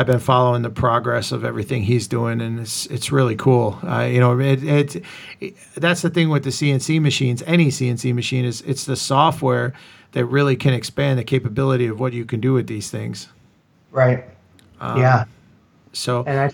I've 0.00 0.06
been 0.06 0.18
following 0.18 0.62
the 0.62 0.70
progress 0.70 1.30
of 1.30 1.44
everything 1.44 1.82
he's 1.82 2.08
doing, 2.08 2.40
and 2.40 2.58
it's 2.58 2.86
it's 2.86 3.12
really 3.12 3.36
cool. 3.36 3.78
Uh, 3.86 4.08
you 4.10 4.18
know, 4.18 4.40
it, 4.40 4.64
it, 4.64 5.04
it 5.40 5.54
that's 5.74 6.00
the 6.00 6.08
thing 6.08 6.30
with 6.30 6.42
the 6.42 6.48
CNC 6.48 7.02
machines. 7.02 7.42
Any 7.46 7.66
CNC 7.66 8.14
machine 8.14 8.46
is 8.46 8.62
it's 8.62 8.86
the 8.86 8.96
software 8.96 9.74
that 10.12 10.24
really 10.24 10.56
can 10.56 10.72
expand 10.72 11.18
the 11.18 11.24
capability 11.24 11.86
of 11.86 12.00
what 12.00 12.14
you 12.14 12.24
can 12.24 12.40
do 12.40 12.54
with 12.54 12.66
these 12.66 12.90
things. 12.90 13.28
Right. 13.90 14.24
yeah. 14.80 15.24
So 15.92 16.24
and 16.26 16.40
I, 16.40 16.50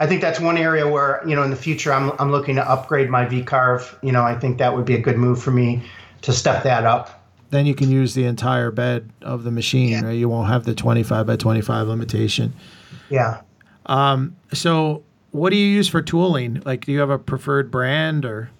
I 0.00 0.08
think 0.08 0.20
that's 0.20 0.40
one 0.40 0.58
area 0.58 0.88
where 0.88 1.22
you 1.24 1.36
know 1.36 1.44
in 1.44 1.50
the 1.50 1.56
future 1.56 1.92
I'm 1.92 2.10
I'm 2.18 2.32
looking 2.32 2.56
to 2.56 2.68
upgrade 2.68 3.10
my 3.10 3.26
VCarve. 3.26 3.96
You 4.02 4.10
know, 4.10 4.24
I 4.24 4.36
think 4.36 4.58
that 4.58 4.74
would 4.74 4.86
be 4.86 4.96
a 4.96 5.00
good 5.00 5.18
move 5.18 5.40
for 5.40 5.52
me 5.52 5.84
to 6.22 6.32
step 6.32 6.64
that 6.64 6.84
up. 6.84 7.23
Then 7.54 7.66
you 7.66 7.74
can 7.74 7.90
use 7.90 8.14
the 8.14 8.24
entire 8.24 8.70
bed 8.70 9.10
of 9.22 9.44
the 9.44 9.50
machine. 9.50 9.90
Yeah. 9.90 10.04
Right? 10.04 10.12
You 10.12 10.28
won't 10.28 10.48
have 10.48 10.64
the 10.64 10.74
25 10.74 11.26
by 11.26 11.36
25 11.36 11.88
limitation. 11.88 12.52
Yeah. 13.10 13.40
So, 14.52 15.02
what 15.30 15.50
do 15.50 15.56
you 15.56 15.66
use 15.66 15.88
for 15.88 16.02
tooling? 16.02 16.62
Like, 16.64 16.84
do 16.84 16.92
you 16.92 17.00
have 17.00 17.10
a 17.10 17.18
preferred 17.18 17.70
brand 17.70 18.24
or? 18.24 18.50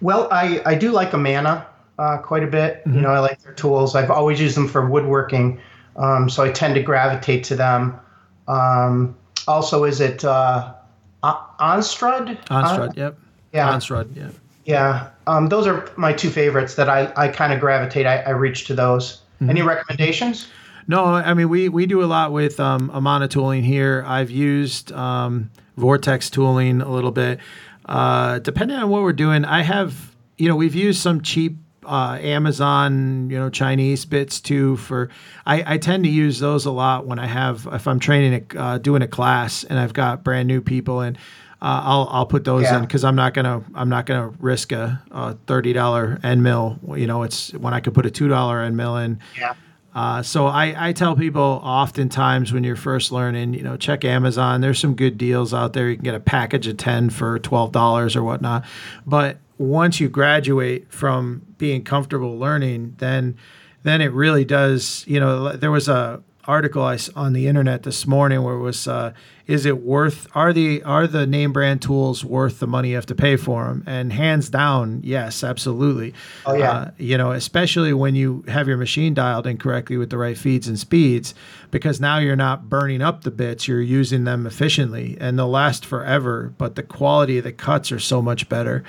Well, 0.00 0.28
I 0.30 0.60
I 0.64 0.74
do 0.74 0.92
like 0.92 1.12
Amana 1.14 1.66
uh, 1.98 2.18
quite 2.18 2.44
a 2.44 2.46
bit. 2.46 2.82
You 2.86 3.00
know, 3.00 3.10
I 3.10 3.18
like 3.18 3.42
their 3.42 3.54
tools. 3.54 3.94
I've 3.94 4.10
always 4.10 4.40
used 4.40 4.56
them 4.56 4.68
for 4.68 4.88
woodworking, 4.88 5.60
um, 5.96 6.28
so 6.30 6.44
I 6.44 6.52
tend 6.52 6.74
to 6.76 6.82
gravitate 6.82 7.44
to 7.44 7.56
them. 7.56 7.98
Um, 8.46 9.16
also, 9.46 9.84
is 9.84 10.00
it 10.00 10.24
uh, 10.24 10.74
O- 11.22 11.46
Onsrud? 11.60 12.38
Uh, 12.50 12.92
yep. 12.96 13.18
yeah. 13.52 13.72
Onsrud, 13.72 14.14
yeah. 14.16 14.30
Yeah, 14.68 15.08
um, 15.26 15.48
those 15.48 15.66
are 15.66 15.90
my 15.96 16.12
two 16.12 16.28
favorites 16.28 16.74
that 16.74 16.90
I, 16.90 17.10
I 17.16 17.28
kind 17.28 17.54
of 17.54 17.58
gravitate. 17.58 18.04
I, 18.04 18.18
I 18.18 18.30
reach 18.30 18.66
to 18.66 18.74
those. 18.74 19.22
Any 19.40 19.62
recommendations? 19.62 20.48
No, 20.86 21.06
I 21.06 21.32
mean 21.32 21.48
we 21.48 21.70
we 21.70 21.86
do 21.86 22.02
a 22.02 22.06
lot 22.06 22.32
with 22.32 22.60
um, 22.60 22.90
Amana 22.92 23.28
tooling 23.28 23.62
here. 23.62 24.04
I've 24.06 24.30
used 24.30 24.92
um, 24.92 25.50
Vortex 25.78 26.28
tooling 26.28 26.82
a 26.82 26.90
little 26.90 27.12
bit. 27.12 27.40
Uh, 27.86 28.40
depending 28.40 28.76
on 28.76 28.90
what 28.90 29.00
we're 29.00 29.14
doing, 29.14 29.46
I 29.46 29.62
have 29.62 30.14
you 30.36 30.48
know 30.48 30.56
we've 30.56 30.74
used 30.74 31.00
some 31.00 31.22
cheap 31.22 31.56
uh, 31.86 32.18
Amazon 32.20 33.30
you 33.30 33.38
know 33.38 33.48
Chinese 33.48 34.04
bits 34.04 34.38
too. 34.38 34.76
For 34.76 35.08
I, 35.46 35.74
I 35.74 35.78
tend 35.78 36.04
to 36.04 36.10
use 36.10 36.40
those 36.40 36.66
a 36.66 36.72
lot 36.72 37.06
when 37.06 37.18
I 37.18 37.26
have 37.26 37.66
if 37.72 37.88
I'm 37.88 38.00
training 38.00 38.46
a, 38.54 38.60
uh, 38.60 38.78
doing 38.78 39.00
a 39.00 39.08
class 39.08 39.64
and 39.64 39.78
I've 39.78 39.94
got 39.94 40.22
brand 40.22 40.46
new 40.46 40.60
people 40.60 41.00
and. 41.00 41.16
Uh, 41.60 41.82
I'll 41.84 42.08
I'll 42.10 42.26
put 42.26 42.44
those 42.44 42.62
Yeah. 42.64 42.76
in 42.76 42.82
because 42.82 43.02
I'm 43.04 43.16
not 43.16 43.34
gonna 43.34 43.62
I'm 43.74 43.88
not 43.88 44.06
gonna 44.06 44.28
risk 44.38 44.70
a, 44.72 45.02
a 45.10 45.34
thirty 45.46 45.72
dollar 45.72 46.18
end 46.22 46.42
mill. 46.42 46.78
You 46.96 47.06
know, 47.06 47.22
it's 47.24 47.52
when 47.54 47.74
I 47.74 47.80
could 47.80 47.94
put 47.94 48.06
a 48.06 48.10
two 48.10 48.28
dollar 48.28 48.60
end 48.62 48.76
mill 48.76 48.96
in. 48.96 49.18
Yeah. 49.38 49.54
Uh, 49.94 50.22
so 50.22 50.46
I, 50.46 50.90
I 50.90 50.92
tell 50.92 51.16
people 51.16 51.60
oftentimes 51.64 52.52
when 52.52 52.62
you're 52.62 52.76
first 52.76 53.10
learning, 53.10 53.54
you 53.54 53.62
know, 53.62 53.76
check 53.76 54.04
Amazon. 54.04 54.60
There's 54.60 54.78
some 54.78 54.94
good 54.94 55.18
deals 55.18 55.52
out 55.52 55.72
there. 55.72 55.88
You 55.88 55.96
can 55.96 56.04
get 56.04 56.14
a 56.14 56.20
package 56.20 56.68
of 56.68 56.76
10 56.76 57.10
for 57.10 57.40
$12 57.40 58.14
or 58.14 58.22
whatnot. 58.22 58.64
But 59.06 59.38
once 59.56 59.98
you 59.98 60.08
graduate 60.08 60.92
from 60.92 61.42
being 61.56 61.82
comfortable 61.82 62.38
learning, 62.38 62.94
then 62.98 63.36
then 63.82 64.00
it 64.00 64.12
really 64.12 64.44
does, 64.44 65.04
you 65.08 65.18
know, 65.18 65.52
there 65.56 65.70
was 65.72 65.88
a 65.88 66.22
article 66.48 66.82
I 66.82 66.98
on 67.14 67.34
the 67.34 67.46
internet 67.46 67.82
this 67.82 68.06
morning 68.06 68.42
where 68.42 68.54
it 68.54 68.60
was, 68.60 68.88
uh, 68.88 69.12
is 69.46 69.66
it 69.66 69.82
worth, 69.82 70.26
are 70.34 70.52
the, 70.52 70.82
are 70.82 71.06
the 71.06 71.26
name 71.26 71.52
brand 71.52 71.82
tools 71.82 72.24
worth 72.24 72.58
the 72.58 72.66
money 72.66 72.88
you 72.90 72.94
have 72.94 73.06
to 73.06 73.14
pay 73.14 73.36
for 73.36 73.66
them? 73.66 73.84
And 73.86 74.12
hands 74.12 74.48
down, 74.48 75.02
yes, 75.04 75.44
absolutely. 75.44 76.14
Oh, 76.46 76.54
yeah. 76.54 76.72
Uh, 76.72 76.90
you 76.96 77.18
know, 77.18 77.32
especially 77.32 77.92
when 77.92 78.14
you 78.14 78.44
have 78.48 78.66
your 78.66 78.78
machine 78.78 79.12
dialed 79.12 79.46
in 79.46 79.58
correctly 79.58 79.98
with 79.98 80.08
the 80.08 80.18
right 80.18 80.36
feeds 80.36 80.66
and 80.66 80.78
speeds, 80.78 81.34
because 81.70 82.00
now 82.00 82.16
you're 82.18 82.34
not 82.34 82.68
burning 82.70 83.02
up 83.02 83.24
the 83.24 83.30
bits, 83.30 83.68
you're 83.68 83.80
using 83.82 84.24
them 84.24 84.46
efficiently 84.46 85.18
and 85.20 85.38
they'll 85.38 85.50
last 85.50 85.84
forever, 85.84 86.54
but 86.56 86.74
the 86.74 86.82
quality 86.82 87.38
of 87.38 87.44
the 87.44 87.52
cuts 87.52 87.92
are 87.92 88.00
so 88.00 88.22
much 88.22 88.48
better. 88.48 88.82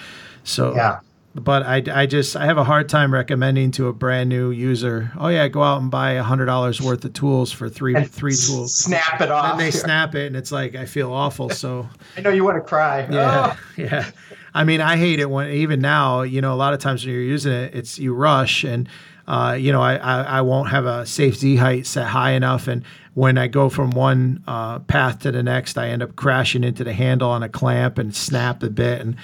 So, 0.45 0.74
Yeah. 0.76 1.00
But 1.36 1.63
I, 1.63 1.84
I 1.94 2.06
just, 2.06 2.36
I 2.36 2.46
have 2.46 2.58
a 2.58 2.63
hard 2.63 2.89
time 2.89 3.13
recommending 3.13 3.72
to 3.72 3.88
a 3.88 3.94
brand 3.94 4.30
new 4.30 4.52
user, 4.52 5.12
oh 5.18 5.28
yeah, 5.28 5.48
go 5.48 5.62
out 5.63 5.82
and 5.82 5.92
buy 5.92 6.12
a 6.13 6.24
hundred 6.24 6.48
dollars 6.48 6.82
worth 6.82 7.06
of 7.06 7.13
tools 7.13 7.52
for 7.52 7.70
three, 7.70 7.96
And 7.96 8.10
three 8.10 8.36
tools. 8.36 8.76
Snap 8.76 9.22
it 9.22 9.32
off. 9.32 9.52
And 9.52 9.60
they 9.60 9.72
snap 9.86 10.15
it 10.15 10.28
and 10.28 10.36
it's 10.36 10.52
like, 10.52 10.76
I 10.76 10.86
feel 10.86 11.12
awful. 11.13 11.50
So, 11.50 11.88
I 12.18 12.22
know 12.22 12.30
you 12.32 12.44
want 12.44 12.58
to 12.58 12.62
cry. 12.62 13.08
yeah, 13.12 13.56
Oh. 13.56 13.60
yeah. 13.78 14.10
I 14.54 14.63
mean, 14.63 14.82
I 14.82 14.98
hate 14.98 15.20
it 15.20 15.30
when 15.30 15.52
even 15.52 15.80
now, 15.80 16.24
you 16.24 16.42
know, 16.42 16.54
a 16.54 16.56
lot 16.56 16.74
of 16.74 16.80
times 16.80 17.06
when 17.06 17.13
you're 17.13 17.24
using 17.24 17.52
it, 17.54 17.76
it's 17.76 18.00
you 18.00 18.13
rush 18.13 18.63
and 18.63 18.89
uh, 19.28 19.54
you 19.54 19.72
know, 19.72 19.80
I, 19.80 19.96
I 19.98 20.22
I 20.24 20.42
won't 20.42 20.70
have 20.70 20.88
a 20.88 21.06
safe 21.06 21.36
Z 21.36 21.56
height 21.58 21.86
set 21.86 22.08
high 22.08 22.32
enough, 22.32 22.68
and 22.68 22.84
when 23.13 23.38
I 23.38 23.46
go 23.48 23.70
from 23.70 23.92
one 23.92 24.44
uh, 24.48 24.80
path 24.80 25.20
to 25.20 25.32
the 25.32 25.44
next, 25.44 25.78
I 25.78 25.89
end 25.89 26.02
up 26.02 26.15
crashing 26.15 26.63
into 26.63 26.84
the 26.84 26.94
handle 26.94 27.30
on 27.30 27.44
a 27.44 27.50
clamp 27.50 28.00
and 28.00 28.15
snap 28.15 28.60
the 28.60 28.72
bit, 28.72 29.02
and 29.02 29.15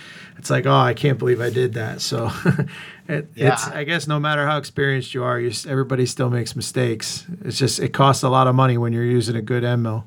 it's 0.46 0.52
like, 0.52 0.68
oh, 0.68 0.78
I 0.78 0.94
can't 0.94 1.18
believe 1.18 1.42
I 1.42 1.50
did 1.50 1.74
that. 1.74 2.02
So, 2.02 2.28
it, 3.08 3.28
it's 3.36 3.68
Yeah. 3.68 3.72
I 3.74 3.84
guess 3.84 4.06
no 4.06 4.20
matter 4.20 4.46
how 4.46 4.60
experienced 4.60 5.16
you 5.16 5.24
are, 5.24 5.40
you 5.40 5.52
everybody 5.68 6.06
still 6.06 6.30
makes 6.30 6.56
mistakes. 6.56 7.26
It's 7.44 7.58
just 7.58 7.80
it 7.80 7.94
costs 7.94 8.22
a 8.22 8.30
lot 8.30 8.46
of 8.46 8.54
money 8.54 8.78
when 8.78 8.94
you're 8.94 9.04
using 9.04 9.36
a 9.36 9.42
good 9.42 9.64
end 9.64 9.82
mill. 9.82 10.06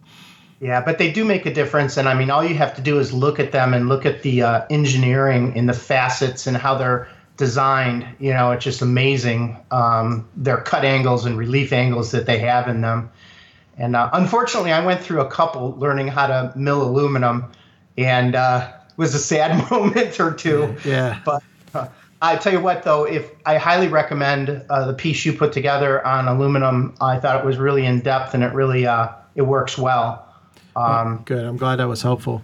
Yeah, 0.60 0.80
but 0.80 0.98
they 0.98 1.10
do 1.10 1.24
make 1.24 1.44
a 1.44 1.52
difference. 1.52 1.96
And 1.96 2.08
I 2.08 2.14
mean, 2.14 2.30
all 2.30 2.44
you 2.44 2.54
have 2.54 2.76
to 2.76 2.80
do 2.80 3.00
is 3.00 3.12
look 3.12 3.40
at 3.40 3.50
them 3.50 3.74
and 3.74 3.88
look 3.88 4.06
at 4.06 4.22
the 4.22 4.42
uh, 4.42 4.66
engineering 4.70 5.56
in 5.56 5.66
the 5.66 5.72
facets 5.72 6.46
and 6.46 6.56
how 6.56 6.78
they're 6.78 7.08
designed. 7.36 8.06
You 8.20 8.32
know, 8.32 8.52
it's 8.52 8.64
just 8.64 8.80
amazing. 8.80 9.56
Um, 9.72 10.28
their 10.36 10.58
cut 10.58 10.84
angles 10.84 11.26
and 11.26 11.36
relief 11.36 11.72
angles 11.72 12.12
that 12.12 12.26
they 12.26 12.38
have 12.38 12.68
in 12.68 12.80
them. 12.80 13.10
And 13.76 13.96
uh, 13.96 14.08
unfortunately, 14.12 14.70
I 14.70 14.86
went 14.86 15.00
through 15.00 15.20
a 15.20 15.28
couple 15.28 15.74
learning 15.78 16.06
how 16.06 16.28
to 16.28 16.52
mill 16.56 16.82
aluminum, 16.82 17.50
and 17.96 18.36
uh, 18.36 18.72
was 18.98 19.14
a 19.14 19.18
sad 19.18 19.68
moment 19.70 20.20
or 20.20 20.32
two. 20.34 20.76
Yeah. 20.84 21.20
But 21.24 21.42
uh, 21.72 21.88
I 22.20 22.36
tell 22.36 22.52
you 22.52 22.60
what, 22.60 22.82
though, 22.82 23.04
if 23.04 23.30
I 23.46 23.56
highly 23.56 23.88
recommend 23.88 24.50
uh, 24.68 24.86
the 24.86 24.92
piece 24.92 25.24
you 25.24 25.32
put 25.32 25.52
together 25.54 26.04
on 26.06 26.28
aluminum, 26.28 26.94
I 27.00 27.18
thought 27.18 27.38
it 27.40 27.46
was 27.46 27.56
really 27.56 27.86
in 27.86 28.00
depth 28.00 28.34
and 28.34 28.42
it 28.44 28.52
really 28.52 28.86
uh, 28.86 29.08
it 29.34 29.42
works 29.42 29.78
well. 29.78 30.26
Um, 30.76 31.22
Good. 31.24 31.44
I'm 31.44 31.56
glad 31.56 31.76
that 31.76 31.88
was 31.88 32.02
helpful. 32.02 32.42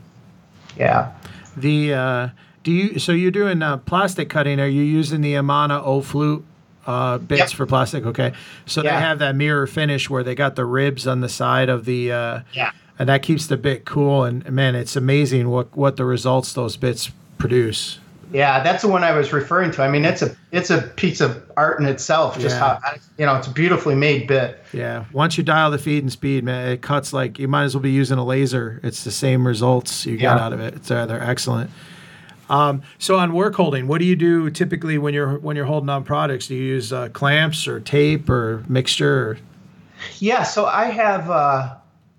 yeah. 0.78 1.12
The 1.56 1.94
uh, 1.94 2.28
do 2.64 2.72
you 2.72 2.98
so 2.98 3.12
you're 3.12 3.30
doing 3.30 3.62
uh, 3.62 3.76
plastic 3.78 4.28
cutting? 4.30 4.58
Are 4.58 4.66
you 4.66 4.82
using 4.82 5.20
the 5.20 5.34
Amana 5.34 5.80
O 5.82 6.00
flute 6.00 6.44
uh, 6.86 7.18
bits 7.18 7.40
Yep. 7.40 7.50
for 7.50 7.66
plastic? 7.66 8.04
Okay, 8.06 8.32
so 8.66 8.82
they 8.82 8.88
have 8.88 9.20
that 9.20 9.36
mirror 9.36 9.66
finish 9.68 10.10
where 10.10 10.24
they 10.24 10.34
got 10.34 10.56
the 10.56 10.64
ribs 10.64 11.06
on 11.06 11.20
the 11.20 11.28
side 11.28 11.68
of 11.68 11.84
the 11.84 12.10
uh, 12.10 12.40
Yeah. 12.52 12.72
And 12.98 13.08
that 13.08 13.22
keeps 13.22 13.46
the 13.46 13.56
bit 13.56 13.84
cool. 13.84 14.24
And 14.24 14.48
man, 14.50 14.74
it's 14.74 14.96
amazing 14.96 15.48
what 15.50 15.76
what 15.76 15.96
the 15.96 16.04
results 16.04 16.52
those 16.52 16.76
bits 16.76 17.10
produce. 17.38 17.98
Yeah, 18.32 18.64
that's 18.64 18.82
the 18.82 18.88
one 18.88 19.04
I 19.04 19.12
was 19.12 19.32
referring 19.32 19.70
to. 19.72 19.82
I 19.82 19.88
mean, 19.88 20.04
it's 20.04 20.22
a 20.22 20.34
it's 20.50 20.70
a 20.70 20.82
piece 20.82 21.20
of 21.20 21.40
art 21.56 21.78
in 21.78 21.86
itself. 21.86 22.38
Just 22.38 22.56
Yeah. 22.56 22.78
how 22.82 22.94
you 23.16 23.26
know, 23.26 23.36
it's 23.36 23.46
a 23.46 23.50
beautifully 23.50 23.94
made 23.94 24.26
bit. 24.26 24.60
Yeah, 24.72 25.04
once 25.12 25.38
you 25.38 25.44
dial 25.44 25.70
the 25.70 25.78
feed 25.78 26.02
and 26.02 26.10
speed, 26.10 26.42
man, 26.42 26.68
it 26.68 26.82
cuts 26.82 27.12
like 27.12 27.38
you 27.38 27.46
might 27.46 27.64
as 27.64 27.74
well 27.76 27.82
be 27.82 27.92
using 27.92 28.18
a 28.18 28.24
laser. 28.24 28.80
It's 28.82 29.04
the 29.04 29.12
same 29.12 29.46
results 29.46 30.04
you 30.04 30.16
get 30.16 30.36
out 30.36 30.52
of 30.52 30.60
it. 30.60 30.74
It's 30.74 30.90
uh, 30.90 31.06
they're 31.06 31.22
excellent. 31.22 31.70
Um, 32.50 32.82
so 32.98 33.18
on 33.18 33.32
work 33.32 33.54
holding, 33.54 33.86
what 33.86 33.98
do 34.00 34.04
you 34.04 34.16
do 34.16 34.50
typically 34.50 34.98
when 34.98 35.14
you're 35.14 35.38
when 35.38 35.54
you're 35.56 35.64
holding 35.66 35.88
on 35.88 36.02
products? 36.02 36.48
Do 36.48 36.54
you 36.54 36.62
use 36.64 36.92
uh, 36.92 37.08
clamps 37.10 37.68
or 37.68 37.78
tape 37.80 38.28
or 38.28 38.64
mixture? 38.68 39.30
Or, 39.30 39.38
Yeah, 40.18 40.42
so 40.42 40.66
I 40.66 40.86
have. 40.86 41.30
Uh, 41.30 41.74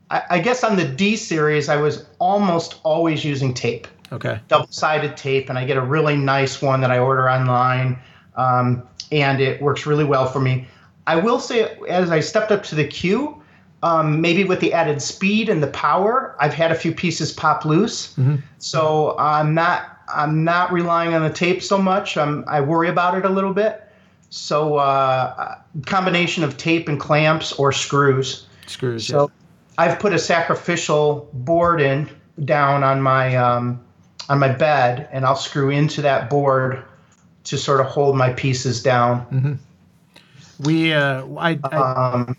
I, 0.10 0.24
I 0.32 0.39
guess 0.39 0.64
on 0.64 0.76
the 0.76 0.86
D 0.86 1.16
series, 1.16 1.70
I 1.70 1.78
was 1.78 2.06
almost 2.20 2.80
always 2.84 3.26
using 3.26 3.53
tape. 3.53 3.88
okay, 4.12 4.39
double-sided 4.47 5.18
tape, 5.18 5.49
and 5.49 5.58
I 5.58 5.66
get 5.66 5.78
a 5.78 5.82
really 5.82 6.16
nice 6.16 6.62
one 6.62 6.82
that 6.82 6.91
I 6.91 6.99
order 6.99 7.30
online, 7.30 7.99
um, 8.36 8.84
and 9.12 9.41
it 9.41 9.62
works 9.62 9.86
really 9.86 10.03
well 10.06 10.28
for 10.28 10.39
me. 10.39 10.68
I 11.08 11.16
will 11.16 11.39
say, 11.39 11.78
as 11.88 12.12
I 12.12 12.20
stepped 12.20 12.51
up 12.51 12.64
to 12.64 12.76
the 12.76 12.86
Q, 12.86 13.41
um, 13.84 14.22
maybe 14.22 14.43
with 14.43 14.60
the 14.60 14.74
added 14.74 15.01
speed 15.01 15.49
and 15.49 15.62
the 15.62 15.68
power, 15.68 16.36
I've 16.39 16.53
had 16.53 16.72
a 16.72 16.76
few 16.76 16.91
pieces 16.91 17.32
pop 17.32 17.66
loose. 17.66 18.14
Mm-hmm. 18.14 18.38
So 18.58 19.16
I'm 19.20 19.53
not 19.53 19.99
I'm 20.08 20.43
not 20.43 20.72
relying 20.72 21.14
on 21.14 21.24
the 21.24 21.30
tape 21.30 21.62
so 21.62 21.78
much. 21.78 22.18
I'm, 22.18 22.43
I 22.47 22.62
worry 22.62 22.89
about 22.89 23.18
it 23.18 23.26
a 23.26 23.30
little 23.30 23.53
bit. 23.53 23.84
So 24.30 24.76
uh, 24.76 25.56
combination 25.86 26.43
of 26.43 26.58
tape 26.58 26.89
and 26.89 26.99
clamps 26.99 27.53
or 27.53 27.72
screws. 27.72 28.47
Screws. 28.68 29.08
So 29.08 29.22
yeah. 29.22 29.45
I've 29.78 29.99
put 29.99 30.13
a 30.13 30.19
sacrificial 30.19 31.30
board 31.34 31.82
in 31.82 32.09
down 32.43 32.84
on 32.84 33.01
my 33.01 33.36
um, 33.36 33.84
on 34.30 34.39
my 34.39 34.49
bed, 34.49 35.07
and 35.11 35.26
I'll 35.26 35.36
screw 35.36 35.69
into 35.69 36.01
that 36.01 36.30
board 36.30 36.84
to 37.45 37.57
sort 37.57 37.80
of 37.80 37.88
hold 37.88 38.15
my 38.15 38.34
pieces 38.34 38.82
down. 38.82 39.26
Mm-hmm. 39.28 40.63
We 40.63 40.93
uh, 40.93 41.26
I, 41.38 41.59
I, 41.63 41.78
um, 41.78 42.38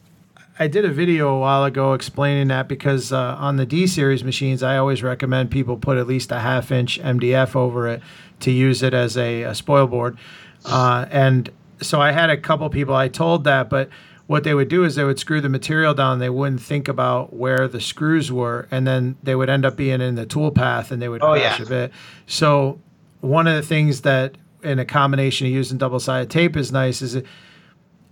I 0.58 0.68
did 0.68 0.84
a 0.84 0.90
video 0.90 1.28
a 1.28 1.38
while 1.38 1.64
ago 1.64 1.92
explaining 1.92 2.48
that 2.48 2.66
because 2.66 3.12
uh, 3.12 3.36
on 3.38 3.56
the 3.56 3.66
D 3.66 3.86
series 3.86 4.24
machines, 4.24 4.62
I 4.62 4.78
always 4.78 5.02
recommend 5.02 5.50
people 5.50 5.76
put 5.76 5.98
at 5.98 6.06
least 6.06 6.32
a 6.32 6.40
half 6.40 6.72
inch 6.72 6.98
MDF 7.00 7.54
over 7.54 7.88
it 7.88 8.02
to 8.40 8.50
use 8.50 8.82
it 8.82 8.94
as 8.94 9.16
a, 9.16 9.42
a 9.42 9.54
spoil 9.54 9.86
board. 9.86 10.16
Uh, 10.64 11.06
and 11.10 11.50
so 11.82 12.00
I 12.00 12.12
had 12.12 12.30
a 12.30 12.36
couple 12.36 12.68
people 12.70 12.94
I 12.94 13.08
told 13.08 13.44
that, 13.44 13.68
but 13.68 13.90
what 14.26 14.44
they 14.44 14.54
would 14.54 14.68
do 14.68 14.84
is 14.84 14.96
they 14.96 15.04
would 15.04 15.18
screw 15.18 15.40
the 15.40 15.48
material 15.48 15.94
down. 15.94 16.18
They 16.18 16.30
wouldn't 16.30 16.60
think 16.60 16.88
about 16.88 17.32
where 17.32 17.68
the 17.68 17.80
screws 17.80 18.32
were, 18.32 18.66
and 18.70 18.86
then 18.86 19.16
they 19.22 19.34
would 19.34 19.48
end 19.48 19.64
up 19.64 19.76
being 19.76 20.00
in 20.00 20.16
the 20.16 20.26
tool 20.26 20.50
path, 20.50 20.90
and 20.90 21.00
they 21.00 21.08
would 21.08 21.22
oh, 21.22 21.34
crash 21.34 21.60
yeah. 21.60 21.64
a 21.64 21.68
bit. 21.68 21.92
So 22.26 22.80
one 23.20 23.46
of 23.46 23.54
the 23.54 23.62
things 23.62 24.02
that 24.02 24.36
in 24.62 24.78
a 24.78 24.84
combination 24.84 25.46
of 25.46 25.52
using 25.52 25.78
double 25.78 26.00
sided 26.00 26.28
tape 26.30 26.56
is 26.56 26.72
nice 26.72 27.02
is 27.02 27.22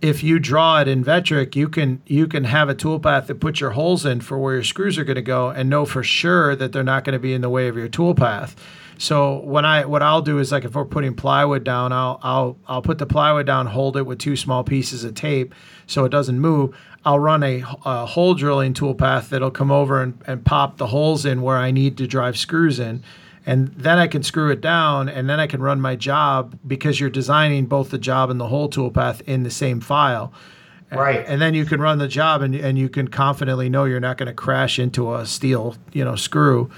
if 0.01 0.23
you 0.23 0.39
draw 0.39 0.81
it 0.81 0.87
in 0.87 1.03
Vectric, 1.03 1.55
you 1.55 1.67
can 1.67 2.01
you 2.05 2.27
can 2.27 2.45
have 2.45 2.69
a 2.69 2.75
toolpath 2.75 3.27
that 3.27 3.39
puts 3.39 3.59
your 3.59 3.71
holes 3.71 4.05
in 4.05 4.21
for 4.21 4.37
where 4.37 4.53
your 4.53 4.63
screws 4.63 4.97
are 4.97 5.03
going 5.03 5.15
to 5.15 5.21
go, 5.21 5.49
and 5.49 5.69
know 5.69 5.85
for 5.85 6.03
sure 6.03 6.55
that 6.55 6.71
they're 6.71 6.83
not 6.83 7.03
going 7.03 7.13
to 7.13 7.19
be 7.19 7.33
in 7.33 7.41
the 7.41 7.49
way 7.49 7.67
of 7.67 7.75
your 7.75 7.89
toolpath. 7.89 8.55
So 8.97 9.39
when 9.41 9.65
I 9.65 9.85
what 9.85 10.01
I'll 10.01 10.21
do 10.21 10.39
is 10.39 10.51
like 10.51 10.65
if 10.65 10.75
we're 10.75 10.85
putting 10.85 11.15
plywood 11.15 11.63
down, 11.63 11.91
I'll 11.91 12.19
I'll 12.23 12.57
I'll 12.67 12.81
put 12.81 12.97
the 12.97 13.05
plywood 13.05 13.45
down, 13.45 13.67
hold 13.67 13.97
it 13.97 14.03
with 14.03 14.19
two 14.19 14.35
small 14.35 14.63
pieces 14.63 15.03
of 15.03 15.15
tape 15.15 15.53
so 15.87 16.05
it 16.05 16.09
doesn't 16.09 16.39
move. 16.39 16.75
I'll 17.03 17.19
run 17.19 17.43
a, 17.43 17.63
a 17.85 18.05
hole 18.05 18.33
drilling 18.33 18.73
tool 18.73 18.95
path 18.95 19.29
that'll 19.29 19.51
come 19.51 19.71
over 19.71 20.01
and, 20.01 20.19
and 20.25 20.43
pop 20.43 20.77
the 20.77 20.87
holes 20.87 21.23
in 21.23 21.43
where 21.43 21.57
I 21.57 21.69
need 21.69 21.97
to 21.97 22.07
drive 22.07 22.35
screws 22.35 22.79
in 22.79 23.03
and 23.45 23.67
then 23.75 23.99
I 23.99 24.07
can 24.07 24.23
screw 24.23 24.49
it 24.49 24.59
down 24.59 25.07
and 25.07 25.29
then 25.29 25.39
I 25.39 25.47
can 25.47 25.61
run 25.61 25.79
my 25.79 25.95
job 25.95 26.57
because 26.65 26.99
you're 26.99 27.11
designing 27.11 27.67
both 27.67 27.91
the 27.91 27.97
job 27.97 28.29
and 28.29 28.39
the 28.39 28.47
hole 28.47 28.69
tool 28.69 28.89
path 28.89 29.21
in 29.27 29.43
the 29.43 29.51
same 29.51 29.81
file. 29.81 30.33
Right. 30.91 31.19
And, 31.19 31.27
and 31.27 31.41
then 31.41 31.53
you 31.53 31.65
can 31.65 31.79
run 31.79 31.99
the 31.99 32.07
job 32.07 32.41
and, 32.41 32.55
and 32.55 32.77
you 32.77 32.89
can 32.89 33.07
confidently 33.07 33.69
know 33.69 33.85
you're 33.85 33.99
not 33.99 34.17
going 34.17 34.27
to 34.27 34.33
crash 34.33 34.79
into 34.79 35.13
a 35.13 35.25
steel, 35.25 35.75
you 35.93 36.03
know, 36.03 36.15
screw. 36.15 36.71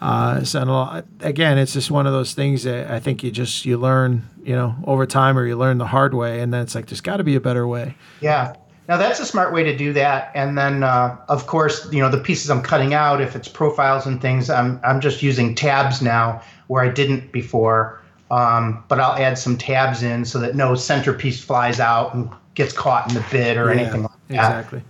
Uh, 0.00 0.44
so 0.44 1.02
again, 1.20 1.58
it's 1.58 1.72
just 1.72 1.90
one 1.90 2.06
of 2.06 2.12
those 2.12 2.34
things 2.34 2.64
that 2.64 2.90
I 2.90 3.00
think 3.00 3.22
you 3.22 3.30
just 3.30 3.64
you 3.64 3.78
learn, 3.78 4.28
you 4.44 4.54
know, 4.54 4.74
over 4.84 5.06
time, 5.06 5.38
or 5.38 5.46
you 5.46 5.56
learn 5.56 5.78
the 5.78 5.86
hard 5.86 6.14
way, 6.14 6.40
and 6.40 6.52
then 6.52 6.62
it's 6.62 6.74
like 6.74 6.86
there's 6.86 7.00
got 7.00 7.16
to 7.18 7.24
be 7.24 7.34
a 7.34 7.40
better 7.40 7.66
way. 7.66 7.96
Yeah, 8.20 8.54
now 8.88 8.96
that's 8.96 9.20
a 9.20 9.26
smart 9.26 9.52
way 9.52 9.64
to 9.64 9.76
do 9.76 9.92
that. 9.94 10.30
And 10.34 10.56
then, 10.56 10.82
uh, 10.82 11.16
of 11.28 11.46
course, 11.46 11.90
you 11.92 12.00
know 12.00 12.10
the 12.10 12.20
pieces 12.20 12.50
I'm 12.50 12.62
cutting 12.62 12.94
out, 12.94 13.20
if 13.20 13.34
it's 13.34 13.48
profiles 13.48 14.06
and 14.06 14.20
things, 14.20 14.50
I'm 14.50 14.80
I'm 14.84 15.00
just 15.00 15.22
using 15.22 15.54
tabs 15.54 16.02
now 16.02 16.42
where 16.66 16.82
I 16.82 16.88
didn't 16.88 17.32
before. 17.32 18.00
Um, 18.30 18.82
but 18.88 18.98
I'll 18.98 19.16
add 19.16 19.38
some 19.38 19.56
tabs 19.56 20.02
in 20.02 20.24
so 20.24 20.40
that 20.40 20.56
no 20.56 20.74
centerpiece 20.74 21.42
flies 21.42 21.78
out 21.78 22.12
and 22.12 22.28
gets 22.54 22.72
caught 22.72 23.08
in 23.08 23.14
the 23.14 23.24
bit 23.30 23.56
or 23.56 23.72
yeah, 23.72 23.80
anything 23.80 24.02
like 24.02 24.10
that. 24.28 24.34
Exactly. 24.34 24.82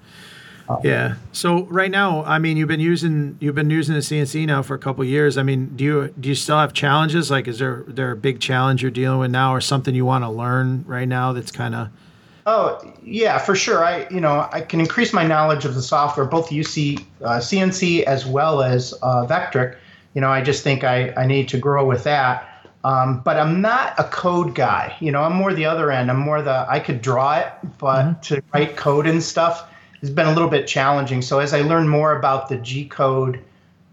Um, 0.68 0.80
yeah. 0.82 1.14
So 1.32 1.64
right 1.64 1.90
now, 1.90 2.24
I 2.24 2.38
mean, 2.38 2.56
you've 2.56 2.68
been 2.68 2.80
using 2.80 3.36
you've 3.40 3.54
been 3.54 3.70
using 3.70 3.94
the 3.94 4.00
CNC 4.00 4.46
now 4.46 4.62
for 4.62 4.74
a 4.74 4.78
couple 4.78 5.04
years. 5.04 5.38
I 5.38 5.42
mean, 5.42 5.76
do 5.76 5.84
you 5.84 6.14
do 6.18 6.28
you 6.28 6.34
still 6.34 6.58
have 6.58 6.72
challenges? 6.72 7.30
Like, 7.30 7.46
is 7.46 7.58
there 7.58 7.84
there 7.86 8.10
a 8.10 8.16
big 8.16 8.40
challenge 8.40 8.82
you're 8.82 8.90
dealing 8.90 9.18
with 9.18 9.30
now, 9.30 9.54
or 9.54 9.60
something 9.60 9.94
you 9.94 10.04
want 10.04 10.24
to 10.24 10.30
learn 10.30 10.84
right 10.86 11.08
now 11.08 11.32
that's 11.32 11.50
kind 11.50 11.74
of 11.74 11.88
Oh 12.46 12.80
yeah, 13.02 13.38
for 13.38 13.56
sure. 13.56 13.84
I 13.84 14.06
you 14.08 14.20
know 14.20 14.48
I 14.52 14.60
can 14.60 14.78
increase 14.78 15.12
my 15.12 15.26
knowledge 15.26 15.64
of 15.64 15.74
the 15.74 15.82
software, 15.82 16.24
both 16.24 16.50
UC 16.50 17.04
uh, 17.22 17.38
CNC 17.38 18.04
as 18.04 18.24
well 18.24 18.62
as 18.62 18.94
uh, 19.02 19.26
Vectric. 19.26 19.76
You 20.14 20.20
know, 20.20 20.30
I 20.30 20.42
just 20.42 20.62
think 20.62 20.84
I, 20.84 21.12
I 21.16 21.26
need 21.26 21.48
to 21.48 21.58
grow 21.58 21.84
with 21.84 22.04
that. 22.04 22.48
Um, 22.84 23.20
but 23.20 23.36
I'm 23.36 23.60
not 23.60 23.98
a 23.98 24.04
code 24.04 24.54
guy. 24.54 24.96
You 25.00 25.10
know, 25.10 25.24
I'm 25.24 25.34
more 25.34 25.52
the 25.52 25.64
other 25.64 25.90
end. 25.90 26.08
I'm 26.08 26.20
more 26.20 26.40
the 26.40 26.64
I 26.68 26.78
could 26.78 27.02
draw 27.02 27.36
it, 27.36 27.48
but 27.78 28.04
mm-hmm. 28.04 28.20
to 28.20 28.42
write 28.54 28.76
code 28.76 29.08
and 29.08 29.20
stuff 29.20 29.68
has 30.00 30.10
been 30.10 30.26
a 30.26 30.32
little 30.32 30.48
bit 30.48 30.66
challenging. 30.66 31.22
So 31.22 31.38
as 31.38 31.54
I 31.54 31.62
learn 31.62 31.88
more 31.88 32.16
about 32.16 32.48
the 32.48 32.56
G 32.56 32.86
code, 32.86 33.40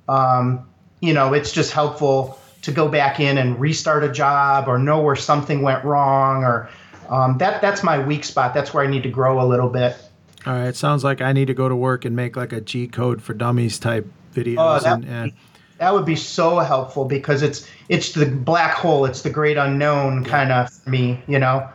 um, 0.07 0.67
you 0.99 1.13
know, 1.13 1.33
it's 1.33 1.51
just 1.51 1.71
helpful 1.71 2.39
to 2.61 2.71
go 2.71 2.87
back 2.87 3.19
in 3.19 3.37
and 3.37 3.59
restart 3.59 4.03
a 4.03 4.11
job 4.11 4.67
or 4.67 4.79
know 4.79 5.01
where 5.01 5.15
something 5.15 5.61
went 5.61 5.83
wrong 5.83 6.43
or 6.43 6.69
um, 7.09 7.37
that 7.37 7.61
that's 7.61 7.83
my 7.83 7.99
weak 7.99 8.23
spot. 8.23 8.53
That's 8.53 8.73
where 8.73 8.83
I 8.83 8.87
need 8.87 9.03
to 9.03 9.09
grow 9.09 9.41
a 9.41 9.45
little 9.45 9.69
bit. 9.69 9.97
All 10.45 10.53
right, 10.53 10.67
it 10.67 10.75
sounds 10.75 11.03
like 11.03 11.21
I 11.21 11.33
need 11.33 11.47
to 11.47 11.53
go 11.53 11.69
to 11.69 11.75
work 11.75 12.05
and 12.05 12.15
make 12.15 12.35
like 12.35 12.53
a 12.53 12.61
G 12.61 12.87
code 12.87 13.21
for 13.21 13.33
dummies 13.33 13.79
type 13.79 14.07
videos. 14.33 14.55
Oh, 14.57 14.79
that, 14.79 14.93
and, 14.95 15.05
and 15.05 15.33
that 15.77 15.93
would 15.93 16.05
be 16.05 16.15
so 16.15 16.59
helpful 16.59 17.05
because 17.05 17.41
it's 17.41 17.67
it's 17.89 18.13
the 18.13 18.25
black 18.25 18.73
hole, 18.73 19.05
it's 19.05 19.21
the 19.21 19.29
great 19.29 19.57
unknown 19.57 20.23
kind 20.23 20.51
of 20.51 20.87
me, 20.87 21.21
you 21.27 21.39
know. 21.39 21.69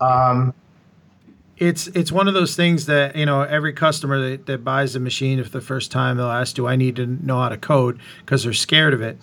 Um, 0.00 0.54
it's 1.68 1.86
it's 1.88 2.10
one 2.10 2.28
of 2.28 2.34
those 2.34 2.56
things 2.56 2.86
that 2.86 3.14
you 3.14 3.26
know 3.26 3.42
every 3.42 3.72
customer 3.72 4.30
that, 4.30 4.46
that 4.46 4.64
buys 4.64 4.96
a 4.96 5.00
machine 5.00 5.38
if 5.38 5.52
the 5.52 5.60
first 5.60 5.92
time 5.92 6.16
they'll 6.16 6.26
ask 6.26 6.56
do 6.56 6.66
i 6.66 6.76
need 6.76 6.96
to 6.96 7.06
know 7.06 7.38
how 7.38 7.48
to 7.48 7.56
code 7.56 8.00
because 8.20 8.44
they're 8.44 8.52
scared 8.52 8.94
of 8.94 9.00
it 9.00 9.18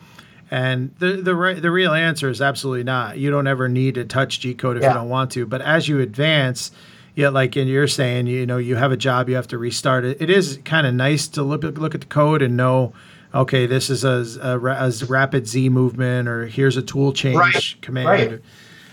and 0.51 0.95
the 0.99 1.13
the 1.13 1.59
the 1.61 1.71
real 1.71 1.93
answer 1.93 2.29
is 2.29 2.41
absolutely 2.41 2.83
not. 2.83 3.17
You 3.17 3.29
don't 3.29 3.47
ever 3.47 3.69
need 3.69 3.95
to 3.95 4.05
touch 4.05 4.39
G 4.39 4.55
code 4.55 4.77
if 4.77 4.83
yeah. 4.83 4.89
you 4.89 4.95
don't 4.95 5.09
want 5.09 5.31
to. 5.31 5.45
But 5.45 5.61
as 5.61 5.87
you 5.87 5.99
advance, 5.99 6.71
yeah, 7.15 7.29
like 7.29 7.55
you're 7.55 7.87
saying, 7.87 8.27
you 8.27 8.45
know, 8.45 8.57
you 8.57 8.75
have 8.75 8.91
a 8.91 8.97
job, 8.97 9.29
you 9.29 9.35
have 9.35 9.47
to 9.47 9.57
restart 9.57 10.05
it. 10.05 10.21
It 10.21 10.29
is 10.29 10.59
kind 10.65 10.87
of 10.87 10.93
nice 10.95 11.27
to 11.29 11.43
look 11.43 11.63
at, 11.63 11.75
look 11.75 11.93
at 11.93 12.01
the 12.01 12.07
code 12.07 12.41
and 12.41 12.57
know, 12.57 12.93
okay, 13.33 13.67
this 13.67 13.91
is 13.91 14.03
a, 14.03 14.25
a, 14.41 14.59
a 14.59 14.91
rapid 15.07 15.47
Z 15.47 15.69
movement, 15.69 16.27
or 16.27 16.47
here's 16.47 16.77
a 16.77 16.81
tool 16.81 17.13
change 17.13 17.37
right. 17.37 17.75
command. 17.81 18.31
Right. 18.31 18.41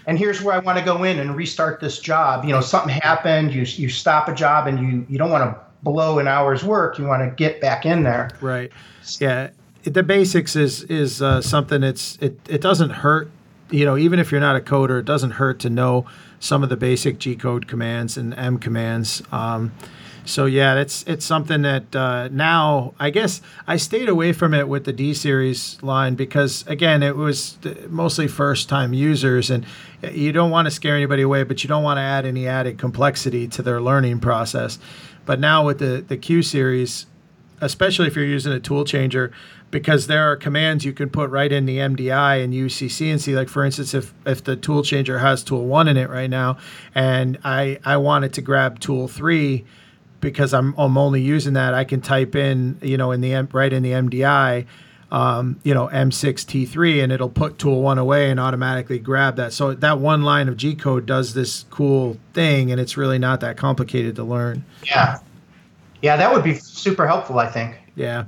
And 0.07 0.19
here's 0.19 0.41
where 0.41 0.55
I 0.55 0.59
want 0.59 0.79
to 0.79 0.85
go 0.85 1.03
in 1.05 1.19
and 1.19 1.37
restart 1.37 1.81
this 1.81 1.99
job. 1.99 2.45
You 2.45 2.53
know, 2.53 2.61
something 2.61 2.91
happened. 2.91 3.53
You 3.53 3.63
you 3.63 3.89
stop 3.89 4.29
a 4.29 4.35
job 4.35 4.67
and 4.67 4.79
you 4.79 5.07
you 5.09 5.19
don't 5.19 5.31
want 5.31 5.45
to 5.45 5.61
blow 5.83 6.19
an 6.19 6.29
hour's 6.29 6.65
work. 6.65 6.99
You 6.99 7.05
want 7.07 7.23
to 7.23 7.35
get 7.35 7.61
back 7.61 7.85
in 7.85 8.03
there. 8.03 8.31
Right. 8.41 8.73
Yeah 9.21 9.51
the 9.93 10.03
basics 10.03 10.57
is 10.57 10.83
is 10.85 11.23
uh, 11.23 11.41
something 11.41 11.85
it's 11.85 12.19
it 12.21 12.37
it 12.49 12.61
doesn't 12.61 12.91
hurt 12.91 13.31
you 13.71 13.85
know 13.85 13.97
even 13.97 14.19
if 14.19 14.33
you're 14.33 14.41
not 14.41 14.57
a 14.57 14.61
coder 14.61 14.99
it 14.99 15.05
doesn't 15.05 15.33
hurt 15.33 15.61
to 15.61 15.71
know 15.71 16.05
some 16.41 16.63
of 16.63 16.69
the 16.69 16.77
basic 16.77 17.19
G 17.19 17.37
code 17.37 17.67
commands 17.67 18.17
and 18.17 18.35
M 18.35 18.59
commands. 18.59 19.23
Um, 19.33 19.73
so 20.27 20.47
yeah, 20.47 20.75
it's 20.75 21.05
it's 21.05 21.25
something 21.25 21.63
that 21.63 21.95
uh, 21.95 22.29
now 22.29 22.95
I 22.99 23.11
guess 23.11 23.41
I 23.67 23.77
stayed 23.77 24.09
away 24.09 24.33
from 24.33 24.53
it 24.53 24.69
with 24.69 24.85
the 24.85 24.93
D 24.93 25.15
series 25.15 25.83
line 25.83 26.15
because 26.17 26.67
again 26.67 27.03
it 27.03 27.17
was 27.17 27.57
mostly 27.89 28.29
first 28.29 28.69
time 28.69 28.93
users 28.93 29.51
and 29.51 29.65
you 30.03 30.33
don't 30.33 30.51
want 30.51 30.67
to 30.67 30.71
scare 30.71 30.97
anybody 30.97 31.23
away, 31.23 31.45
but 31.45 31.63
you 31.63 31.69
don't 31.69 31.83
want 31.83 31.99
to 31.99 32.03
add 32.03 32.27
any 32.27 32.47
added 32.47 32.79
complexity 32.79 33.49
to 33.49 33.63
their 33.63 33.81
learning 33.81 34.21
process. 34.21 34.79
But 35.25 35.41
now 35.41 35.65
with 35.65 35.79
the 35.79 36.05
the 36.07 36.17
Q 36.17 36.43
series, 36.43 37.07
especially 37.61 38.09
if 38.09 38.17
you're 38.17 38.25
using 38.25 38.53
a 38.53 38.61
tool 38.61 38.85
changer, 38.85 39.33
because 39.71 40.07
there 40.07 40.31
are 40.31 40.37
commands 40.37 40.85
you 40.85 40.93
can 40.93 41.09
put 41.09 41.31
right 41.31 41.53
in 41.53 41.67
the 41.67 41.79
MDI 41.79 42.43
and 42.43 42.53
UCCNC 42.53 43.35
like 43.35 43.49
for 43.49 43.65
instance 43.65 43.95
if 43.95 44.15
if 44.25 44.43
the 44.43 44.57
tool 44.57 44.83
changer 44.83 45.19
has 45.19 45.43
tool 45.43 45.67
1 45.67 45.89
in 45.89 45.97
it 45.97 46.09
right 46.09 46.31
now 46.31 46.59
and 46.95 47.39
I 47.45 47.79
I 47.85 47.97
wanted 47.97 48.33
to 48.35 48.43
grab 48.43 48.79
tool 48.81 49.09
3 49.09 49.65
because 50.21 50.55
I'm 50.55 50.75
I'm 50.77 50.97
only 50.99 51.23
using 51.23 51.55
that 51.55 51.75
I 51.75 51.85
can 51.85 52.01
type 52.01 52.35
in 52.35 52.79
you 52.83 52.97
know 52.97 53.13
in 53.13 53.21
the 53.21 53.33
right 53.53 53.73
in 53.73 53.83
the 53.83 53.93
MDI 53.93 54.67
um, 55.11 55.61
you 55.63 55.75
know 55.75 55.89
M6T3 55.89 57.03
and 57.03 57.13
it'll 57.13 57.31
put 57.31 57.59
tool 57.59 57.83
1 57.83 57.99
away 57.99 58.31
and 58.31 58.41
automatically 58.41 58.99
grab 58.99 59.37
that. 59.37 59.53
So 59.53 59.75
that 59.75 59.99
one 59.99 60.23
line 60.23 60.49
of 60.49 60.57
G 60.57 60.75
code 60.75 61.07
does 61.07 61.35
this 61.35 61.65
cool 61.71 62.19
thing 62.33 62.73
and 62.73 62.81
it's 62.81 62.97
really 62.97 63.19
not 63.19 63.41
that 63.41 63.57
complicated 63.57 64.17
to 64.17 64.25
learn. 64.25 64.65
Yeah. 64.85 65.19
Yeah 66.03 66.17
that 66.17 66.33
would 66.33 66.45
be 66.45 66.55
super 66.55 67.07
helpful 67.07 67.39
I 67.39 67.49
think. 67.49 67.77
Yeah. 67.95 68.25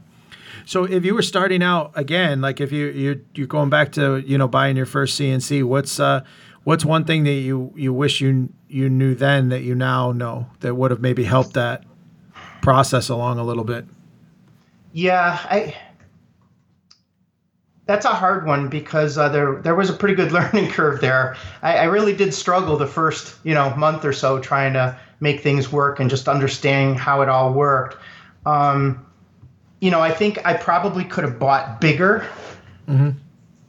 So 0.67 0.85
if 0.85 1.05
you 1.05 1.15
were 1.15 1.23
starting 1.23 1.63
out 1.63 1.93
again, 1.95 2.43
like 2.43 2.61
if 2.61 2.73
you 2.73 2.89
you 2.89 3.25
you're 3.35 3.47
going 3.47 3.71
back 3.71 3.93
to 3.93 4.19
you 4.19 4.37
know 4.39 4.47
buying 4.49 4.77
your 4.77 4.87
first 4.87 5.19
CNC, 5.19 5.65
what's 5.65 5.99
uh 5.99 6.25
what's 6.65 6.85
one 6.85 7.05
thing 7.05 7.25
that 7.25 7.33
you 7.33 7.73
you 7.77 7.93
wish 7.93 8.21
you 8.21 8.53
you 8.69 8.89
knew 8.89 9.15
then 9.15 9.49
that 9.49 9.63
you 9.63 9.75
now 9.75 10.13
know 10.13 10.49
that 10.61 10.75
would 10.75 10.91
have 10.91 11.01
maybe 11.01 11.25
helped 11.25 11.55
that 11.55 11.85
process 12.61 13.09
along 13.09 13.39
a 13.39 13.45
little 13.45 13.65
bit? 13.65 13.87
Yeah, 14.93 15.39
I 15.45 15.77
that's 17.87 18.05
a 18.05 18.11
hard 18.11 18.47
one 18.47 18.69
because 18.69 19.17
uh, 19.17 19.31
there 19.31 19.61
there 19.63 19.75
was 19.75 19.91
a 19.91 19.95
pretty 19.95 20.15
good 20.15 20.31
learning 20.39 20.71
curve 20.71 21.01
there. 21.01 21.37
I, 21.63 21.79
I, 21.79 21.85
really 21.85 22.15
did 22.15 22.35
struggle 22.35 22.77
the 22.77 22.87
first 22.87 23.37
you 23.45 23.55
know 23.55 23.75
month 23.77 24.05
or 24.05 24.13
so 24.13 24.39
trying 24.39 24.75
to 24.75 24.99
make 25.21 25.41
things 25.41 25.73
work 25.73 25.99
and 25.99 26.09
just 26.09 26.29
understanding 26.29 26.97
how 26.97 27.23
it 27.23 27.29
all 27.29 27.53
worked. 27.53 27.97
Um, 28.47 29.05
you 29.81 29.91
know, 29.91 30.01
I 30.01 30.13
think 30.13 30.39
I 30.45 30.55
probably 30.55 31.05
could 31.05 31.25
have 31.25 31.39
bought 31.39 31.81
bigger. 31.81 32.29
Mm-hmm. 32.87 33.19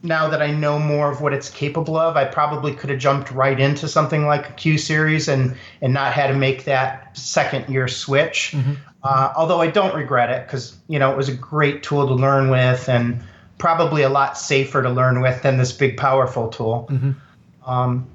Now 0.02 0.28
that 0.28 0.40
I 0.40 0.50
know 0.50 0.78
more 0.78 1.10
of 1.10 1.20
what 1.20 1.34
it's 1.34 1.50
capable 1.50 1.96
of, 1.96 2.16
I 2.16 2.24
probably 2.24 2.74
could 2.74 2.88
have 2.90 2.98
jumped 2.98 3.30
right 3.30 3.58
into 3.58 3.86
something 3.86 4.26
like 4.26 4.48
a 4.48 4.52
Q 4.52 4.78
series 4.78 5.28
and 5.28 5.56
and 5.82 5.92
not 5.92 6.12
had 6.12 6.28
to 6.28 6.34
make 6.34 6.64
that 6.64 7.16
second 7.16 7.68
year 7.68 7.86
switch. 7.86 8.52
Mm-hmm. 8.52 8.74
Uh, 9.02 9.32
although 9.36 9.60
I 9.60 9.68
don't 9.68 9.94
regret 9.94 10.30
it 10.30 10.46
because 10.46 10.76
you 10.88 10.98
know 10.98 11.10
it 11.10 11.16
was 11.16 11.28
a 11.28 11.34
great 11.34 11.82
tool 11.82 12.06
to 12.06 12.14
learn 12.14 12.50
with 12.50 12.88
and 12.88 13.22
probably 13.58 14.02
a 14.02 14.08
lot 14.08 14.38
safer 14.38 14.82
to 14.82 14.90
learn 14.90 15.20
with 15.20 15.42
than 15.42 15.58
this 15.58 15.72
big 15.72 15.96
powerful 15.96 16.48
tool. 16.48 16.88
Mm-hmm. 16.90 17.70
Um, 17.70 18.06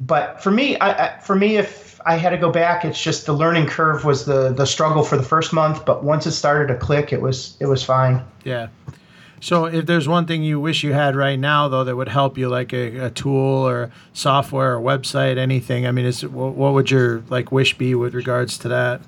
but 0.00 0.42
for 0.42 0.50
me, 0.50 0.78
I, 0.78 1.06
I, 1.06 1.20
for 1.20 1.36
me, 1.36 1.56
if 1.56 2.00
I 2.04 2.16
had 2.16 2.30
to 2.30 2.38
go 2.38 2.50
back, 2.50 2.84
it's 2.84 3.00
just 3.00 3.26
the 3.26 3.32
learning 3.32 3.66
curve 3.66 4.04
was 4.04 4.24
the 4.24 4.52
the 4.52 4.66
struggle 4.66 5.04
for 5.04 5.16
the 5.16 5.22
first 5.22 5.52
month. 5.52 5.84
But 5.84 6.02
once 6.02 6.26
it 6.26 6.32
started 6.32 6.72
to 6.72 6.78
click, 6.78 7.12
it 7.12 7.20
was 7.20 7.56
it 7.60 7.66
was 7.66 7.82
fine. 7.82 8.22
Yeah. 8.44 8.68
So 9.40 9.66
if 9.66 9.86
there's 9.86 10.08
one 10.08 10.26
thing 10.26 10.42
you 10.42 10.58
wish 10.58 10.82
you 10.82 10.92
had 10.92 11.14
right 11.14 11.38
now, 11.38 11.68
though, 11.68 11.84
that 11.84 11.96
would 11.96 12.08
help 12.08 12.38
you, 12.38 12.48
like 12.48 12.72
a, 12.72 13.06
a 13.06 13.10
tool 13.10 13.66
or 13.68 13.90
software 14.12 14.74
or 14.76 14.80
website, 14.80 15.36
anything. 15.36 15.86
I 15.86 15.92
mean, 15.92 16.06
is 16.06 16.26
what 16.26 16.72
would 16.72 16.90
your 16.90 17.22
like 17.28 17.52
wish 17.52 17.76
be 17.76 17.94
with 17.94 18.14
regards 18.14 18.58
to 18.58 18.68
that? 18.68 19.00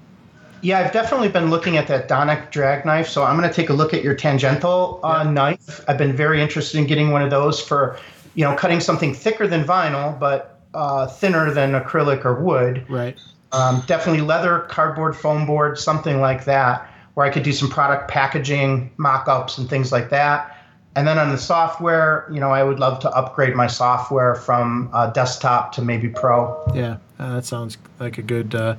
Yeah, 0.61 0.81
I've 0.81 0.93
definitely 0.93 1.29
been 1.29 1.51
looking 1.51 1.77
at 1.77 1.87
that 1.87 2.09
Donek 2.09 2.51
drag 2.51 2.85
knife. 2.85 3.09
So 3.09 3.25
I'm 3.25 3.37
going 3.37 3.49
to 3.49 3.55
take 3.55 3.71
a 3.71 3.73
look 3.73 3.95
at 3.95 4.03
your 4.03 4.15
tangential 4.15 5.01
uh, 5.03 5.23
yeah. 5.25 5.31
knife. 5.31 5.85
I've 5.89 5.99
been 5.99 6.17
very 6.17 6.43
interested 6.43 6.79
in 6.79 6.87
getting 6.87 7.11
one 7.11 7.23
of 7.23 7.31
those 7.31 7.61
for, 7.61 7.99
you 8.35 8.45
know, 8.45 8.55
cutting 8.57 8.81
something 8.81 9.15
thicker 9.15 9.47
than 9.47 9.65
vinyl, 9.65 10.19
but 10.19 10.61
uh, 10.75 11.07
thinner 11.07 11.53
than 11.53 11.73
acrylic 11.73 12.25
or 12.25 12.43
wood. 12.43 12.85
Right. 12.89 13.17
Um, 13.53 13.83
definitely 13.87 14.23
leather, 14.23 14.67
cardboard, 14.69 15.17
foam 15.17 15.47
board, 15.47 15.79
something 15.79 16.21
like 16.21 16.45
that 16.45 16.88
where 17.19 17.27
I 17.27 17.31
could 17.31 17.43
do 17.43 17.51
some 17.53 17.69
product 17.69 18.09
packaging, 18.09 18.93
mock-ups, 18.97 19.59
and 19.59 19.69
things 19.69 19.91
like 19.91 20.09
that. 20.11 20.57
And 20.95 21.05
then 21.05 21.19
on 21.19 21.31
the 21.31 21.37
software, 21.37 22.29
you 22.33 22.39
know, 22.39 22.53
I 22.53 22.63
would 22.63 22.79
love 22.79 23.01
to 23.01 23.11
upgrade 23.11 23.57
my 23.57 23.67
software 23.67 24.37
from 24.37 24.89
uh, 24.93 25.11
desktop 25.11 25.73
to 25.73 25.83
maybe 25.83 26.09
pro. 26.09 26.65
Yeah, 26.73 26.99
uh, 27.19 27.35
that 27.35 27.45
sounds 27.45 27.77
like 27.99 28.19
a 28.19 28.23
good. 28.23 28.55
Uh, 28.55 28.77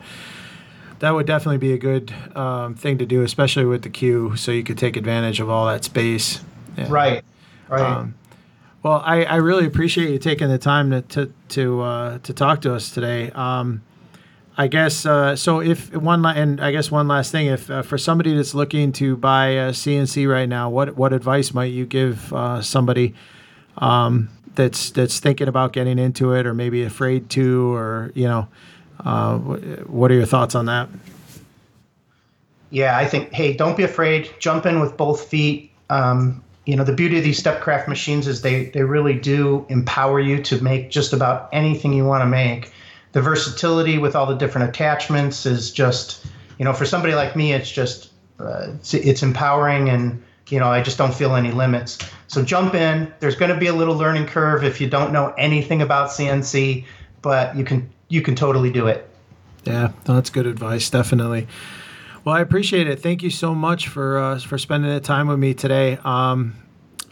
that 0.99 1.11
would 1.11 1.25
definitely 1.25 1.57
be 1.57 1.73
a 1.73 1.77
good 1.77 2.13
um, 2.33 2.75
thing 2.75 2.97
to 2.99 3.05
do, 3.05 3.23
especially 3.23 3.65
with 3.65 3.81
the 3.81 3.89
Q, 3.89 4.37
so 4.37 4.53
you 4.53 4.63
could 4.63 4.77
take 4.77 4.95
advantage 4.95 5.41
of 5.41 5.49
all 5.49 5.67
that 5.67 5.83
space. 5.83 6.39
Yeah. 6.77 6.87
Right. 6.89 7.25
Right. 7.67 7.81
Um, 7.81 8.15
well, 8.83 9.01
I, 9.03 9.25
I 9.25 9.35
really 9.35 9.65
appreciate 9.65 10.11
you 10.11 10.17
taking 10.17 10.47
the 10.47 10.57
time 10.57 10.91
to 10.91 11.01
to 11.01 11.33
to, 11.49 11.81
uh, 11.81 12.17
to 12.19 12.33
talk 12.33 12.61
to 12.61 12.73
us 12.73 12.89
today. 12.89 13.31
Um, 13.31 13.81
I 14.59 14.67
guess 14.67 15.05
uh, 15.05 15.37
so. 15.37 15.61
If 15.61 15.95
one 15.95 16.25
and 16.25 16.59
I 16.59 16.73
guess 16.73 16.91
one 16.91 17.07
last 17.07 17.31
thing, 17.31 17.47
if 17.47 17.71
uh, 17.71 17.81
for 17.81 17.97
somebody 17.97 18.35
that's 18.35 18.53
looking 18.53 18.91
to 18.91 19.15
buy 19.15 19.51
a 19.51 19.69
CNC 19.69 20.29
right 20.29 20.49
now, 20.49 20.69
what 20.69 20.97
what 20.97 21.13
advice 21.13 21.53
might 21.53 21.71
you 21.71 21.85
give 21.85 22.33
uh, 22.33 22.61
somebody 22.61 23.15
um, 23.77 24.27
that's 24.55 24.89
that's 24.89 25.21
thinking 25.21 25.47
about 25.47 25.71
getting 25.71 25.97
into 25.97 26.33
it, 26.33 26.45
or 26.45 26.53
maybe 26.53 26.83
afraid 26.83 27.29
to, 27.29 27.73
or 27.73 28.11
you 28.15 28.27
know, 28.27 28.49
uh, 29.05 29.37
what 29.37 30.11
are 30.11 30.15
your 30.15 30.25
thoughts 30.25 30.55
on 30.55 30.65
that? 30.65 30.89
Yeah, 32.69 32.97
I 32.97 33.05
think 33.05 33.31
hey, 33.31 33.53
don't 33.53 33.77
be 33.77 33.83
afraid. 33.83 34.29
Jump 34.39 34.65
in 34.65 34.81
with 34.81 34.97
both 34.97 35.23
feet. 35.23 35.71
Um, 35.89 36.43
you 36.65 36.75
know, 36.75 36.83
the 36.83 36.91
beauty 36.91 37.17
of 37.17 37.23
these 37.23 37.41
Stepcraft 37.41 37.87
machines 37.87 38.27
is 38.27 38.41
they 38.41 38.65
they 38.65 38.83
really 38.83 39.17
do 39.17 39.65
empower 39.69 40.19
you 40.19 40.43
to 40.43 40.61
make 40.61 40.91
just 40.91 41.13
about 41.13 41.47
anything 41.53 41.93
you 41.93 42.03
want 42.03 42.23
to 42.23 42.27
make 42.27 42.73
the 43.11 43.21
versatility 43.21 43.97
with 43.97 44.15
all 44.15 44.25
the 44.25 44.35
different 44.35 44.69
attachments 44.69 45.45
is 45.45 45.71
just 45.71 46.25
you 46.57 46.65
know 46.65 46.73
for 46.73 46.85
somebody 46.85 47.15
like 47.15 47.35
me 47.35 47.53
it's 47.53 47.69
just 47.69 48.11
uh, 48.39 48.67
it's, 48.75 48.93
it's 48.93 49.23
empowering 49.23 49.89
and 49.89 50.21
you 50.49 50.59
know 50.59 50.67
i 50.67 50.81
just 50.81 50.97
don't 50.97 51.13
feel 51.13 51.35
any 51.35 51.51
limits. 51.51 51.97
So 52.27 52.43
jump 52.43 52.75
in. 52.75 53.11
There's 53.19 53.35
going 53.35 53.51
to 53.51 53.57
be 53.57 53.67
a 53.67 53.73
little 53.73 53.95
learning 53.95 54.27
curve 54.27 54.63
if 54.63 54.79
you 54.79 54.87
don't 54.87 55.11
know 55.11 55.33
anything 55.37 55.81
about 55.81 56.09
cnc 56.09 56.85
but 57.21 57.55
you 57.55 57.63
can 57.63 57.89
you 58.07 58.21
can 58.21 58.35
totally 58.35 58.71
do 58.71 58.87
it. 58.87 59.07
Yeah 59.63 59.91
that's 60.05 60.29
good 60.29 60.47
advice 60.47 60.89
definitely. 60.89 61.47
Well 62.23 62.35
i 62.35 62.41
appreciate 62.41 62.87
it. 62.87 63.01
Thank 63.01 63.23
you 63.23 63.29
so 63.29 63.55
much 63.55 63.87
for 63.87 64.19
uh, 64.19 64.39
for 64.39 64.57
spending 64.57 64.91
the 64.91 64.99
time 64.99 65.27
with 65.27 65.39
me 65.39 65.53
today. 65.53 65.97
Um, 66.03 66.55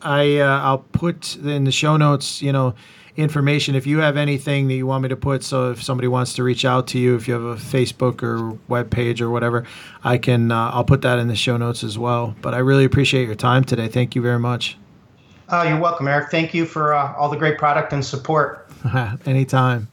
i 0.01 0.37
uh, 0.37 0.61
i'll 0.61 0.77
put 0.77 1.35
in 1.37 1.63
the 1.63 1.71
show 1.71 1.97
notes 1.97 2.39
you 2.39 2.51
know 2.51 2.75
information. 3.17 3.75
If 3.75 3.85
you 3.85 3.99
have 3.99 4.15
anything 4.15 4.67
that 4.67 4.75
you 4.75 4.85
want 4.85 5.03
me 5.03 5.09
to 5.09 5.17
put, 5.17 5.43
so 5.43 5.71
if 5.71 5.83
somebody 5.83 6.07
wants 6.07 6.33
to 6.35 6.43
reach 6.43 6.63
out 6.63 6.87
to 6.87 6.99
you, 6.99 7.15
if 7.15 7.27
you 7.27 7.33
have 7.33 7.43
a 7.43 7.55
Facebook 7.55 8.23
or 8.23 8.57
web 8.67 8.89
page 8.89 9.21
or 9.21 9.29
whatever, 9.29 9.65
I 10.03 10.17
can. 10.17 10.51
Uh, 10.51 10.69
I'll 10.71 10.85
put 10.85 11.01
that 11.01 11.19
in 11.19 11.27
the 11.27 11.35
show 11.35 11.57
notes 11.57 11.83
as 11.83 11.97
well. 11.97 12.35
But 12.41 12.53
I 12.53 12.59
really 12.59 12.85
appreciate 12.85 13.25
your 13.25 13.35
time 13.35 13.63
today. 13.63 13.87
Thank 13.87 14.15
you 14.15 14.21
very 14.21 14.39
much. 14.39 14.77
Oh, 15.49 15.63
you're 15.63 15.79
welcome, 15.79 16.07
Eric. 16.07 16.29
Thank 16.29 16.53
you 16.53 16.65
for 16.65 16.93
uh, 16.93 17.15
all 17.15 17.29
the 17.29 17.37
great 17.37 17.57
product 17.57 17.93
and 17.93 18.05
support. 18.05 18.69
Anytime. 19.25 19.87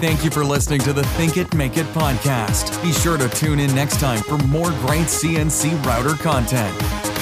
Thank 0.00 0.22
you 0.22 0.30
for 0.30 0.44
listening 0.44 0.80
to 0.82 0.92
the 0.92 1.02
Think 1.02 1.36
It 1.36 1.52
Make 1.54 1.76
It 1.76 1.86
podcast. 1.86 2.80
Be 2.82 2.92
sure 2.92 3.18
to 3.18 3.28
tune 3.30 3.58
in 3.58 3.74
next 3.74 3.98
time 3.98 4.22
for 4.22 4.38
more 4.46 4.70
great 4.70 5.06
CNC 5.06 5.84
router 5.84 6.14
content. 6.22 7.17